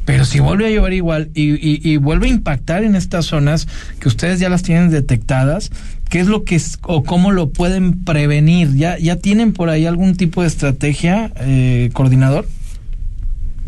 pero 0.05 0.25
si 0.25 0.41
vuelve 0.41 0.67
a 0.67 0.71
llover 0.71 0.95
igual 0.95 1.29
y, 1.35 1.53
y, 1.53 1.81
y, 1.83 1.97
vuelve 1.97 2.27
a 2.27 2.31
impactar 2.31 2.83
en 2.83 2.97
estas 2.97 3.27
zonas 3.27 3.69
que 4.01 4.09
ustedes 4.09 4.41
ya 4.41 4.49
las 4.49 4.63
tienen 4.63 4.91
detectadas, 4.91 5.71
¿qué 6.11 6.21
es 6.21 6.27
lo 6.27 6.45
que 6.45 6.57
es, 6.57 6.79
o 6.83 7.05
cómo 7.05 7.31
lo 7.31 7.51
pueden 7.51 8.05
prevenir? 8.05 8.75
¿Ya, 8.75 8.99
ya 8.99 9.17
tienen 9.17 9.53
por 9.53 9.69
ahí 9.69 9.87
algún 9.87 10.17
tipo 10.17 10.43
de 10.43 10.49
estrategia, 10.49 11.31
eh, 11.41 11.91
coordinador? 11.93 12.47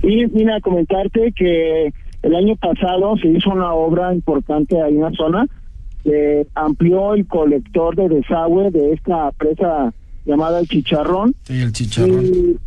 Sí, 0.02 0.26
mira, 0.32 0.60
comentarte 0.60 1.32
que 1.36 1.92
el 2.22 2.34
año 2.34 2.56
pasado 2.56 3.16
se 3.18 3.28
hizo 3.28 3.50
una 3.50 3.72
obra 3.72 4.12
importante 4.12 4.80
ahí 4.82 4.94
en 4.94 5.02
la 5.02 5.12
zona, 5.12 5.46
se 6.04 6.46
amplió 6.54 7.14
el 7.14 7.26
colector 7.26 7.96
de 7.96 8.08
desagüe 8.08 8.70
de 8.70 8.92
esta 8.92 9.32
presa 9.32 9.92
llamada 10.24 10.60
el 10.60 10.68
Chicharrón. 10.68 11.34
Sí, 11.42 11.60
el 11.60 11.72
Chicharrón. 11.72 12.24
Y 12.24 12.58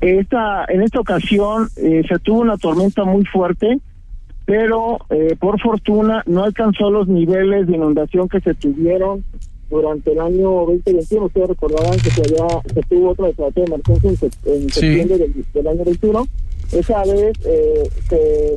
esta, 0.00 0.64
en 0.68 0.82
esta 0.82 1.00
ocasión 1.00 1.68
eh, 1.76 2.02
se 2.08 2.18
tuvo 2.18 2.40
una 2.40 2.56
tormenta 2.56 3.04
muy 3.04 3.24
fuerte, 3.24 3.78
pero 4.46 4.98
eh, 5.10 5.36
por 5.38 5.60
fortuna 5.60 6.22
no 6.26 6.44
alcanzó 6.44 6.90
los 6.90 7.06
niveles 7.08 7.66
de 7.66 7.76
inundación 7.76 8.28
que 8.28 8.40
se 8.40 8.54
tuvieron 8.54 9.24
durante 9.70 10.12
el 10.12 10.20
año 10.20 10.50
2021. 10.66 11.26
Ustedes 11.26 11.48
recordarán 11.48 11.98
que 12.00 12.10
se, 12.10 12.20
había, 12.20 12.60
se 12.74 12.82
tuvo 12.82 13.10
otra 13.10 13.26
declaración 13.28 13.66
de 13.66 13.74
emergencia 13.74 14.28
en, 14.44 14.62
en 14.62 14.70
septiembre 14.70 15.18
del, 15.18 15.46
del, 15.52 15.66
año 15.66 15.84
21. 15.84 16.26
Esa 16.72 17.02
vez 17.04 17.32
eh, 17.44 17.90
se, 18.08 18.56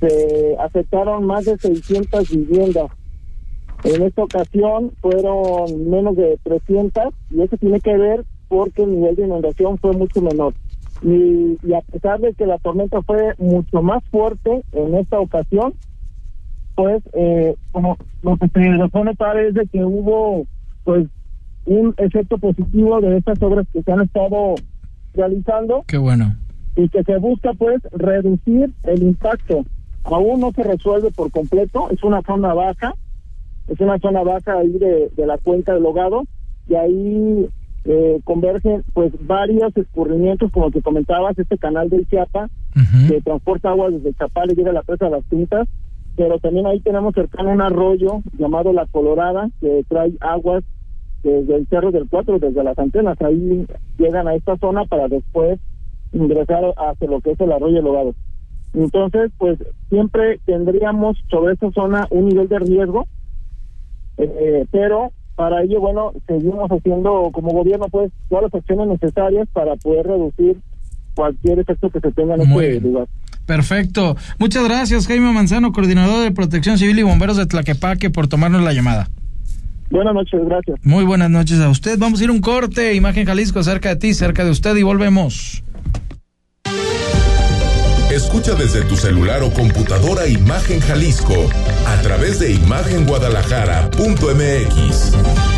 se 0.00 0.56
afectaron 0.58 1.26
más 1.26 1.44
de 1.44 1.56
600 1.58 2.30
viviendas. 2.30 2.90
En 3.84 4.02
esta 4.02 4.22
ocasión 4.22 4.92
fueron 5.00 5.90
menos 5.90 6.16
de 6.16 6.38
300 6.44 7.12
y 7.30 7.42
eso 7.42 7.56
tiene 7.56 7.80
que 7.80 7.96
ver 7.96 8.24
porque 8.48 8.82
el 8.82 8.92
nivel 8.92 9.16
de 9.16 9.24
inundación 9.24 9.78
fue 9.78 9.92
mucho 9.92 10.20
menor. 10.20 10.54
Y, 11.02 11.58
y, 11.66 11.74
a 11.74 11.80
pesar 11.80 12.20
de 12.20 12.32
que 12.34 12.46
la 12.46 12.58
tormenta 12.58 13.02
fue 13.02 13.34
mucho 13.38 13.82
más 13.82 14.04
fuerte 14.10 14.62
en 14.72 14.94
esta 14.94 15.18
ocasión, 15.18 15.74
pues 16.74 17.02
eh, 17.12 17.54
como 17.72 17.96
lo 18.22 18.36
que 18.36 18.48
se 18.48 18.60
dejó 18.60 19.04
notar 19.04 19.36
es 19.38 19.54
de 19.54 19.66
que 19.66 19.84
hubo 19.84 20.46
pues 20.84 21.06
un 21.64 21.94
efecto 21.96 22.38
positivo 22.38 23.00
de 23.00 23.18
estas 23.18 23.40
obras 23.42 23.66
que 23.72 23.82
se 23.82 23.92
han 23.92 24.02
estado 24.02 24.54
realizando. 25.14 25.84
Qué 25.86 25.98
bueno. 25.98 26.36
Y 26.76 26.88
que 26.88 27.02
se 27.04 27.18
busca 27.18 27.52
pues 27.54 27.80
reducir 27.92 28.72
el 28.84 29.02
impacto. 29.02 29.64
Aún 30.04 30.40
no 30.40 30.52
se 30.52 30.62
resuelve 30.62 31.10
por 31.10 31.30
completo, 31.30 31.90
es 31.90 32.02
una 32.02 32.22
zona 32.22 32.54
baja, 32.54 32.94
es 33.68 33.80
una 33.80 33.98
zona 33.98 34.22
baja 34.22 34.58
ahí 34.58 34.72
de, 34.72 35.10
de 35.16 35.26
la 35.26 35.38
cuenca 35.38 35.74
del 35.74 35.86
Hogado, 35.86 36.24
y 36.68 36.74
ahí 36.74 37.48
eh, 37.84 38.20
convergen 38.24 38.84
pues 38.94 39.12
varios 39.26 39.76
escurrimientos, 39.76 40.50
como 40.52 40.70
que 40.70 40.82
comentabas, 40.82 41.38
este 41.38 41.58
canal 41.58 41.88
del 41.88 42.06
Chiapa, 42.08 42.44
uh 42.44 42.78
-huh. 42.78 43.08
que 43.08 43.20
transporta 43.20 43.70
agua 43.70 43.90
desde 43.90 44.14
Chapal 44.14 44.52
y 44.52 44.54
llega 44.54 44.70
a 44.70 44.74
la 44.74 44.82
presa 44.82 45.06
de 45.06 45.10
las 45.12 45.24
Pintas, 45.24 45.68
pero 46.16 46.38
también 46.38 46.66
ahí 46.66 46.80
tenemos 46.80 47.14
cercano 47.14 47.50
un 47.50 47.62
arroyo 47.62 48.22
llamado 48.38 48.72
La 48.72 48.86
Colorada, 48.86 49.48
que 49.60 49.84
trae 49.88 50.12
aguas 50.20 50.62
desde 51.22 51.54
el 51.56 51.66
Cerro 51.68 51.90
del 51.90 52.08
Cuatro, 52.08 52.38
desde 52.38 52.62
las 52.62 52.78
antenas, 52.78 53.20
ahí 53.22 53.66
llegan 53.98 54.28
a 54.28 54.34
esta 54.34 54.56
zona 54.58 54.84
para 54.84 55.08
después 55.08 55.58
ingresar 56.12 56.62
hacia 56.76 57.08
lo 57.08 57.20
que 57.20 57.30
es 57.32 57.40
el 57.40 57.52
arroyo 57.52 57.80
Logado. 57.80 58.14
Entonces, 58.74 59.30
pues 59.38 59.58
siempre 59.88 60.38
tendríamos 60.44 61.16
sobre 61.30 61.54
esta 61.54 61.70
zona 61.72 62.06
un 62.10 62.28
nivel 62.28 62.48
de 62.48 62.58
riesgo, 62.58 63.06
eh, 64.18 64.66
pero 64.70 65.12
para 65.34 65.62
ello, 65.62 65.80
bueno, 65.80 66.12
seguimos 66.26 66.70
haciendo 66.70 67.30
como 67.32 67.52
gobierno, 67.52 67.86
pues, 67.90 68.12
todas 68.28 68.44
las 68.44 68.54
acciones 68.54 68.88
necesarias 68.88 69.48
para 69.52 69.76
poder 69.76 70.06
reducir 70.06 70.56
cualquier 71.14 71.58
efecto 71.58 71.90
que 71.90 72.00
se 72.00 72.12
tenga 72.12 72.34
en 72.34 72.48
Muy 72.48 72.64
este 72.64 72.80
bien. 72.80 72.92
lugar. 72.92 73.08
Perfecto. 73.46 74.16
Muchas 74.38 74.64
gracias, 74.64 75.06
Jaime 75.06 75.32
Manzano, 75.32 75.72
coordinador 75.72 76.22
de 76.22 76.30
Protección 76.30 76.78
Civil 76.78 76.98
y 76.98 77.02
Bomberos 77.02 77.36
de 77.36 77.46
Tlaquepaque, 77.46 78.10
por 78.10 78.28
tomarnos 78.28 78.62
la 78.62 78.72
llamada. 78.72 79.08
Buenas 79.90 80.14
noches, 80.14 80.40
gracias. 80.46 80.78
Muy 80.84 81.04
buenas 81.04 81.28
noches 81.28 81.60
a 81.60 81.68
usted. 81.68 81.98
Vamos 81.98 82.20
a 82.20 82.24
ir 82.24 82.30
un 82.30 82.40
corte, 82.40 82.94
Imagen 82.94 83.26
Jalisco, 83.26 83.62
cerca 83.62 83.90
de 83.90 83.96
ti, 83.96 84.14
cerca 84.14 84.44
de 84.44 84.50
usted, 84.50 84.74
y 84.76 84.82
volvemos. 84.82 85.62
Escucha 88.12 88.54
desde 88.54 88.82
tu 88.82 88.94
celular 88.94 89.42
o 89.42 89.50
computadora 89.50 90.26
Imagen 90.26 90.82
Jalisco 90.82 91.48
a 91.86 92.02
través 92.02 92.40
de 92.40 92.52
imagenguadalajara.mx. 92.52 95.51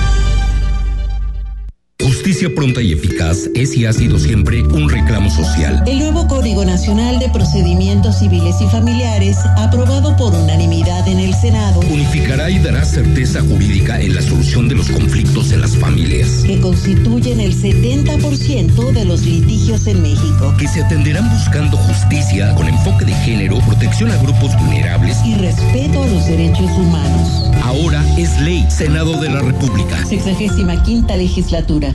Justicia 2.01 2.49
pronta 2.55 2.82
y 2.82 2.92
eficaz 2.92 3.49
es 3.55 3.76
y 3.76 3.86
ha 3.86 3.92
sido 3.92 4.18
siempre 4.18 4.62
un 4.62 4.90
reclamo 4.90 5.30
social. 5.30 5.82
El 5.86 6.01
nuevo 6.01 6.26
Código 6.26 6.64
Nacional 6.64 7.18
de 7.18 7.28
Procedimientos 7.28 8.18
Civiles 8.18 8.57
y 8.61 8.66
Familiares, 8.66 9.36
aprobado 9.57 10.16
por 10.16 10.34
unanimidad 10.34 11.07
en 11.07 11.18
el 11.20 11.34
Senado, 11.34 11.80
unificará 11.80 12.51
y 12.51 12.59
dará 12.59 12.84
certeza 12.84 13.40
jurídica 13.40 14.01
en 14.01 14.14
la 14.14 14.22
solución 14.22 14.68
de 14.68 14.74
los 14.74 14.88
conflictos 14.90 15.53
en 15.53 15.61
las 15.61 15.76
familias, 15.76 16.42
que 16.45 16.61
constituyen 16.61 17.40
el 17.40 17.55
70% 17.55 18.92
de 18.92 19.05
los 19.05 19.22
litigios 19.22 19.86
en 19.86 20.03
México, 20.03 20.55
que 20.59 20.68
se 20.68 20.82
atenderán 20.82 21.30
buscando 21.30 21.76
justicia 21.76 22.55
con 22.55 22.68
enfoque 22.68 23.05
de 23.05 23.14
género, 23.14 23.61
protección 23.61 24.11
a 24.11 24.16
grupos 24.18 24.57
vulnerables 24.59 25.16
y 25.24 25.36
respeto 25.36 26.03
a 26.03 26.07
los 26.07 26.26
derechos 26.26 26.70
humanos. 26.72 27.51
Ahora 27.62 28.05
es 28.18 28.38
ley, 28.40 28.64
Senado 28.68 29.20
de 29.20 29.30
la 29.30 29.40
República. 29.40 30.05
Sexagésima 30.05 30.82
quinta 30.82 31.16
legislatura. 31.16 31.93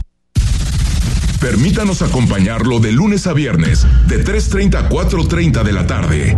Permítanos 1.40 2.02
acompañarlo 2.02 2.80
de 2.80 2.92
lunes 2.92 3.26
a 3.26 3.34
viernes, 3.34 3.88
de 4.08 4.24
3.30 4.24 4.76
a 4.76 4.90
4.30 4.90 5.64
de 5.64 5.72
la 5.72 5.88
tarde. 5.88 6.38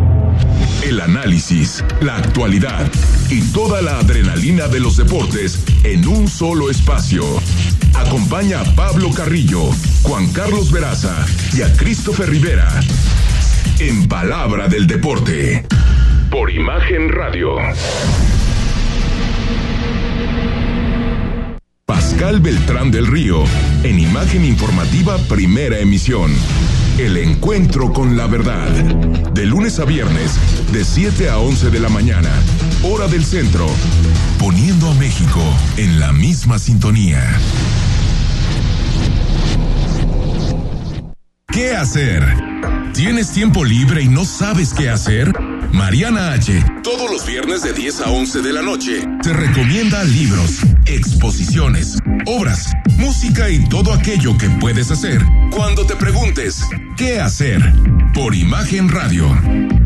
El 0.83 1.01
análisis, 1.01 1.83
la 2.01 2.17
actualidad 2.17 2.87
y 3.29 3.41
toda 3.51 3.81
la 3.81 3.97
adrenalina 3.97 4.67
de 4.67 4.79
los 4.79 4.97
deportes 4.97 5.63
en 5.83 6.07
un 6.07 6.27
solo 6.27 6.69
espacio. 6.69 7.23
Acompaña 7.95 8.61
a 8.61 8.75
Pablo 8.75 9.09
Carrillo, 9.11 9.71
Juan 10.03 10.31
Carlos 10.33 10.71
Veraza 10.71 11.25
y 11.53 11.63
a 11.63 11.73
Christopher 11.75 12.29
Rivera. 12.29 12.69
En 13.79 14.07
Palabra 14.07 14.67
del 14.67 14.85
Deporte. 14.85 15.65
Por 16.29 16.51
Imagen 16.51 17.09
Radio. 17.09 17.55
Pascal 21.91 22.39
Beltrán 22.39 22.89
del 22.89 23.05
Río, 23.05 23.43
en 23.83 23.99
Imagen 23.99 24.45
Informativa 24.45 25.17
Primera 25.27 25.77
Emisión. 25.77 26.31
El 26.97 27.17
encuentro 27.17 27.91
con 27.91 28.15
la 28.15 28.27
verdad. 28.27 28.69
De 29.33 29.45
lunes 29.45 29.77
a 29.77 29.83
viernes, 29.83 30.39
de 30.71 30.85
7 30.85 31.29
a 31.29 31.37
11 31.39 31.69
de 31.69 31.79
la 31.81 31.89
mañana, 31.89 32.31
hora 32.83 33.09
del 33.09 33.25
centro. 33.25 33.67
Poniendo 34.39 34.89
a 34.89 34.93
México 34.93 35.41
en 35.75 35.99
la 35.99 36.13
misma 36.13 36.59
sintonía. 36.59 37.37
¿Qué 41.47 41.75
hacer? 41.75 42.23
¿Tienes 42.93 43.31
tiempo 43.31 43.63
libre 43.63 44.03
y 44.03 44.09
no 44.09 44.25
sabes 44.25 44.73
qué 44.73 44.89
hacer? 44.89 45.31
Mariana 45.71 46.33
H. 46.33 46.63
Todos 46.83 47.09
los 47.09 47.25
viernes 47.25 47.63
de 47.63 47.73
10 47.73 48.01
a 48.01 48.11
11 48.11 48.41
de 48.41 48.53
la 48.53 48.61
noche 48.61 49.07
te 49.23 49.31
recomienda 49.31 50.03
libros 50.03 50.59
exposiciones, 50.85 51.97
obras, 52.25 52.71
música 52.97 53.49
y 53.49 53.63
todo 53.69 53.93
aquello 53.93 54.37
que 54.37 54.49
puedes 54.49 54.91
hacer 54.91 55.21
cuando 55.51 55.85
te 55.85 55.95
preguntes 55.95 56.67
qué 56.97 57.19
hacer 57.19 57.61
por 58.13 58.35
Imagen 58.35 58.89
Radio. 58.89 59.80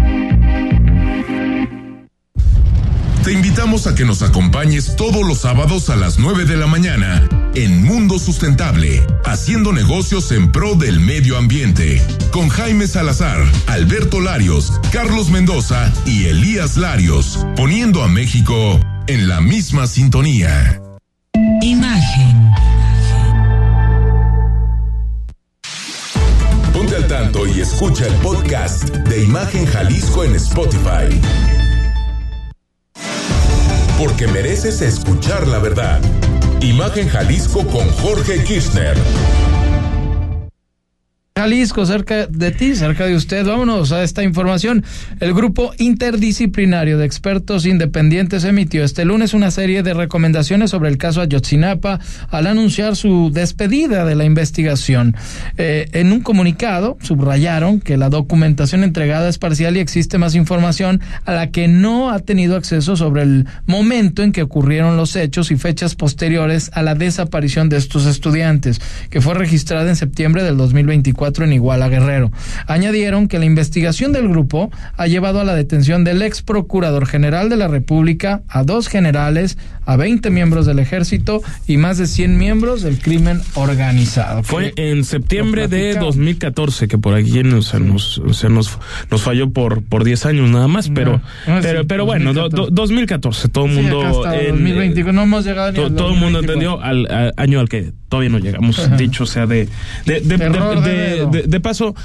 Te 3.25 3.33
invitamos 3.33 3.87
a 3.87 3.95
que 3.95 4.05
nos 4.05 4.21
acompañes 4.21 4.95
todos 4.95 5.27
los 5.27 5.39
sábados 5.39 5.89
a 5.89 5.95
las 5.95 6.19
9 6.19 6.45
de 6.45 6.57
la 6.57 6.67
mañana 6.67 7.27
en 7.55 7.83
Mundo 7.83 8.19
Sustentable, 8.19 9.01
haciendo 9.25 9.73
negocios 9.73 10.31
en 10.31 10.51
pro 10.51 10.75
del 10.75 10.99
medio 10.99 11.35
ambiente, 11.35 11.99
con 12.29 12.49
Jaime 12.49 12.85
Salazar, 12.85 13.43
Alberto 13.65 14.21
Larios, 14.21 14.79
Carlos 14.91 15.31
Mendoza 15.31 15.91
y 16.05 16.25
Elías 16.25 16.77
Larios, 16.77 17.43
poniendo 17.55 18.03
a 18.03 18.07
México 18.07 18.79
en 19.07 19.27
la 19.27 19.41
misma 19.41 19.87
sintonía. 19.87 20.79
Imagen. 21.63 22.51
Ponte 26.71 26.95
al 26.95 27.07
tanto 27.07 27.47
y 27.47 27.61
escucha 27.61 28.05
el 28.05 28.13
podcast 28.17 28.83
de 28.83 29.23
Imagen 29.23 29.65
Jalisco 29.65 30.23
en 30.23 30.35
Spotify. 30.35 31.64
Porque 33.97 34.27
mereces 34.27 34.81
escuchar 34.81 35.47
la 35.47 35.59
verdad. 35.59 36.01
Imagen 36.61 37.07
Jalisco 37.07 37.65
con 37.67 37.89
Jorge 37.91 38.43
Kirchner. 38.43 38.97
Jalisco, 41.37 41.85
cerca 41.85 42.27
de 42.27 42.51
ti, 42.51 42.75
cerca 42.75 43.05
de 43.05 43.13
usted. 43.13 43.45
Vámonos 43.45 43.91
a 43.91 44.03
esta 44.03 44.23
información. 44.23 44.85
El 45.19 45.33
grupo 45.33 45.73
interdisciplinario 45.77 46.97
de 46.97 47.05
expertos 47.05 47.65
independientes 47.65 48.45
emitió 48.45 48.85
este 48.85 49.03
lunes 49.03 49.33
una 49.33 49.51
serie 49.51 49.83
de 49.83 49.93
recomendaciones 49.93 50.71
sobre 50.71 50.87
el 50.87 50.97
caso 50.97 51.19
Ayotzinapa 51.19 51.99
al 52.29 52.47
anunciar 52.47 52.95
su 52.95 53.31
despedida 53.33 54.05
de 54.05 54.15
la 54.15 54.23
investigación. 54.23 55.17
Eh, 55.57 55.89
en 55.91 56.13
un 56.13 56.21
comunicado 56.21 56.97
subrayaron 57.01 57.81
que 57.81 57.97
la 57.97 58.07
documentación 58.07 58.85
entregada 58.85 59.27
es 59.27 59.37
parcial 59.37 59.75
y 59.75 59.81
existe 59.81 60.17
más 60.17 60.35
información 60.35 61.01
a 61.25 61.33
la 61.33 61.51
que 61.51 61.67
no 61.67 62.11
ha 62.11 62.19
tenido 62.19 62.55
acceso 62.55 62.95
sobre 62.95 63.23
el 63.23 63.45
momento 63.65 64.23
en 64.23 64.31
que 64.31 64.41
ocurrieron 64.41 64.95
los 64.95 65.17
hechos 65.17 65.51
y 65.51 65.57
fechas 65.57 65.95
posteriores 65.95 66.71
a 66.73 66.81
la 66.81 66.95
desaparición 66.95 67.67
de 67.67 67.75
estos 67.75 68.05
estudiantes, 68.05 68.79
que 69.09 69.19
fue 69.19 69.33
registrada 69.33 69.89
en 69.89 69.97
septiembre 69.97 70.41
del 70.41 70.55
2024 70.55 71.24
en 71.45 71.53
Iguala 71.53 71.89
Guerrero. 71.89 72.31
Añadieron 72.67 73.27
que 73.27 73.39
la 73.39 73.45
investigación 73.45 74.11
del 74.13 74.27
grupo 74.29 74.71
ha 74.97 75.07
llevado 75.07 75.39
a 75.39 75.43
la 75.43 75.55
detención 75.55 76.03
del 76.03 76.21
ex 76.21 76.41
procurador 76.41 77.05
general 77.05 77.49
de 77.49 77.57
la 77.57 77.67
República, 77.67 78.41
a 78.47 78.63
dos 78.63 78.87
generales, 78.87 79.57
a 79.85 79.95
20 79.97 80.29
miembros 80.29 80.65
del 80.65 80.79
ejército 80.79 81.41
y 81.67 81.77
más 81.77 81.97
de 81.97 82.07
100 82.07 82.37
miembros 82.37 82.81
del 82.81 82.99
crimen 82.99 83.41
organizado. 83.55 84.43
Fue 84.43 84.73
en 84.77 85.03
septiembre 85.03 85.67
de 85.67 85.95
2014 85.95 86.87
que 86.87 86.97
por 86.97 87.13
aquí 87.15 87.31
se 87.61 87.79
nos, 87.79 88.21
se 88.31 88.49
nos, 88.49 88.79
nos 89.11 89.21
falló 89.21 89.51
por, 89.51 89.83
por 89.83 90.03
10 90.03 90.25
años 90.25 90.49
nada 90.49 90.67
más, 90.67 90.89
pero, 90.89 91.21
No, 91.47 91.55
no, 91.55 91.61
pero, 91.61 91.81
sí, 91.81 91.85
pero 91.87 92.05
bueno, 92.05 92.33
do- 92.33 92.49
do- 92.49 92.67
2014, 92.71 93.49
todo 93.49 93.65
el 93.65 93.71
Sí, 93.75 93.81
mundo. 93.81 94.25
en- 94.33 94.49
2020, 94.51 95.03
no 95.13 95.23
hemos 95.23 95.45
llegado 95.45 95.71
ni 95.71 95.75
to- 95.77 95.91
todo 95.93 96.13
el 96.13 96.19
mundo 96.19 96.41
2024. 96.41 96.53
entendió 96.53 96.81
al, 96.81 97.11
al 97.11 97.33
año 97.37 97.59
al 97.59 97.69
que 97.69 97.91
todavía 98.15 98.29
no 98.29 98.39
llegamos, 98.39 98.79
Ajá. 98.79 98.95
dicho 98.97 99.25
sea 99.25 99.45
de, 99.45 99.67
de, 100.05 100.19
de, 100.21 100.37
de- 101.31 101.43
de 101.47 101.59
paso. 101.59 101.95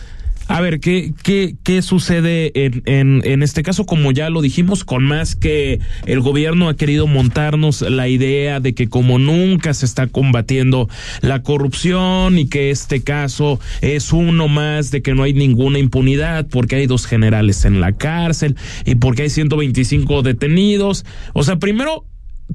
A 0.48 0.60
ver, 0.60 0.80
¿qué, 0.80 1.12
qué, 1.22 1.54
qué 1.62 1.80
sucede 1.80 2.50
en, 2.66 2.82
en, 2.86 3.22
en 3.24 3.44
este 3.44 3.62
caso? 3.62 3.86
Como 3.86 4.10
ya 4.10 4.30
lo 4.30 4.42
dijimos, 4.42 4.82
con 4.82 5.04
más 5.04 5.36
que 5.36 5.78
el 6.06 6.18
gobierno 6.22 6.68
ha 6.68 6.74
querido 6.74 7.06
montarnos 7.06 7.82
la 7.82 8.08
idea 8.08 8.58
de 8.58 8.74
que 8.74 8.88
como 8.88 9.20
nunca 9.20 9.72
se 9.74 9.86
está 9.86 10.08
combatiendo 10.08 10.88
la 11.20 11.44
corrupción 11.44 12.36
y 12.36 12.48
que 12.48 12.72
este 12.72 13.02
caso 13.02 13.60
es 13.80 14.12
uno 14.12 14.48
más 14.48 14.90
de 14.90 15.02
que 15.02 15.14
no 15.14 15.22
hay 15.22 15.34
ninguna 15.34 15.78
impunidad 15.78 16.48
porque 16.50 16.74
hay 16.74 16.86
dos 16.88 17.06
generales 17.06 17.64
en 17.64 17.80
la 17.80 17.92
cárcel 17.92 18.56
y 18.84 18.96
porque 18.96 19.22
hay 19.22 19.30
125 19.30 20.22
detenidos. 20.22 21.04
O 21.32 21.44
sea, 21.44 21.60
primero 21.60 22.04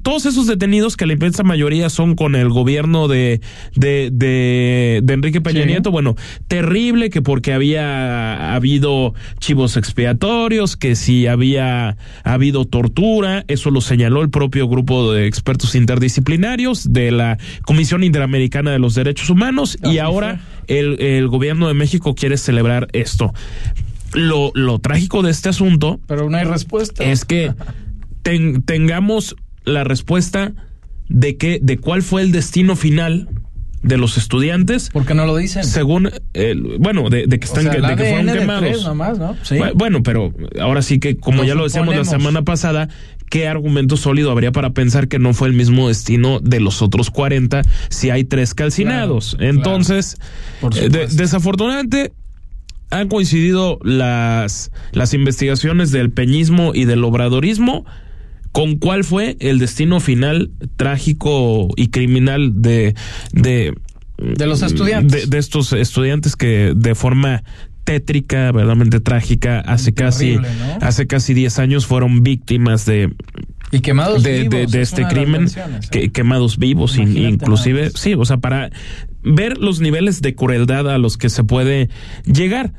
todos 0.02 0.26
esos 0.26 0.46
detenidos 0.46 0.96
que 0.96 1.06
la 1.06 1.14
inmensa 1.14 1.42
mayoría 1.42 1.88
son 1.90 2.14
con 2.14 2.34
el 2.34 2.48
gobierno 2.48 3.08
de, 3.08 3.40
de, 3.74 4.10
de, 4.12 5.00
de 5.02 5.14
Enrique 5.14 5.40
Peña 5.40 5.62
Sí. 5.62 5.66
Nieto, 5.68 5.90
bueno, 5.90 6.16
terrible 6.48 7.10
que 7.10 7.22
porque 7.22 7.52
había 7.52 8.54
habido 8.54 9.14
chivos 9.38 9.76
expiatorios, 9.76 10.76
que 10.76 10.96
si 10.96 11.26
había 11.26 11.96
habido 12.24 12.64
tortura, 12.66 13.44
eso 13.48 13.70
lo 13.70 13.80
señaló 13.80 14.22
el 14.22 14.30
propio 14.30 14.68
grupo 14.68 15.12
de 15.12 15.26
expertos 15.26 15.74
interdisciplinarios 15.74 16.92
de 16.92 17.10
la 17.10 17.38
Comisión 17.64 18.04
Interamericana 18.04 18.70
de 18.70 18.78
los 18.78 18.94
Derechos 18.94 19.30
Humanos 19.30 19.78
y 19.82 19.98
ahora 19.98 20.40
el, 20.66 21.00
el 21.00 21.28
gobierno 21.28 21.68
de 21.68 21.74
México 21.74 22.14
quiere 22.14 22.36
celebrar 22.36 22.88
esto. 22.92 23.32
Lo, 24.14 24.50
lo 24.54 24.78
trágico 24.78 25.22
de 25.22 25.30
este 25.30 25.48
asunto 25.48 26.00
Pero 26.06 26.30
no 26.30 26.36
hay 26.36 26.44
respuesta. 26.44 27.04
es 27.04 27.24
que 27.24 27.52
ten- 28.22 28.62
tengamos 28.62 29.36
la 29.66 29.84
respuesta 29.84 30.54
de 31.08 31.36
que 31.36 31.58
de 31.62 31.76
cuál 31.78 32.02
fue 32.02 32.22
el 32.22 32.32
destino 32.32 32.74
final 32.76 33.28
de 33.82 33.96
los 33.98 34.16
estudiantes. 34.18 34.90
¿Por 34.90 35.04
qué 35.06 35.14
no 35.14 35.26
lo 35.26 35.36
dicen? 35.36 35.62
Según 35.62 36.10
bueno, 36.80 37.08
de, 37.08 37.26
de 37.28 37.38
que 37.38 37.46
O 37.46 37.48
están 37.48 37.64
sea, 37.64 37.72
de 37.74 37.96
que 37.96 38.04
fueron 38.10 38.26
quemados. 38.26 38.60
tres 38.64 38.82
nomás, 38.84 39.18
¿no? 39.18 39.36
Sí. 39.42 39.56
Bu- 39.56 39.72
Bueno, 39.74 40.02
pero 40.02 40.32
ahora 40.60 40.82
sí 40.82 40.98
que 40.98 41.16
como 41.18 41.38
Lo 41.38 41.44
ya 41.44 41.54
lo 41.54 41.64
decíamos 41.64 41.94
la 41.94 42.04
semana 42.04 42.42
pasada, 42.42 42.88
¿qué 43.30 43.46
argumento 43.46 43.96
sólido 43.96 44.32
habría 44.32 44.50
para 44.50 44.70
pensar 44.70 45.06
que 45.06 45.20
no 45.20 45.34
fue 45.34 45.46
el 45.48 45.54
mismo 45.54 45.86
destino 45.88 46.40
de 46.40 46.58
los 46.58 46.82
otros 46.82 47.10
40 47.10 47.62
si 47.88 48.10
hay 48.10 48.24
tres 48.24 48.54
calcinados? 48.54 49.36
Claro, 49.38 49.50
Entonces, 49.54 50.16
Por 50.60 50.76
eh, 50.76 50.88
de- 50.88 51.06
desafortunadamente 51.06 52.12
han 52.90 53.08
coincidido 53.08 53.78
las, 53.84 54.72
las 54.92 55.14
investigaciones 55.14 55.92
del 55.92 56.10
peñismo 56.10 56.72
y 56.74 56.86
del 56.86 57.04
obradorismo 57.04 57.84
con 58.56 58.76
cuál 58.78 59.04
fue 59.04 59.36
el 59.40 59.58
destino 59.58 60.00
final 60.00 60.50
trágico 60.78 61.68
y 61.76 61.88
criminal 61.88 62.62
de, 62.62 62.94
de, 63.32 63.74
De 64.18 64.46
los 64.46 64.62
estudiantes. 64.62 65.24
de, 65.24 65.26
de 65.26 65.38
estos 65.38 65.74
estudiantes 65.74 66.36
que 66.36 66.72
de 66.74 66.94
forma 66.94 67.42
tétrica, 67.84 68.50
verdaderamente 68.52 68.98
trágica, 69.00 69.60
hace 69.60 69.92
casi, 69.92 70.38
hace 70.80 71.06
casi 71.06 71.34
10 71.34 71.58
años 71.58 71.86
fueron 71.86 72.22
víctimas 72.22 72.86
de, 72.86 73.12
Y 73.72 73.80
quemados 73.80 74.22
de, 74.22 74.42
vivos, 74.44 74.50
de- 74.50 74.66
de 74.78 74.82
es 74.82 74.88
este 74.88 75.06
crimen, 75.06 75.46
¿eh? 75.46 75.80
que, 75.90 76.10
quemados 76.10 76.56
vivos, 76.58 76.96
Imagínate 76.96 77.28
inclusive, 77.34 77.90
sí, 77.94 78.14
o 78.14 78.24
sea, 78.24 78.38
para 78.38 78.70
ver 79.22 79.58
los 79.58 79.80
niveles 79.80 80.22
de 80.22 80.34
crueldad 80.34 80.90
a 80.90 80.96
los 80.98 81.16
que 81.18 81.28
se 81.28 81.44
puede 81.44 81.90
llegar. 82.24 82.72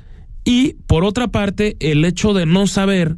Y 0.43 0.73
por 0.87 1.03
otra 1.05 1.27
parte, 1.27 1.77
el 1.79 2.03
hecho 2.03 2.33
de 2.33 2.45
no 2.47 2.65
saber 2.67 3.17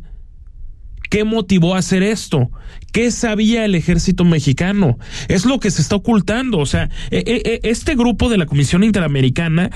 qué 1.10 1.24
motivó 1.24 1.76
a 1.76 1.80
hacer 1.80 2.04
esto, 2.04 2.52
qué 2.92 3.12
sabía 3.12 3.66
el 3.66 3.76
ejército 3.76 4.24
mexicano, 4.24 4.98
es 5.28 5.46
lo 5.46 5.60
que 5.60 5.72
se 5.72 5.82
está 5.82 5.96
ocultando. 5.96 6.60
O 6.60 6.66
sea, 6.66 6.90
e- 7.12 7.24
e- 7.26 7.60
e- 7.64 7.70
este 7.70 7.96
grupo 7.96 8.30
de 8.30 8.38
la 8.38 8.46
Comisión 8.46 8.84
Interamericana 8.84 9.72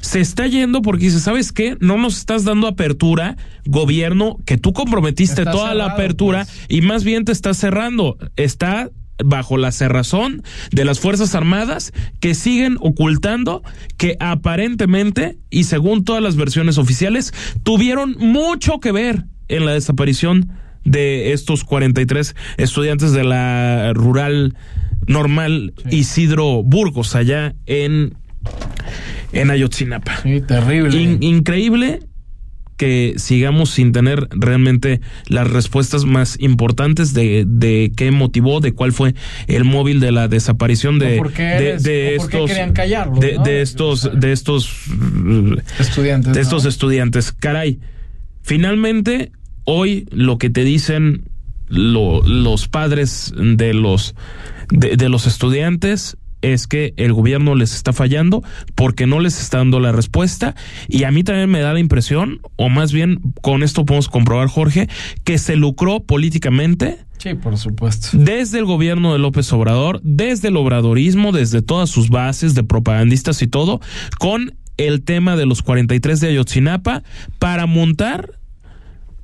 se 0.00 0.20
está 0.20 0.46
yendo 0.46 0.80
porque 0.80 1.06
dice, 1.06 1.18
¿sabes 1.20 1.52
qué? 1.52 1.76
No 1.80 1.98
nos 1.98 2.18
estás 2.18 2.44
dando 2.44 2.68
apertura, 2.68 3.36
gobierno, 3.66 4.38
que 4.46 4.56
tú 4.56 4.72
comprometiste 4.72 5.42
Está 5.42 5.50
toda 5.50 5.74
la 5.74 5.86
apertura 5.86 6.44
pues. 6.44 6.66
y 6.68 6.80
más 6.82 7.02
bien 7.02 7.24
te 7.24 7.32
está 7.32 7.52
cerrando. 7.52 8.16
Está 8.36 8.90
bajo 9.24 9.56
la 9.56 9.72
cerrazón 9.72 10.44
de 10.70 10.84
las 10.84 11.00
Fuerzas 11.00 11.34
Armadas 11.34 11.92
que 12.20 12.36
siguen 12.36 12.76
ocultando 12.80 13.64
que 13.96 14.16
aparentemente 14.20 15.38
y 15.50 15.64
según 15.64 16.04
todas 16.04 16.22
las 16.22 16.36
versiones 16.36 16.78
oficiales 16.78 17.34
tuvieron 17.64 18.14
mucho 18.18 18.78
que 18.78 18.92
ver 18.92 19.24
en 19.48 19.66
la 19.66 19.72
desaparición 19.72 20.52
de 20.90 21.32
estos 21.32 21.64
43 21.64 22.34
estudiantes 22.56 23.12
de 23.12 23.24
la 23.24 23.92
rural 23.94 24.54
normal 25.06 25.72
Isidro 25.90 26.62
Burgos 26.62 27.14
allá 27.14 27.54
en 27.66 28.14
en 29.32 29.50
Ayotzinapa. 29.50 30.16
Sí, 30.22 30.40
terrible. 30.40 31.00
In- 31.00 31.22
increíble 31.22 32.00
que 32.78 33.14
sigamos 33.16 33.70
sin 33.70 33.90
tener 33.90 34.28
realmente 34.30 35.00
las 35.26 35.50
respuestas 35.50 36.04
más 36.04 36.36
importantes 36.40 37.12
de, 37.12 37.44
de 37.44 37.90
qué 37.96 38.12
motivó, 38.12 38.60
de 38.60 38.72
cuál 38.72 38.92
fue 38.92 39.16
el 39.48 39.64
móvil 39.64 39.98
de 39.98 40.12
la 40.12 40.28
desaparición 40.28 41.00
de, 41.00 41.16
por 41.18 41.32
qué 41.32 41.42
de, 41.42 41.68
eres- 41.70 41.82
de 41.82 42.14
o 42.16 42.20
por 42.20 42.30
qué 42.30 42.36
estos 42.36 42.50
querían 42.50 42.72
callarlo, 42.72 43.18
de, 43.18 43.34
¿no? 43.34 43.42
de 43.42 43.60
estos 43.62 44.08
de 44.20 44.30
estos 44.32 44.70
Estudiantes. 45.80 46.32
de 46.34 46.40
estos 46.40 46.62
¿no? 46.62 46.68
estudiantes. 46.68 47.32
Caray, 47.32 47.80
finalmente 48.42 49.32
hoy 49.70 50.06
lo 50.10 50.38
que 50.38 50.48
te 50.50 50.64
dicen 50.64 51.24
lo- 51.68 52.22
los 52.26 52.68
padres 52.68 53.34
de 53.36 53.74
los 53.74 54.14
de, 54.70 54.96
de 54.96 55.08
los 55.10 55.26
estudiantes 55.26 56.16
es 56.40 56.66
que 56.66 56.94
el 56.96 57.12
gobierno 57.12 57.54
les 57.54 57.74
está 57.74 57.92
fallando 57.92 58.42
porque 58.76 59.06
no 59.06 59.18
les 59.20 59.40
está 59.40 59.58
dando 59.58 59.80
la 59.80 59.92
respuesta 59.92 60.54
y 60.88 61.04
a 61.04 61.10
mí 61.10 61.22
también 61.24 61.50
me 61.50 61.60
da 61.60 61.72
la 61.74 61.80
impresión, 61.80 62.40
o 62.56 62.68
más 62.68 62.92
bien 62.92 63.20
con 63.42 63.62
esto 63.62 63.84
podemos 63.84 64.08
comprobar 64.08 64.46
Jorge, 64.48 64.88
que 65.24 65.36
se 65.38 65.56
lucró 65.56 66.00
políticamente 66.00 66.98
Sí, 67.18 67.34
por 67.34 67.58
supuesto. 67.58 68.08
desde 68.12 68.58
el 68.60 68.64
gobierno 68.66 69.12
de 69.12 69.18
López 69.18 69.52
Obrador, 69.52 70.00
desde 70.04 70.48
el 70.48 70.56
obradorismo, 70.56 71.32
desde 71.32 71.60
todas 71.60 71.90
sus 71.90 72.08
bases 72.08 72.54
de 72.54 72.62
propagandistas 72.62 73.42
y 73.42 73.48
todo, 73.48 73.80
con 74.20 74.54
el 74.76 75.02
tema 75.02 75.34
de 75.34 75.44
los 75.44 75.62
43 75.62 76.20
de 76.20 76.28
Ayotzinapa 76.28 77.02
para 77.40 77.66
montar 77.66 78.37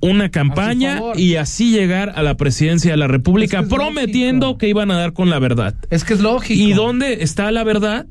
una 0.05 0.31
campaña 0.31 1.01
y 1.17 1.37
así 1.37 1.71
llegar 1.71 2.13
a 2.15 2.23
la 2.23 2.37
presidencia 2.37 2.91
de 2.91 2.97
la 2.97 3.09
República 3.09 3.61
Es 3.61 3.67
que 3.69 3.75
es 3.75 3.75
prometiendo 3.75 4.47
lógico. 4.47 4.59
que 4.59 4.69
iban 4.69 4.91
a 4.91 4.97
dar 4.99 5.13
con 5.13 5.31
la 5.31 5.39
verdad. 5.39 5.75
Es 5.91 6.05
que 6.05 6.15
es 6.15 6.21
lógico. 6.21 6.61
¿Y 6.61 6.73
dónde 6.73 7.23
está 7.23 7.51
la 7.51 7.65
verdad? 7.65 8.07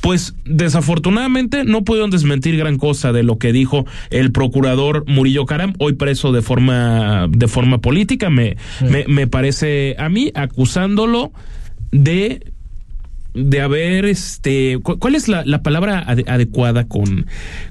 Pues 0.00 0.34
desafortunadamente 0.44 1.64
no 1.64 1.84
pudieron 1.84 2.10
desmentir 2.10 2.56
gran 2.56 2.78
cosa 2.78 3.12
de 3.12 3.22
lo 3.22 3.38
que 3.38 3.52
dijo 3.52 3.86
el 4.10 4.32
procurador 4.32 5.04
Murillo 5.06 5.46
Caram, 5.46 5.74
hoy 5.78 5.92
preso 5.92 6.32
de 6.32 6.42
forma 6.42 7.26
de 7.30 7.46
forma 7.46 7.78
política, 7.78 8.30
me, 8.30 8.56
me, 8.88 9.04
me 9.06 9.26
parece 9.26 9.94
a 9.98 10.08
mí 10.08 10.32
acusándolo 10.34 11.32
de 11.92 12.52
de 13.36 13.60
haber 13.60 14.04
este 14.06 14.78
cu- 14.82 14.98
cuál 14.98 15.14
es 15.14 15.28
la, 15.28 15.44
la 15.44 15.62
palabra 15.62 16.04
ade- 16.06 16.24
adecuada 16.28 16.86
con 16.88 17.26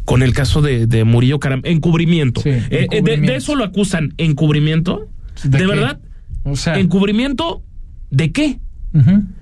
con 0.06 0.22
el 0.24 0.34
caso 0.34 0.62
de, 0.62 0.88
de 0.88 1.04
Murillo 1.04 1.40
Caram 1.40 1.62
encubrimiento, 1.64 2.42
Sí, 2.42 2.50
Eh, 2.50 2.88
eh, 2.92 3.02
de- 3.02 3.36
eso 3.36 3.56
lo 3.56 3.64
acusan 3.64 4.14
encubrimiento 4.18 5.10
¿De 5.44 5.66
verdad 5.68 6.00
O 6.44 6.56
sea, 6.56 6.80
encubrimiento 6.80 7.64
de 8.12 8.32
qué 8.32 8.60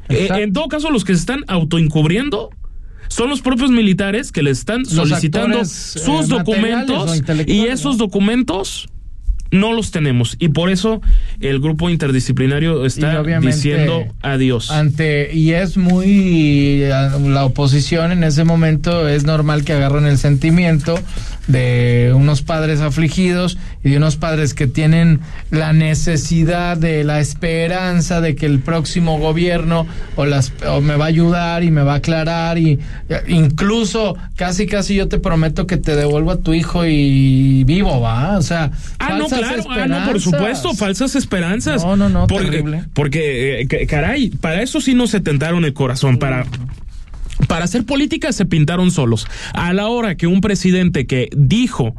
eh, 0.09 0.27
en 0.41 0.53
todo 0.53 0.67
caso, 0.67 0.89
los 0.89 1.03
que 1.05 1.13
se 1.13 1.19
están 1.19 1.43
autoencubriendo 1.47 2.49
son 3.09 3.29
los 3.29 3.41
propios 3.41 3.69
militares 3.69 4.31
que 4.31 4.41
le 4.41 4.49
están 4.49 4.85
solicitando 4.85 5.57
actores, 5.59 5.71
sus 5.71 6.29
documentos 6.29 7.21
y 7.45 7.65
esos 7.67 7.97
documentos 7.99 8.89
no 9.53 9.71
los 9.71 9.91
tenemos 9.91 10.35
y 10.39 10.49
por 10.49 10.71
eso 10.71 11.01
el 11.39 11.59
grupo 11.59 11.89
interdisciplinario 11.89 12.85
está 12.85 13.21
diciendo 13.39 14.05
adiós. 14.21 14.71
Ante, 14.71 15.33
y 15.33 15.51
es 15.51 15.77
muy, 15.77 16.79
la 16.79 17.45
oposición 17.45 18.11
en 18.11 18.23
ese 18.23 18.43
momento 18.43 19.07
es 19.07 19.25
normal 19.25 19.63
que 19.63 19.73
agarren 19.73 20.05
el 20.05 20.17
sentimiento 20.17 20.99
de 21.47 22.13
unos 22.15 22.41
padres 22.41 22.79
afligidos 22.79 23.57
y 23.83 23.89
de 23.89 23.97
unos 23.97 24.15
padres 24.15 24.53
que 24.53 24.65
tienen 24.67 25.19
la 25.51 25.73
necesidad 25.73 26.77
de 26.77 27.03
la 27.03 27.19
esperanza 27.19 28.21
de 28.21 28.35
que 28.35 28.45
el 28.45 28.59
próximo 28.59 29.19
gobierno 29.19 29.85
o, 30.15 30.25
las, 30.25 30.53
o 30.67 30.79
me 30.79 30.95
va 30.95 31.05
a 31.05 31.07
ayudar 31.09 31.63
y 31.63 31.71
me 31.71 31.83
va 31.83 31.93
a 31.93 31.97
aclarar 31.97 32.57
y 32.57 32.79
incluso 33.27 34.15
casi 34.35 34.67
casi 34.67 34.95
yo 34.95 35.07
te 35.07 35.19
prometo 35.19 35.67
que 35.67 35.77
te 35.77 35.95
devuelvo 35.95 36.31
a 36.31 36.37
tu 36.37 36.53
hijo 36.53 36.85
y 36.85 37.63
vivo, 37.65 37.99
¿va? 37.99 38.37
O 38.37 38.41
sea, 38.41 38.71
Ah, 38.99 39.17
no, 39.17 39.27
claro, 39.27 39.63
ah, 39.69 39.85
no, 39.85 40.05
por 40.05 40.21
supuesto, 40.21 40.73
falsas 40.73 41.15
esperanzas. 41.15 41.83
No, 41.83 41.95
no, 41.97 42.07
no, 42.09 42.27
porque, 42.27 42.45
terrible. 42.49 42.83
Porque, 42.93 43.61
eh, 43.61 43.67
ca- 43.67 43.85
caray, 43.87 44.29
para 44.29 44.61
eso 44.61 44.79
sí 44.79 44.93
no 44.93 45.07
se 45.07 45.19
tentaron 45.19 45.65
el 45.65 45.73
corazón, 45.73 46.17
para... 46.19 46.45
Para 47.47 47.65
hacer 47.65 47.85
política 47.85 48.31
se 48.31 48.45
pintaron 48.45 48.91
solos. 48.91 49.27
A 49.53 49.73
la 49.73 49.87
hora 49.87 50.15
que 50.15 50.27
un 50.27 50.41
presidente 50.41 51.07
que 51.07 51.29
dijo 51.35 51.95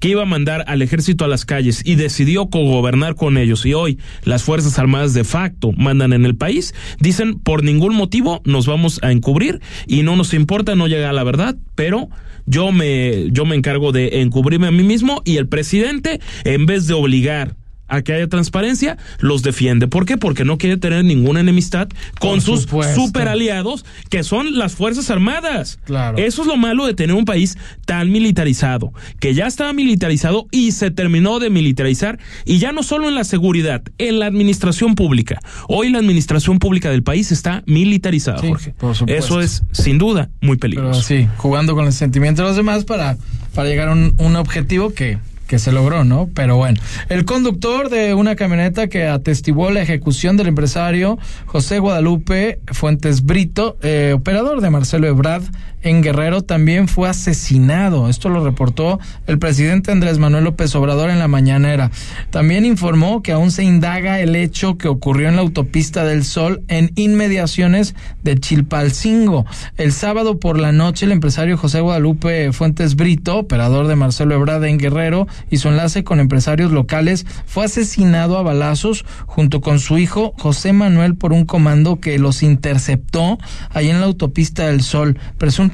que 0.00 0.08
iba 0.10 0.22
a 0.22 0.26
mandar 0.26 0.64
al 0.66 0.82
ejército 0.82 1.24
a 1.24 1.28
las 1.28 1.46
calles 1.46 1.80
y 1.84 1.94
decidió 1.94 2.50
cogobernar 2.50 3.14
con 3.14 3.38
ellos 3.38 3.64
y 3.64 3.72
hoy 3.72 3.98
las 4.24 4.42
Fuerzas 4.42 4.78
Armadas 4.78 5.14
de 5.14 5.24
facto 5.24 5.72
mandan 5.72 6.12
en 6.12 6.26
el 6.26 6.36
país, 6.36 6.74
dicen 7.00 7.38
por 7.38 7.64
ningún 7.64 7.94
motivo 7.94 8.42
nos 8.44 8.66
vamos 8.66 9.00
a 9.02 9.12
encubrir 9.12 9.60
y 9.86 10.02
no 10.02 10.16
nos 10.16 10.34
importa, 10.34 10.74
no 10.74 10.88
llega 10.88 11.08
a 11.08 11.14
la 11.14 11.24
verdad, 11.24 11.56
pero 11.74 12.10
yo 12.44 12.70
me, 12.72 13.30
yo 13.30 13.46
me 13.46 13.56
encargo 13.56 13.92
de 13.92 14.20
encubrirme 14.20 14.66
a 14.66 14.72
mí 14.72 14.82
mismo 14.82 15.22
y 15.24 15.38
el 15.38 15.48
presidente, 15.48 16.20
en 16.44 16.66
vez 16.66 16.86
de 16.86 16.94
obligar 16.94 17.56
a 17.88 18.02
que 18.02 18.12
haya 18.14 18.28
transparencia, 18.28 18.96
los 19.18 19.42
defiende. 19.42 19.88
¿Por 19.88 20.06
qué? 20.06 20.16
Porque 20.16 20.44
no 20.44 20.58
quiere 20.58 20.76
tener 20.76 21.04
ninguna 21.04 21.40
enemistad 21.40 21.88
con 22.18 22.30
Por 22.36 22.40
sus 22.40 22.62
supuesto. 22.62 23.00
super 23.00 23.28
aliados, 23.28 23.84
que 24.10 24.22
son 24.22 24.58
las 24.58 24.74
Fuerzas 24.74 25.10
Armadas. 25.10 25.78
Claro. 25.84 26.16
Eso 26.18 26.42
es 26.42 26.48
lo 26.48 26.56
malo 26.56 26.86
de 26.86 26.94
tener 26.94 27.14
un 27.14 27.24
país 27.24 27.58
tan 27.84 28.10
militarizado, 28.10 28.92
que 29.20 29.34
ya 29.34 29.46
estaba 29.46 29.72
militarizado 29.72 30.46
y 30.50 30.72
se 30.72 30.90
terminó 30.90 31.38
de 31.40 31.50
militarizar, 31.50 32.18
y 32.44 32.58
ya 32.58 32.72
no 32.72 32.82
solo 32.82 33.08
en 33.08 33.14
la 33.14 33.24
seguridad, 33.24 33.82
en 33.98 34.18
la 34.18 34.26
administración 34.26 34.94
pública. 34.94 35.40
Hoy 35.68 35.90
la 35.90 35.98
administración 35.98 36.58
pública 36.58 36.90
del 36.90 37.02
país 37.02 37.32
está 37.32 37.62
militarizada, 37.66 38.38
Sí, 38.38 38.48
Jorge. 38.48 38.74
por 38.78 38.94
supuesto. 38.96 39.24
Eso 39.24 39.40
es, 39.40 39.62
sin 39.72 39.98
duda, 39.98 40.30
muy 40.40 40.56
Pero 40.56 40.60
peligroso. 40.74 41.02
sí, 41.02 41.28
jugando 41.36 41.74
con 41.74 41.86
el 41.86 41.92
sentimiento 41.92 42.42
de 42.42 42.48
los 42.48 42.56
demás 42.56 42.84
para, 42.84 43.16
para 43.54 43.68
llegar 43.68 43.88
a 43.88 43.92
un, 43.92 44.14
un 44.18 44.36
objetivo 44.36 44.92
que, 44.94 45.18
que 45.46 45.58
se 45.58 45.72
logró, 45.72 46.04
¿no? 46.04 46.28
Pero 46.34 46.56
bueno, 46.56 46.80
el 47.08 47.24
conductor 47.24 47.90
de 47.90 48.14
una 48.14 48.36
camioneta 48.36 48.88
que 48.88 49.06
atestiguó 49.06 49.70
la 49.70 49.82
ejecución 49.82 50.36
del 50.36 50.48
empresario 50.48 51.18
José 51.46 51.78
Guadalupe 51.78 52.60
Fuentes 52.72 53.24
Brito, 53.24 53.76
eh, 53.82 54.12
operador 54.14 54.60
de 54.60 54.70
Marcelo 54.70 55.06
Ebrard 55.06 55.44
en 55.84 56.02
Guerrero, 56.02 56.42
también 56.42 56.88
fue 56.88 57.08
asesinado. 57.08 58.08
Esto 58.08 58.28
lo 58.28 58.44
reportó 58.44 58.98
el 59.26 59.38
presidente 59.38 59.92
Andrés 59.92 60.18
Manuel 60.18 60.44
López 60.44 60.74
Obrador 60.74 61.10
en 61.10 61.18
la 61.18 61.28
mañanera. 61.28 61.90
También 62.30 62.64
informó 62.64 63.22
que 63.22 63.32
aún 63.32 63.50
se 63.50 63.62
indaga 63.62 64.18
el 64.20 64.34
hecho 64.34 64.76
que 64.78 64.88
ocurrió 64.88 65.28
en 65.28 65.36
la 65.36 65.42
autopista 65.42 66.04
del 66.04 66.24
Sol 66.24 66.62
en 66.68 66.90
inmediaciones 66.96 67.94
de 68.22 68.38
Chilpalcingo. 68.38 69.44
El 69.76 69.92
sábado 69.92 70.40
por 70.40 70.58
la 70.58 70.72
noche, 70.72 71.06
el 71.06 71.12
empresario 71.12 71.56
José 71.56 71.80
Guadalupe 71.80 72.52
Fuentes 72.52 72.96
Brito, 72.96 73.38
operador 73.38 73.86
de 73.86 73.96
Marcelo 73.96 74.34
Ebrard 74.34 74.64
en 74.64 74.78
Guerrero, 74.78 75.28
y 75.50 75.58
su 75.58 75.68
enlace 75.68 76.02
con 76.02 76.18
empresarios 76.18 76.72
locales, 76.72 77.26
fue 77.46 77.66
asesinado 77.66 78.38
a 78.38 78.42
balazos 78.42 79.04
junto 79.26 79.60
con 79.60 79.78
su 79.78 79.98
hijo 79.98 80.32
José 80.38 80.72
Manuel 80.72 81.16
por 81.16 81.32
un 81.32 81.44
comando 81.44 82.00
que 82.00 82.18
los 82.18 82.42
interceptó 82.42 83.38
ahí 83.70 83.90
en 83.90 84.00
la 84.00 84.06
autopista 84.06 84.66
del 84.66 84.82
Sol, 84.82 85.18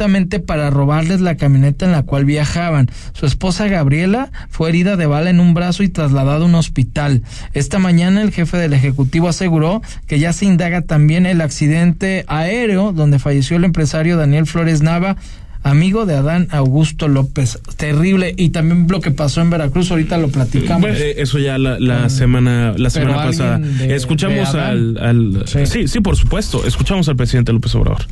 presuntamente 0.01 0.41
para 0.41 0.71
robarles 0.71 1.21
la 1.21 1.37
camioneta 1.37 1.85
en 1.85 1.93
la 1.93 2.03
cual 2.05 2.25
viajaban. 2.25 2.89
Su 3.13 3.27
esposa 3.27 3.69
Gabriela 3.69 4.31
fue 4.49 4.71
herida 4.71 4.97
de 4.97 5.05
bala 5.05 5.29
en 5.29 5.41
un 5.41 5.53
brazo 5.53 5.83
y 5.83 5.89
trasladada 5.91 6.43
a 6.43 6.47
un 6.47 6.55
hospital. 6.55 7.23
Esta 7.53 7.79
mañana 7.79 8.23
el 8.23 8.31
jefe 8.33 8.57
del 8.57 8.73
Ejecutivo 8.73 9.29
aseguró 9.29 9.83
que 10.07 10.19
ya 10.19 10.33
se 10.33 10.47
indaga 10.47 10.81
también 10.83 11.27
el 11.27 11.43
accidente 11.43 12.25
aéreo 12.29 12.93
donde 12.93 13.19
falleció 13.19 13.59
el 13.59 13.65
empresario 13.65 14.17
Daniel 14.17 14.47
Flores 14.47 14.81
Nava 14.81 15.17
amigo 15.63 16.07
de 16.07 16.15
Adán 16.15 16.49
Augusto 16.51 17.07
López. 17.07 17.59
Terrible. 17.77 18.33
Y 18.39 18.49
también 18.49 18.87
lo 18.89 19.03
que 19.03 19.11
pasó 19.11 19.43
en 19.43 19.51
Veracruz, 19.51 19.91
ahorita 19.91 20.17
lo 20.17 20.29
platicamos. 20.29 20.89
Eh, 20.93 21.17
eso 21.19 21.39
ya 21.39 21.59
la, 21.59 21.79
la 21.79 22.09
semana 22.09 22.73
la 22.79 22.89
semana 22.89 23.17
pasada. 23.25 23.59
de- 23.59 23.95
Escuchamos 23.95 24.51
de 24.55 24.59
al, 24.61 24.97
Adán. 24.97 25.37
al 25.37 25.43
Sí. 25.47 25.67
sí, 25.67 25.89
sí, 25.89 26.01
por 26.01 26.17
supuesto. 26.17 26.65
Escuchamos 26.67 27.07
al 27.11 27.17
presidente 27.17 27.53
López 27.53 27.75
Obrador. 27.75 28.07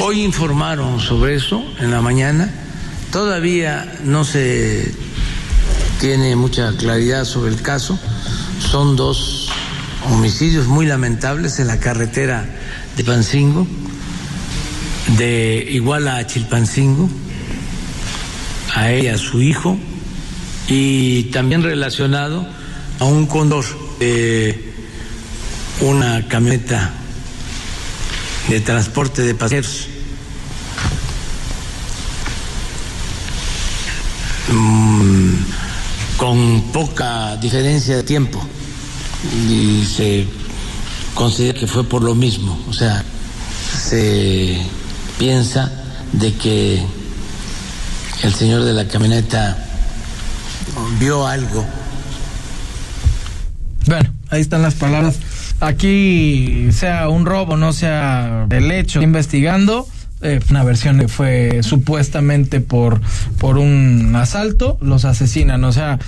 Hoy 0.00 0.22
informaron 0.22 1.00
sobre 1.00 1.34
eso 1.34 1.62
en 1.80 1.90
la 1.90 2.00
mañana. 2.00 2.48
Todavía 3.10 3.98
no 4.04 4.24
se 4.24 4.94
tiene 6.00 6.36
mucha 6.36 6.76
claridad 6.76 7.24
sobre 7.24 7.50
el 7.50 7.60
caso. 7.60 7.98
Son 8.60 8.94
dos 8.94 9.48
homicidios 10.08 10.66
muy 10.66 10.86
lamentables 10.86 11.58
en 11.58 11.66
la 11.66 11.80
carretera 11.80 12.46
de 12.96 13.04
Pancingo, 13.04 13.66
de 15.18 15.66
Iguala 15.70 16.16
a 16.16 16.26
Chilpancingo, 16.26 17.08
a 18.74 18.90
ella, 18.90 19.14
a 19.14 19.18
su 19.18 19.42
hijo, 19.42 19.76
y 20.68 21.24
también 21.24 21.62
relacionado 21.62 22.46
a 23.00 23.04
un 23.04 23.26
condor 23.26 23.64
de 23.98 24.72
una 25.80 26.28
camioneta 26.28 26.94
de 28.50 28.60
transporte 28.60 29.22
de 29.22 29.34
pasajeros. 29.34 29.86
Mm, 34.50 35.34
con 36.16 36.62
poca 36.72 37.36
diferencia 37.36 37.96
de 37.96 38.02
tiempo 38.02 38.44
y 39.48 39.84
se 39.84 40.26
considera 41.14 41.60
que 41.60 41.68
fue 41.68 41.84
por 41.84 42.02
lo 42.02 42.16
mismo, 42.16 42.60
o 42.68 42.72
sea, 42.72 43.04
se 43.88 44.60
piensa 45.16 45.70
de 46.12 46.34
que 46.34 46.82
el 48.24 48.34
señor 48.34 48.64
de 48.64 48.72
la 48.72 48.88
camioneta 48.88 49.56
vio 50.98 51.26
algo 51.26 51.64
Bueno, 53.86 54.12
ahí 54.30 54.40
están 54.40 54.62
las 54.62 54.74
palabras. 54.74 55.16
Aquí, 55.60 56.68
sea 56.72 57.08
un 57.08 57.26
robo, 57.26 57.56
no 57.56 57.72
sea 57.72 58.46
el 58.50 58.70
hecho, 58.70 59.02
investigando. 59.02 59.86
eh, 60.22 60.40
una 60.50 60.64
versión 60.64 60.98
que 60.98 61.08
fue 61.08 61.60
supuestamente 61.62 62.60
por, 62.60 63.00
por 63.38 63.58
un 63.58 64.14
asalto, 64.16 64.78
los 64.80 65.04
asesinan. 65.04 65.62
O 65.64 65.72
sea, 65.72 65.98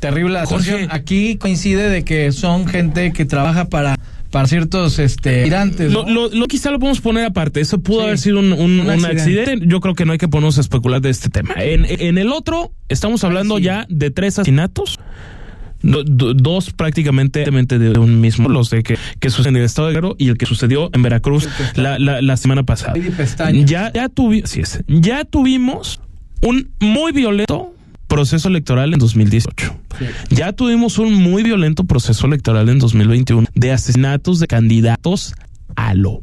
terrible 0.00 0.34
la. 0.34 0.46
Aquí 0.90 1.36
coincide 1.36 1.88
de 1.88 2.04
que 2.04 2.32
son 2.32 2.66
gente 2.66 3.12
que 3.12 3.24
trabaja 3.24 3.66
para 3.66 3.96
para 4.30 4.48
ciertos 4.48 4.98
este 4.98 5.44
tirantes. 5.44 5.92
Lo, 5.92 6.08
lo, 6.08 6.28
lo 6.28 6.46
quizá 6.48 6.72
lo 6.72 6.80
podemos 6.80 7.00
poner 7.00 7.24
aparte. 7.24 7.60
Eso 7.60 7.78
pudo 7.80 8.02
haber 8.02 8.18
sido 8.18 8.40
un, 8.40 8.52
un- 8.52 8.80
un 8.80 8.90
accidente. 8.90 9.20
accidente. 9.42 9.66
Yo 9.68 9.80
creo 9.80 9.94
que 9.94 10.04
no 10.06 10.10
hay 10.12 10.18
que 10.18 10.26
ponernos 10.26 10.58
a 10.58 10.60
especular 10.62 11.00
de 11.00 11.10
este 11.10 11.28
tema. 11.28 11.54
En, 11.56 11.84
en 11.88 12.18
el 12.18 12.32
otro, 12.32 12.72
estamos 12.88 13.22
hablando 13.22 13.58
ya 13.60 13.86
de 13.88 14.10
tres 14.10 14.38
asesinatos. 14.40 14.98
Do- 15.84 16.02
do- 16.04 16.34
dos 16.34 16.70
prácticamente 16.70 17.44
de 17.78 17.98
un 17.98 18.20
mismo, 18.20 18.48
los 18.48 18.70
de 18.70 18.82
que, 18.82 18.96
que 19.20 19.30
sucedió 19.30 19.50
en 19.50 19.56
el 19.56 19.64
estado 19.64 19.88
de 19.88 19.94
Guerrero 19.94 20.16
y 20.18 20.28
el 20.28 20.38
que 20.38 20.46
sucedió 20.46 20.90
en 20.92 21.02
Veracruz 21.02 21.48
la, 21.76 21.98
la, 21.98 22.22
la 22.22 22.36
semana 22.36 22.62
pasada. 22.62 22.94
Ya, 23.66 23.92
ya, 23.92 24.08
tuvi- 24.08 24.44
es. 24.44 24.82
ya 24.88 25.24
tuvimos 25.24 26.00
un 26.42 26.70
muy 26.80 27.12
violento 27.12 27.74
proceso 28.08 28.48
electoral 28.48 28.92
en 28.94 28.98
2018. 28.98 29.74
Ya 30.30 30.52
tuvimos 30.52 30.98
un 30.98 31.12
muy 31.14 31.42
violento 31.42 31.84
proceso 31.84 32.26
electoral 32.26 32.68
en 32.68 32.78
2021 32.78 33.46
de 33.54 33.72
asesinatos 33.72 34.40
de 34.40 34.46
candidatos 34.46 35.34
a 35.76 35.94
lo. 35.94 36.22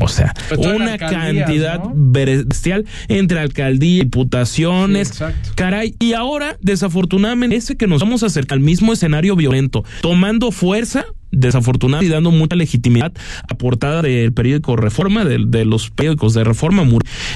O 0.00 0.08
sea, 0.08 0.34
en 0.50 0.82
una 0.82 0.98
cantidad 0.98 1.82
¿no? 1.82 1.92
bestial 1.94 2.86
entre 3.08 3.40
alcaldía, 3.40 4.04
diputaciones, 4.04 5.08
Sí, 5.08 5.24
caray. 5.54 5.94
Y 5.98 6.12
ahora, 6.12 6.56
desafortunadamente, 6.60 7.56
ese 7.56 7.76
que 7.76 7.86
nos 7.86 8.00
vamos 8.00 8.22
a 8.22 8.26
acercar 8.26 8.56
al 8.56 8.64
mismo 8.64 8.92
escenario 8.92 9.36
violento, 9.36 9.84
tomando 10.00 10.50
fuerza, 10.50 11.04
desafortunadamente, 11.30 12.06
y 12.10 12.12
dando 12.14 12.30
mucha 12.30 12.56
legitimidad 12.56 13.12
aportada 13.48 14.02
del 14.02 14.32
periódico 14.32 14.76
Reforma, 14.76 15.24
de, 15.24 15.38
de 15.46 15.64
los 15.64 15.90
periódicos 15.90 16.34
de 16.34 16.44
Reforma 16.44 16.86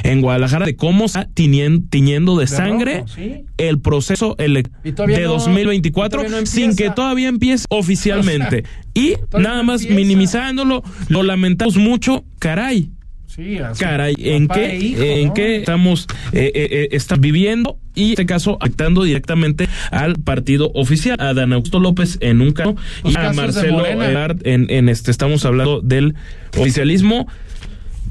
en 0.02 0.20
Guadalajara, 0.20 0.66
de 0.66 0.76
cómo 0.76 1.04
está 1.04 1.28
tiñen- 1.28 1.88
tiñendo 1.90 2.36
de, 2.36 2.42
De 2.42 2.46
sangre 2.48 2.94
rojo, 3.00 3.08
sí. 3.08 3.44
el 3.58 3.78
proceso 3.80 4.36
ele- 4.38 4.64
de 4.82 4.92
no- 5.22 5.28
2024 5.32 6.20
todavía 6.20 6.40
no 6.40 6.46
sin 6.46 6.76
que 6.76 6.90
todavía 6.90 7.28
empiece 7.28 7.64
oficialmente. 7.68 8.64
y 8.94 9.14
todavía 9.30 9.48
nada 9.50 9.62
más 9.62 9.82
minimizándolo, 9.88 10.82
lo 11.08 11.22
lamentamos 11.22 11.76
mucho, 11.76 12.24
caray. 12.38 12.90
Sí, 13.34 13.58
así. 13.58 13.82
Caray, 13.82 14.14
¿en 14.18 14.46
qué, 14.46 14.66
e 14.66 14.76
hijo, 14.76 15.02
en 15.02 15.28
¿no? 15.28 15.34
qué 15.34 15.56
estamos 15.56 16.06
eh, 16.32 16.52
eh, 16.54 16.88
eh, 16.92 17.16
viviendo? 17.18 17.78
Y 17.96 18.04
en 18.04 18.10
este 18.10 18.26
caso, 18.26 18.58
afectando 18.60 19.02
directamente 19.02 19.68
al 19.90 20.14
partido 20.16 20.70
oficial, 20.74 21.16
a 21.20 21.34
Dan 21.34 21.52
Augusto 21.52 21.80
López 21.80 22.18
en 22.20 22.40
un 22.40 22.52
caso 22.52 22.76
Los 23.02 23.12
y 23.12 23.16
a 23.16 23.32
Marcelo. 23.32 23.86
Ebrard 23.86 24.46
en, 24.46 24.70
en 24.70 24.88
este, 24.88 25.10
estamos 25.10 25.44
hablando 25.44 25.80
del 25.80 26.14
oficialismo. 26.56 27.26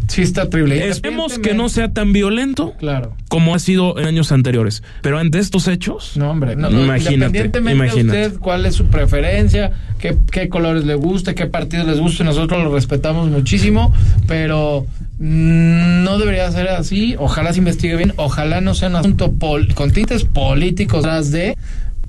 Sí, 0.08 0.22
está 0.22 0.50
terrible. 0.50 0.88
Esperemos 0.90 1.40
que 1.40 1.54
no 1.54 1.70
sea 1.70 1.92
tan 1.92 2.14
violento 2.14 2.74
Claro. 2.78 3.16
como 3.30 3.56
ha 3.56 3.60
sido 3.60 3.98
en 4.00 4.06
años 4.06 4.32
anteriores. 4.32 4.84
Pero 5.02 5.18
ante 5.18 5.40
estos 5.40 5.68
hechos, 5.68 6.18
No, 6.18 6.30
hombre, 6.32 6.56
no, 6.56 6.70
no, 6.70 6.84
imagínate, 6.84 7.14
independientemente 7.16 7.86
imagínate. 7.86 8.18
de 8.20 8.28
usted 8.28 8.40
cuál 8.40 8.66
es 8.66 8.76
su 8.76 8.86
preferencia, 8.88 9.72
qué, 10.00 10.16
qué 10.32 10.50
colores 10.50 10.84
le 10.86 10.96
gusta, 10.96 11.34
qué 11.34 11.46
partidos 11.48 11.88
les 11.88 12.00
gusta, 12.00 12.24
nosotros 12.24 12.64
lo 12.64 12.74
respetamos 12.74 13.30
muchísimo, 13.30 13.94
pero 14.28 14.86
mm, 15.20 16.04
no 16.04 16.18
debería 16.20 16.52
ser 16.52 16.68
así. 16.70 17.16
Ojalá 17.18 17.54
se 17.54 17.60
investigue 17.60 17.96
bien, 17.96 18.14
ojalá 18.18 18.62
no 18.62 18.74
sea 18.76 18.90
un 18.90 18.98
asunto 18.98 19.32
pol- 19.34 19.74
con 19.74 19.92
tintes 19.92 20.26
políticos 20.26 21.02
tras 21.04 21.32
de 21.32 21.58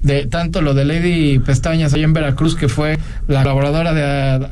de 0.05 0.27
tanto 0.27 0.63
lo 0.63 0.75
de 0.75 0.85
Lady 0.85 1.41
Pestañas 1.41 1.93
allá 1.95 2.05
en 2.05 2.13
Veracruz, 2.13 2.55
que 2.55 2.69
fue 2.69 2.99
la 3.27 3.43
colaboradora 3.43 3.93
de 3.93 4.03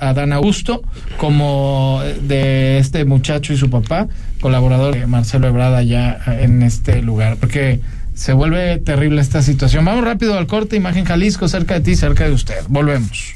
Adán 0.01 0.33
Augusto, 0.33 0.83
como 1.19 2.03
de 2.23 2.79
este 2.79 3.05
muchacho 3.05 3.53
y 3.53 3.57
su 3.57 3.71
papá, 3.71 4.09
colaborador 4.41 4.95
de 4.95 5.07
Marcelo 5.07 5.47
Ebrada 5.47 5.79
allá 5.79 6.19
en 6.27 6.63
este 6.63 7.03
lugar, 7.03 7.37
porque 7.39 7.81
se 8.15 8.33
vuelve 8.33 8.79
terrible 8.79 9.21
esta 9.21 9.43
situación. 9.43 9.85
Vamos 9.85 10.05
rápido 10.05 10.37
al 10.37 10.47
corte, 10.47 10.77
Imagen 10.77 11.05
Jalisco, 11.05 11.47
cerca 11.49 11.75
de 11.75 11.81
ti, 11.81 11.97
cerca 11.97 12.25
de 12.25 12.33
usted. 12.33 12.57
Volvemos. 12.69 13.35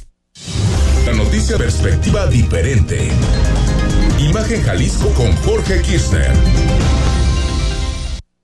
La 1.05 1.12
noticia 1.12 1.57
perspectiva 1.59 2.27
diferente. 2.27 3.09
Imagen 4.19 4.62
Jalisco 4.62 5.11
con 5.11 5.31
Jorge 5.37 5.83
Kirchner. 5.83 6.33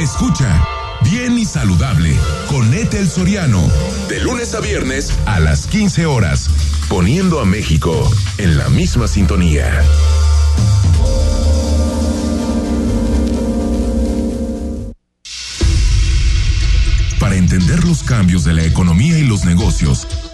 Escucha 0.00 0.66
Bien 1.02 1.36
y 1.36 1.44
Saludable 1.44 2.16
con 2.48 2.72
Ethel 2.72 3.06
Soriano. 3.06 3.62
De 4.08 4.18
lunes 4.20 4.54
a 4.54 4.60
viernes 4.60 5.12
a 5.26 5.40
las 5.40 5.66
15 5.66 6.06
horas. 6.06 6.48
Poniendo 6.88 7.38
a 7.38 7.44
México 7.44 8.10
en 8.38 8.56
la 8.56 8.70
misma 8.70 9.06
sintonía. 9.08 9.82
Para 17.18 17.34
entender 17.36 17.84
los 17.84 18.02
cambios 18.02 18.44
de 18.44 18.54
la 18.54 18.64
economía 18.64 19.18
y 19.18 19.24
los 19.24 19.44
negocios, 19.44 20.08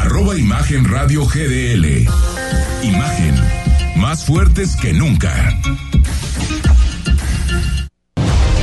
arroba 0.00 0.38
Imagen 0.38 0.84
Radio 0.84 1.24
GDL. 1.24 2.06
Imagen, 2.82 3.34
más 3.96 4.24
fuertes 4.24 4.76
que 4.76 4.92
nunca. 4.92 5.32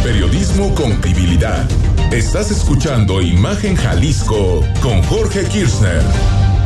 Periodismo 0.04 0.76
con 0.76 0.92
credibilidad. 0.98 1.68
Estás 2.12 2.52
escuchando 2.52 3.22
Imagen 3.22 3.76
Jalisco 3.76 4.64
con 4.82 5.02
Jorge 5.04 5.44
Kirchner. 5.46 6.02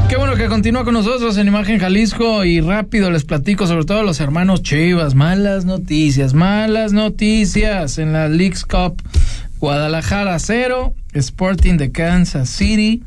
Qué 0.10 0.18
bueno 0.18 0.36
que 0.36 0.48
continúa 0.48 0.84
con 0.84 0.94
nosotros 0.94 1.38
en 1.38 1.48
Imagen 1.48 1.80
Jalisco 1.80 2.44
y 2.44 2.60
rápido 2.60 3.10
les 3.10 3.24
platico 3.24 3.68
sobre 3.68 3.86
todo 3.86 4.00
a 4.00 4.04
los 4.04 4.20
hermanos 4.20 4.64
Chivas. 4.64 5.16
Malas 5.16 5.64
noticias, 5.64 6.34
malas 6.34 6.92
noticias 6.92 7.98
en 8.00 8.12
la 8.12 8.28
Leagues 8.28 8.66
Cup. 8.66 9.02
Guadalajara 9.60 10.38
0, 10.38 10.94
Sporting 11.14 11.78
de 11.78 11.92
Kansas 11.92 12.50
City 12.50 13.02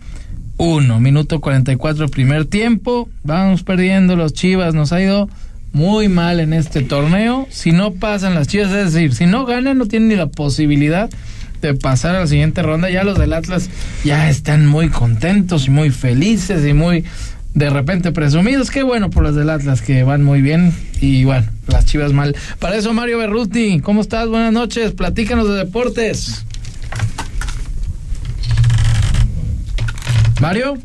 1. 0.61 1.01
Minuto 1.01 1.41
44 1.41 2.09
primer 2.09 2.45
tiempo. 2.45 3.09
Vamos 3.25 3.63
perdiendo 3.63 4.15
los 4.15 4.35
Chivas. 4.35 4.75
Nos 4.75 4.93
ha 4.93 5.01
ido 5.01 5.31
muy 5.73 6.09
mal 6.09 6.39
en 6.39 6.53
este 6.53 6.83
torneo. 6.83 7.47
Si 7.49 7.73
no 7.73 7.95
pasan 7.95 8.35
las 8.35 8.47
Chivas, 8.47 8.71
es 8.71 8.93
decir, 8.93 9.15
si 9.15 9.25
no 9.25 9.47
ganan 9.47 9.79
no 9.79 9.87
tienen 9.87 10.11
ni 10.11 10.17
la 10.17 10.27
posibilidad 10.27 11.09
de 11.63 11.73
pasar 11.73 12.15
a 12.15 12.21
la 12.21 12.27
siguiente 12.27 12.61
ronda. 12.61 12.91
Ya 12.91 13.05
los 13.05 13.19
del 13.19 13.33
Atlas 13.33 13.71
ya 14.05 14.29
están 14.29 14.67
muy 14.67 14.91
contentos 14.91 15.67
y 15.67 15.71
muy 15.71 15.89
felices 15.89 16.67
y 16.67 16.75
muy 16.75 17.07
de 17.55 17.71
repente 17.71 18.13
presumidos. 18.13 18.71
Qué 18.71 18.83
bueno 18.83 19.09
por 19.09 19.23
los 19.23 19.35
del 19.35 19.49
Atlas 19.49 19.81
que 19.81 20.03
van 20.03 20.23
muy 20.23 20.43
bien 20.43 20.75
y 21.01 21.25
bueno, 21.25 21.47
las 21.69 21.87
chivas 21.87 22.13
mal. 22.13 22.37
Para 22.59 22.77
eso, 22.77 22.93
Mario 22.93 23.17
Berruti, 23.17 23.81
¿cómo 23.81 24.03
estás? 24.03 24.29
Buenas 24.29 24.53
noches, 24.53 24.93
platícanos 24.93 25.49
de 25.49 25.55
deportes. 25.55 26.45
Mario. 30.41 30.79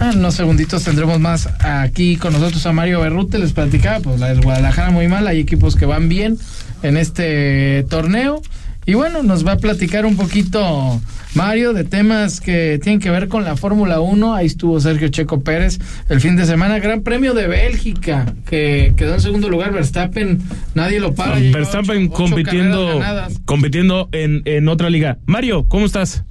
Ah, 0.00 0.10
en 0.12 0.20
unos 0.20 0.34
segunditos 0.34 0.82
tendremos 0.82 1.20
más 1.20 1.48
aquí 1.60 2.16
con 2.16 2.32
nosotros 2.32 2.64
a 2.64 2.72
Mario 2.72 3.00
Berrute. 3.00 3.38
Les 3.38 3.52
platicaba, 3.52 4.00
pues 4.00 4.18
la 4.18 4.28
del 4.28 4.40
Guadalajara 4.40 4.90
muy 4.90 5.08
mal. 5.08 5.26
Hay 5.26 5.40
equipos 5.40 5.76
que 5.76 5.84
van 5.84 6.08
bien 6.08 6.38
en 6.82 6.96
este 6.96 7.84
torneo. 7.90 8.40
Y 8.86 8.94
bueno, 8.94 9.22
nos 9.22 9.46
va 9.46 9.52
a 9.52 9.56
platicar 9.56 10.06
un 10.06 10.16
poquito 10.16 11.00
Mario 11.34 11.74
de 11.74 11.84
temas 11.84 12.40
que 12.40 12.78
tienen 12.82 13.00
que 13.00 13.10
ver 13.10 13.28
con 13.28 13.44
la 13.44 13.56
Fórmula 13.56 14.00
1. 14.00 14.34
Ahí 14.34 14.46
estuvo 14.46 14.80
Sergio 14.80 15.08
Checo 15.08 15.40
Pérez 15.40 15.78
el 16.08 16.20
fin 16.20 16.34
de 16.36 16.46
semana. 16.46 16.78
Gran 16.78 17.02
Premio 17.02 17.34
de 17.34 17.46
Bélgica, 17.46 18.34
que 18.46 18.94
quedó 18.96 19.14
en 19.14 19.20
segundo 19.20 19.50
lugar. 19.50 19.72
Verstappen, 19.72 20.42
nadie 20.74 20.98
lo 20.98 21.14
para. 21.14 21.38
Verstappen 21.38 22.08
compitiendo, 22.08 23.00
compitiendo 23.44 24.08
en, 24.12 24.40
en 24.46 24.68
otra 24.68 24.88
liga. 24.88 25.18
Mario, 25.26 25.66
¿cómo 25.68 25.84
estás? 25.84 26.24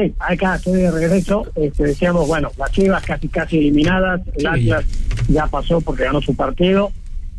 Sí, 0.00 0.14
acá 0.18 0.54
estoy 0.54 0.80
de 0.82 0.90
regreso. 0.90 1.46
Este, 1.56 1.84
decíamos, 1.84 2.26
bueno, 2.26 2.50
las 2.56 2.70
Chivas 2.72 3.04
casi 3.04 3.28
casi 3.28 3.58
eliminadas. 3.58 4.22
El 4.34 4.46
Atlas 4.46 4.84
ya 5.28 5.46
pasó 5.46 5.80
porque 5.80 6.04
ganó 6.04 6.22
su 6.22 6.34
partido. 6.34 6.90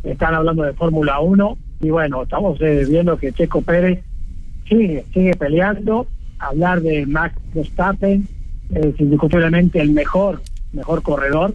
Están 0.04 0.34
hablando 0.34 0.62
de 0.62 0.72
Fórmula 0.72 1.18
1. 1.20 1.58
Y 1.80 1.90
bueno, 1.90 2.22
estamos 2.22 2.60
eh, 2.60 2.84
viendo 2.88 3.16
que 3.16 3.32
Checo 3.32 3.62
Pérez 3.62 4.04
sigue, 4.68 5.04
sigue 5.12 5.34
peleando. 5.34 6.06
Hablar 6.38 6.82
de 6.82 7.04
Max 7.06 7.34
Verstappen 7.52 8.28
es 8.74 9.00
indiscutiblemente 9.00 9.80
el 9.80 9.90
mejor, 9.90 10.40
mejor 10.72 11.02
corredor. 11.02 11.54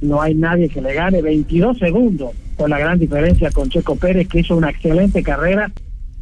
No 0.00 0.22
hay 0.22 0.34
nadie 0.34 0.70
que 0.70 0.80
le 0.80 0.94
gane 0.94 1.20
22 1.20 1.78
segundos 1.78 2.30
con 2.56 2.70
la 2.70 2.78
gran 2.78 2.98
diferencia 2.98 3.50
con 3.50 3.68
Checo 3.68 3.96
Pérez, 3.96 4.28
que 4.28 4.40
hizo 4.40 4.56
una 4.56 4.70
excelente 4.70 5.22
carrera. 5.22 5.70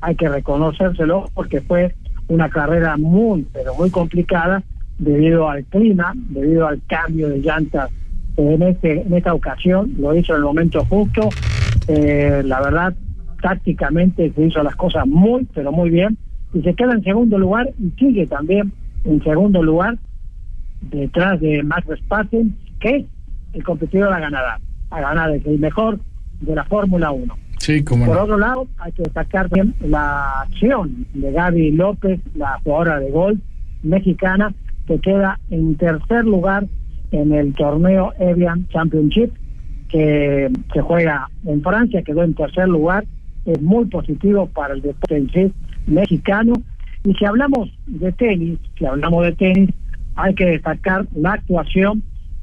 Hay 0.00 0.16
que 0.16 0.28
reconocérselo 0.28 1.30
porque 1.34 1.60
fue 1.60 1.94
una 2.28 2.48
carrera 2.48 2.96
muy, 2.96 3.46
pero 3.52 3.74
muy 3.74 3.90
complicada 3.90 4.62
debido 4.98 5.48
al 5.48 5.64
clima, 5.64 6.12
debido 6.30 6.66
al 6.66 6.80
cambio 6.86 7.28
de 7.28 7.38
llantas 7.38 7.90
en, 8.36 8.62
este, 8.62 9.02
en 9.02 9.14
esta 9.14 9.34
ocasión. 9.34 9.94
Lo 9.98 10.14
hizo 10.14 10.32
en 10.32 10.38
el 10.38 10.44
momento 10.44 10.84
justo. 10.84 11.28
Eh, 11.88 12.42
la 12.44 12.60
verdad, 12.60 12.94
tácticamente 13.42 14.32
se 14.32 14.46
hizo 14.46 14.62
las 14.62 14.76
cosas 14.76 15.06
muy, 15.06 15.46
pero 15.54 15.72
muy 15.72 15.90
bien. 15.90 16.16
Y 16.52 16.62
se 16.62 16.74
queda 16.74 16.92
en 16.92 17.02
segundo 17.02 17.38
lugar 17.38 17.70
y 17.78 17.90
sigue 17.98 18.26
también 18.26 18.72
en 19.04 19.22
segundo 19.22 19.62
lugar 19.62 19.98
detrás 20.80 21.40
de 21.40 21.62
Max 21.62 21.86
Verstappen, 21.86 22.56
que 22.80 22.96
es 22.96 23.04
el 23.52 23.64
competidor 23.64 24.12
a 24.12 24.20
ganar. 24.20 24.60
A 24.90 25.00
ganar 25.00 25.30
es 25.32 25.44
el 25.46 25.58
mejor 25.58 25.98
de 26.40 26.54
la 26.54 26.64
Fórmula 26.64 27.10
1. 27.10 27.43
Por 28.06 28.18
otro 28.18 28.38
lado, 28.38 28.68
hay 28.78 28.92
que 28.92 29.02
destacar 29.04 29.48
bien 29.48 29.74
la 29.80 30.42
acción 30.42 31.06
de 31.14 31.32
Gaby 31.32 31.72
López, 31.72 32.20
la 32.34 32.60
jugadora 32.62 33.00
de 33.00 33.10
gol 33.10 33.40
mexicana, 33.82 34.52
que 34.86 34.98
queda 34.98 35.38
en 35.50 35.74
tercer 35.76 36.24
lugar 36.24 36.66
en 37.10 37.32
el 37.32 37.54
torneo 37.54 38.12
Evian 38.18 38.68
Championship, 38.68 39.32
que 39.88 40.50
se 40.72 40.80
juega 40.82 41.30
en 41.46 41.62
Francia, 41.62 42.02
quedó 42.02 42.22
en 42.22 42.34
tercer 42.34 42.68
lugar. 42.68 43.04
Es 43.46 43.60
muy 43.62 43.86
positivo 43.86 44.46
para 44.46 44.74
el 44.74 44.82
deporte 44.82 45.52
mexicano. 45.86 46.54
Y 47.04 47.14
si 47.14 47.24
hablamos 47.24 47.70
de 47.86 48.12
tenis, 48.12 48.58
si 48.78 48.84
hablamos 48.84 49.24
de 49.24 49.32
tenis, 49.32 49.70
hay 50.16 50.34
que 50.34 50.46
destacar 50.46 51.06
la 51.14 51.34
actuación 51.34 52.02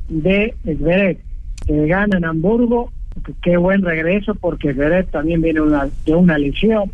de 0.09 0.55
Zverev, 0.63 1.17
que 1.65 1.88
gana 1.88 2.17
en 2.17 2.26
Hamburgo 2.26 2.91
qué 3.41 3.57
buen 3.57 3.82
regreso 3.82 4.36
porque 4.36 4.74
Zverev 4.74 5.07
también 5.07 5.41
viene 5.41 5.62
una, 5.62 5.88
de 6.05 6.16
una 6.16 6.38
lesión, 6.38 6.91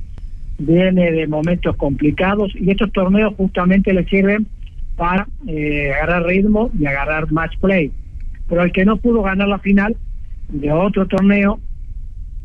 viene 0.58 1.12
de 1.12 1.28
momentos 1.28 1.76
complicados 1.76 2.52
y 2.56 2.72
estos 2.72 2.92
torneos 2.92 3.34
justamente 3.36 3.94
le 3.94 4.06
sirven 4.06 4.48
para 4.96 5.28
eh, 5.48 5.92
agarrar 5.94 6.26
ritmo 6.26 6.72
y 6.78 6.86
agarrar 6.86 7.32
match 7.32 7.58
play. 7.60 7.92
Pero 8.50 8.64
el 8.64 8.72
que 8.72 8.86
no 8.86 8.98
pudo 8.98 9.22
ganar 9.22 9.48
la 9.48 9.60
final 9.60 9.96
de 10.50 10.72
otro 10.72 11.06
torneo, 11.08 11.60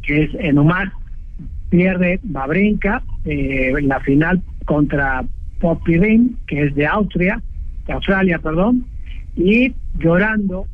que 0.03 0.25
es 0.25 0.35
en 0.35 0.59
Omar, 0.59 0.93
pierde 1.71 2.21
Babrinka 2.23 3.03
eh, 3.25 3.73
en 3.79 3.89
la 3.89 4.01
final 4.01 4.43
contra 4.67 5.25
Popirin, 5.61 6.37
que 6.47 6.65
es 6.65 6.75
de 6.75 6.87
Austria, 6.87 7.41
de 7.87 7.93
Australia, 7.95 8.39
perdón, 8.39 8.85
y 9.37 9.73
llorando 9.99 10.67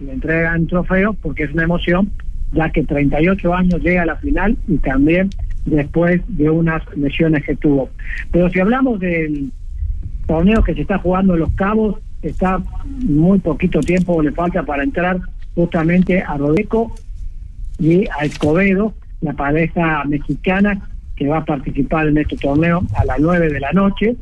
le 0.00 0.12
entregan 0.12 0.66
trofeo 0.66 1.14
porque 1.14 1.44
es 1.44 1.52
una 1.52 1.64
emoción 1.64 2.10
ya 2.52 2.70
que 2.70 2.84
38 2.84 3.54
años 3.54 3.82
llega 3.82 4.02
a 4.02 4.06
la 4.06 4.16
final 4.16 4.56
y 4.68 4.78
también 4.78 5.30
después 5.64 6.22
de 6.28 6.48
unas 6.48 6.82
lesiones 6.96 7.44
que 7.44 7.56
tuvo. 7.56 7.90
Pero 8.30 8.48
si 8.50 8.60
hablamos 8.60 9.00
del 9.00 9.50
torneo 10.26 10.62
que 10.62 10.74
se 10.74 10.82
está 10.82 10.98
jugando 10.98 11.34
en 11.34 11.40
Los 11.40 11.52
Cabos, 11.52 11.96
está 12.22 12.62
muy 13.04 13.38
poquito 13.38 13.80
tiempo 13.80 14.22
le 14.22 14.32
falta 14.32 14.62
para 14.62 14.82
entrar 14.82 15.20
justamente 15.54 16.22
a 16.22 16.36
Rodeco 16.36 16.94
y 17.78 18.06
a 18.18 18.24
Escobedo, 18.24 18.94
la 19.20 19.32
pareja 19.32 20.04
mexicana 20.04 20.88
que 21.16 21.28
va 21.28 21.38
a 21.38 21.44
participar 21.44 22.06
en 22.08 22.18
este 22.18 22.36
torneo 22.36 22.82
a 22.94 23.04
las 23.04 23.18
9 23.18 23.50
de 23.50 23.60
la 23.60 23.72
noche. 23.72 24.16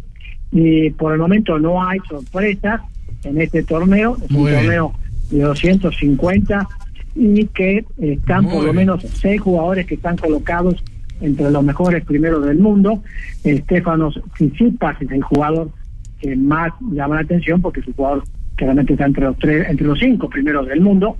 Y 0.53 0.91
por 0.91 1.12
el 1.12 1.18
momento 1.18 1.59
no 1.59 1.85
hay 1.85 1.99
sorpresas 2.09 2.81
en 3.25 3.41
este 3.41 3.64
torneo, 3.64 4.16
es 4.16 4.31
un 4.31 4.49
torneo 4.49 4.93
de 5.31 5.41
250 5.41 6.68
y 7.14 7.46
que 7.46 7.84
están 7.98 8.48
por 8.48 8.64
lo 8.64 8.72
menos 8.72 9.02
seis 9.14 9.40
jugadores 9.40 9.86
que 9.86 9.94
están 9.94 10.16
colocados 10.16 10.82
entre 11.20 11.50
los 11.50 11.62
mejores 11.62 12.04
primeros 12.04 12.44
del 12.44 12.58
mundo. 12.58 13.02
Estefanos 13.44 14.20
Tsitsipas 14.34 15.00
es 15.00 15.10
el 15.10 15.22
jugador 15.22 15.70
que 16.20 16.34
más 16.36 16.72
llama 16.92 17.16
la 17.16 17.20
atención 17.22 17.60
porque 17.62 17.80
es 17.80 17.86
un 17.86 17.94
jugador 17.94 18.24
que 18.56 18.64
realmente 18.64 18.92
está 18.94 19.06
entre 19.06 19.24
los 19.24 19.38
tres, 19.38 19.68
entre 19.68 19.86
los 19.86 19.98
cinco 19.98 20.28
primeros 20.28 20.66
del 20.66 20.80
mundo. 20.80 21.16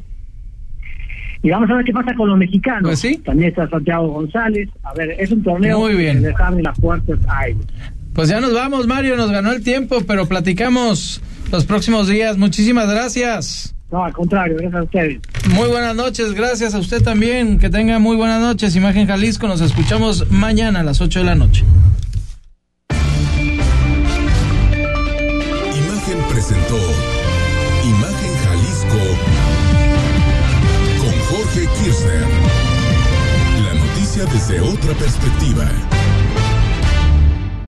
Y 1.42 1.51
vamos 1.51 1.68
a 1.70 1.74
ver 1.74 1.84
qué 1.84 1.92
pasa 1.92 2.14
con 2.14 2.28
los 2.30 2.38
mexicanos. 2.38 2.82
Pues 3.03 3.22
También 3.22 3.51
está 3.51 3.68
Santiago 3.68 4.09
González. 4.09 4.68
A 4.82 4.95
ver, 4.95 5.14
es 5.18 5.30
un 5.30 5.42
torneo 5.42 5.78
Muy 5.78 5.95
bien. 5.95 6.22
que 6.22 6.28
les 6.28 6.40
abre 6.40 6.62
las 6.62 6.78
puertas 6.80 7.18
a 7.28 7.49
ellos. 7.49 7.66
Pues 8.14 8.30
ya 8.30 8.40
nos 8.40 8.55
vamos, 8.55 8.86
Mario, 8.86 9.16
nos 9.16 9.30
ganó 9.30 9.53
el 9.53 9.62
tiempo, 9.62 9.99
pero 10.07 10.26
platicamos 10.26 11.20
los 11.53 11.66
próximos 11.66 12.09
días. 12.09 12.38
Muchísimas 12.38 12.88
gracias. 12.88 13.74
No, 13.95 14.05
al 14.05 14.12
contrario, 14.12 14.57
gracias 14.57 14.74
a 14.74 14.82
ustedes. 14.82 15.20
Muy 15.51 15.68
buenas 15.68 15.95
noches, 15.95 16.32
gracias 16.32 16.74
a 16.74 16.80
usted 16.80 17.01
también. 17.01 17.61
Que 17.61 17.70
tenga 17.70 18.01
muy 18.01 18.16
buenas 18.16 18.40
noches. 18.40 18.74
Imagen 18.74 19.07
Jalisco, 19.07 19.47
nos 19.47 19.61
escuchamos 19.61 20.28
mañana 20.32 20.80
a 20.80 20.82
las 20.82 21.01
8 21.01 21.20
de 21.20 21.24
la 21.24 21.36
noche. 21.36 21.62
Imagen 25.70 26.18
presentó 26.28 26.76
Imagen 27.84 28.34
Jalisco 28.45 28.99
con 30.99 31.14
Jorge 31.30 31.68
Kirchner. 31.78 32.26
La 33.62 33.74
noticia 33.74 34.24
desde 34.24 34.61
otra 34.61 34.92
perspectiva. 34.95 35.70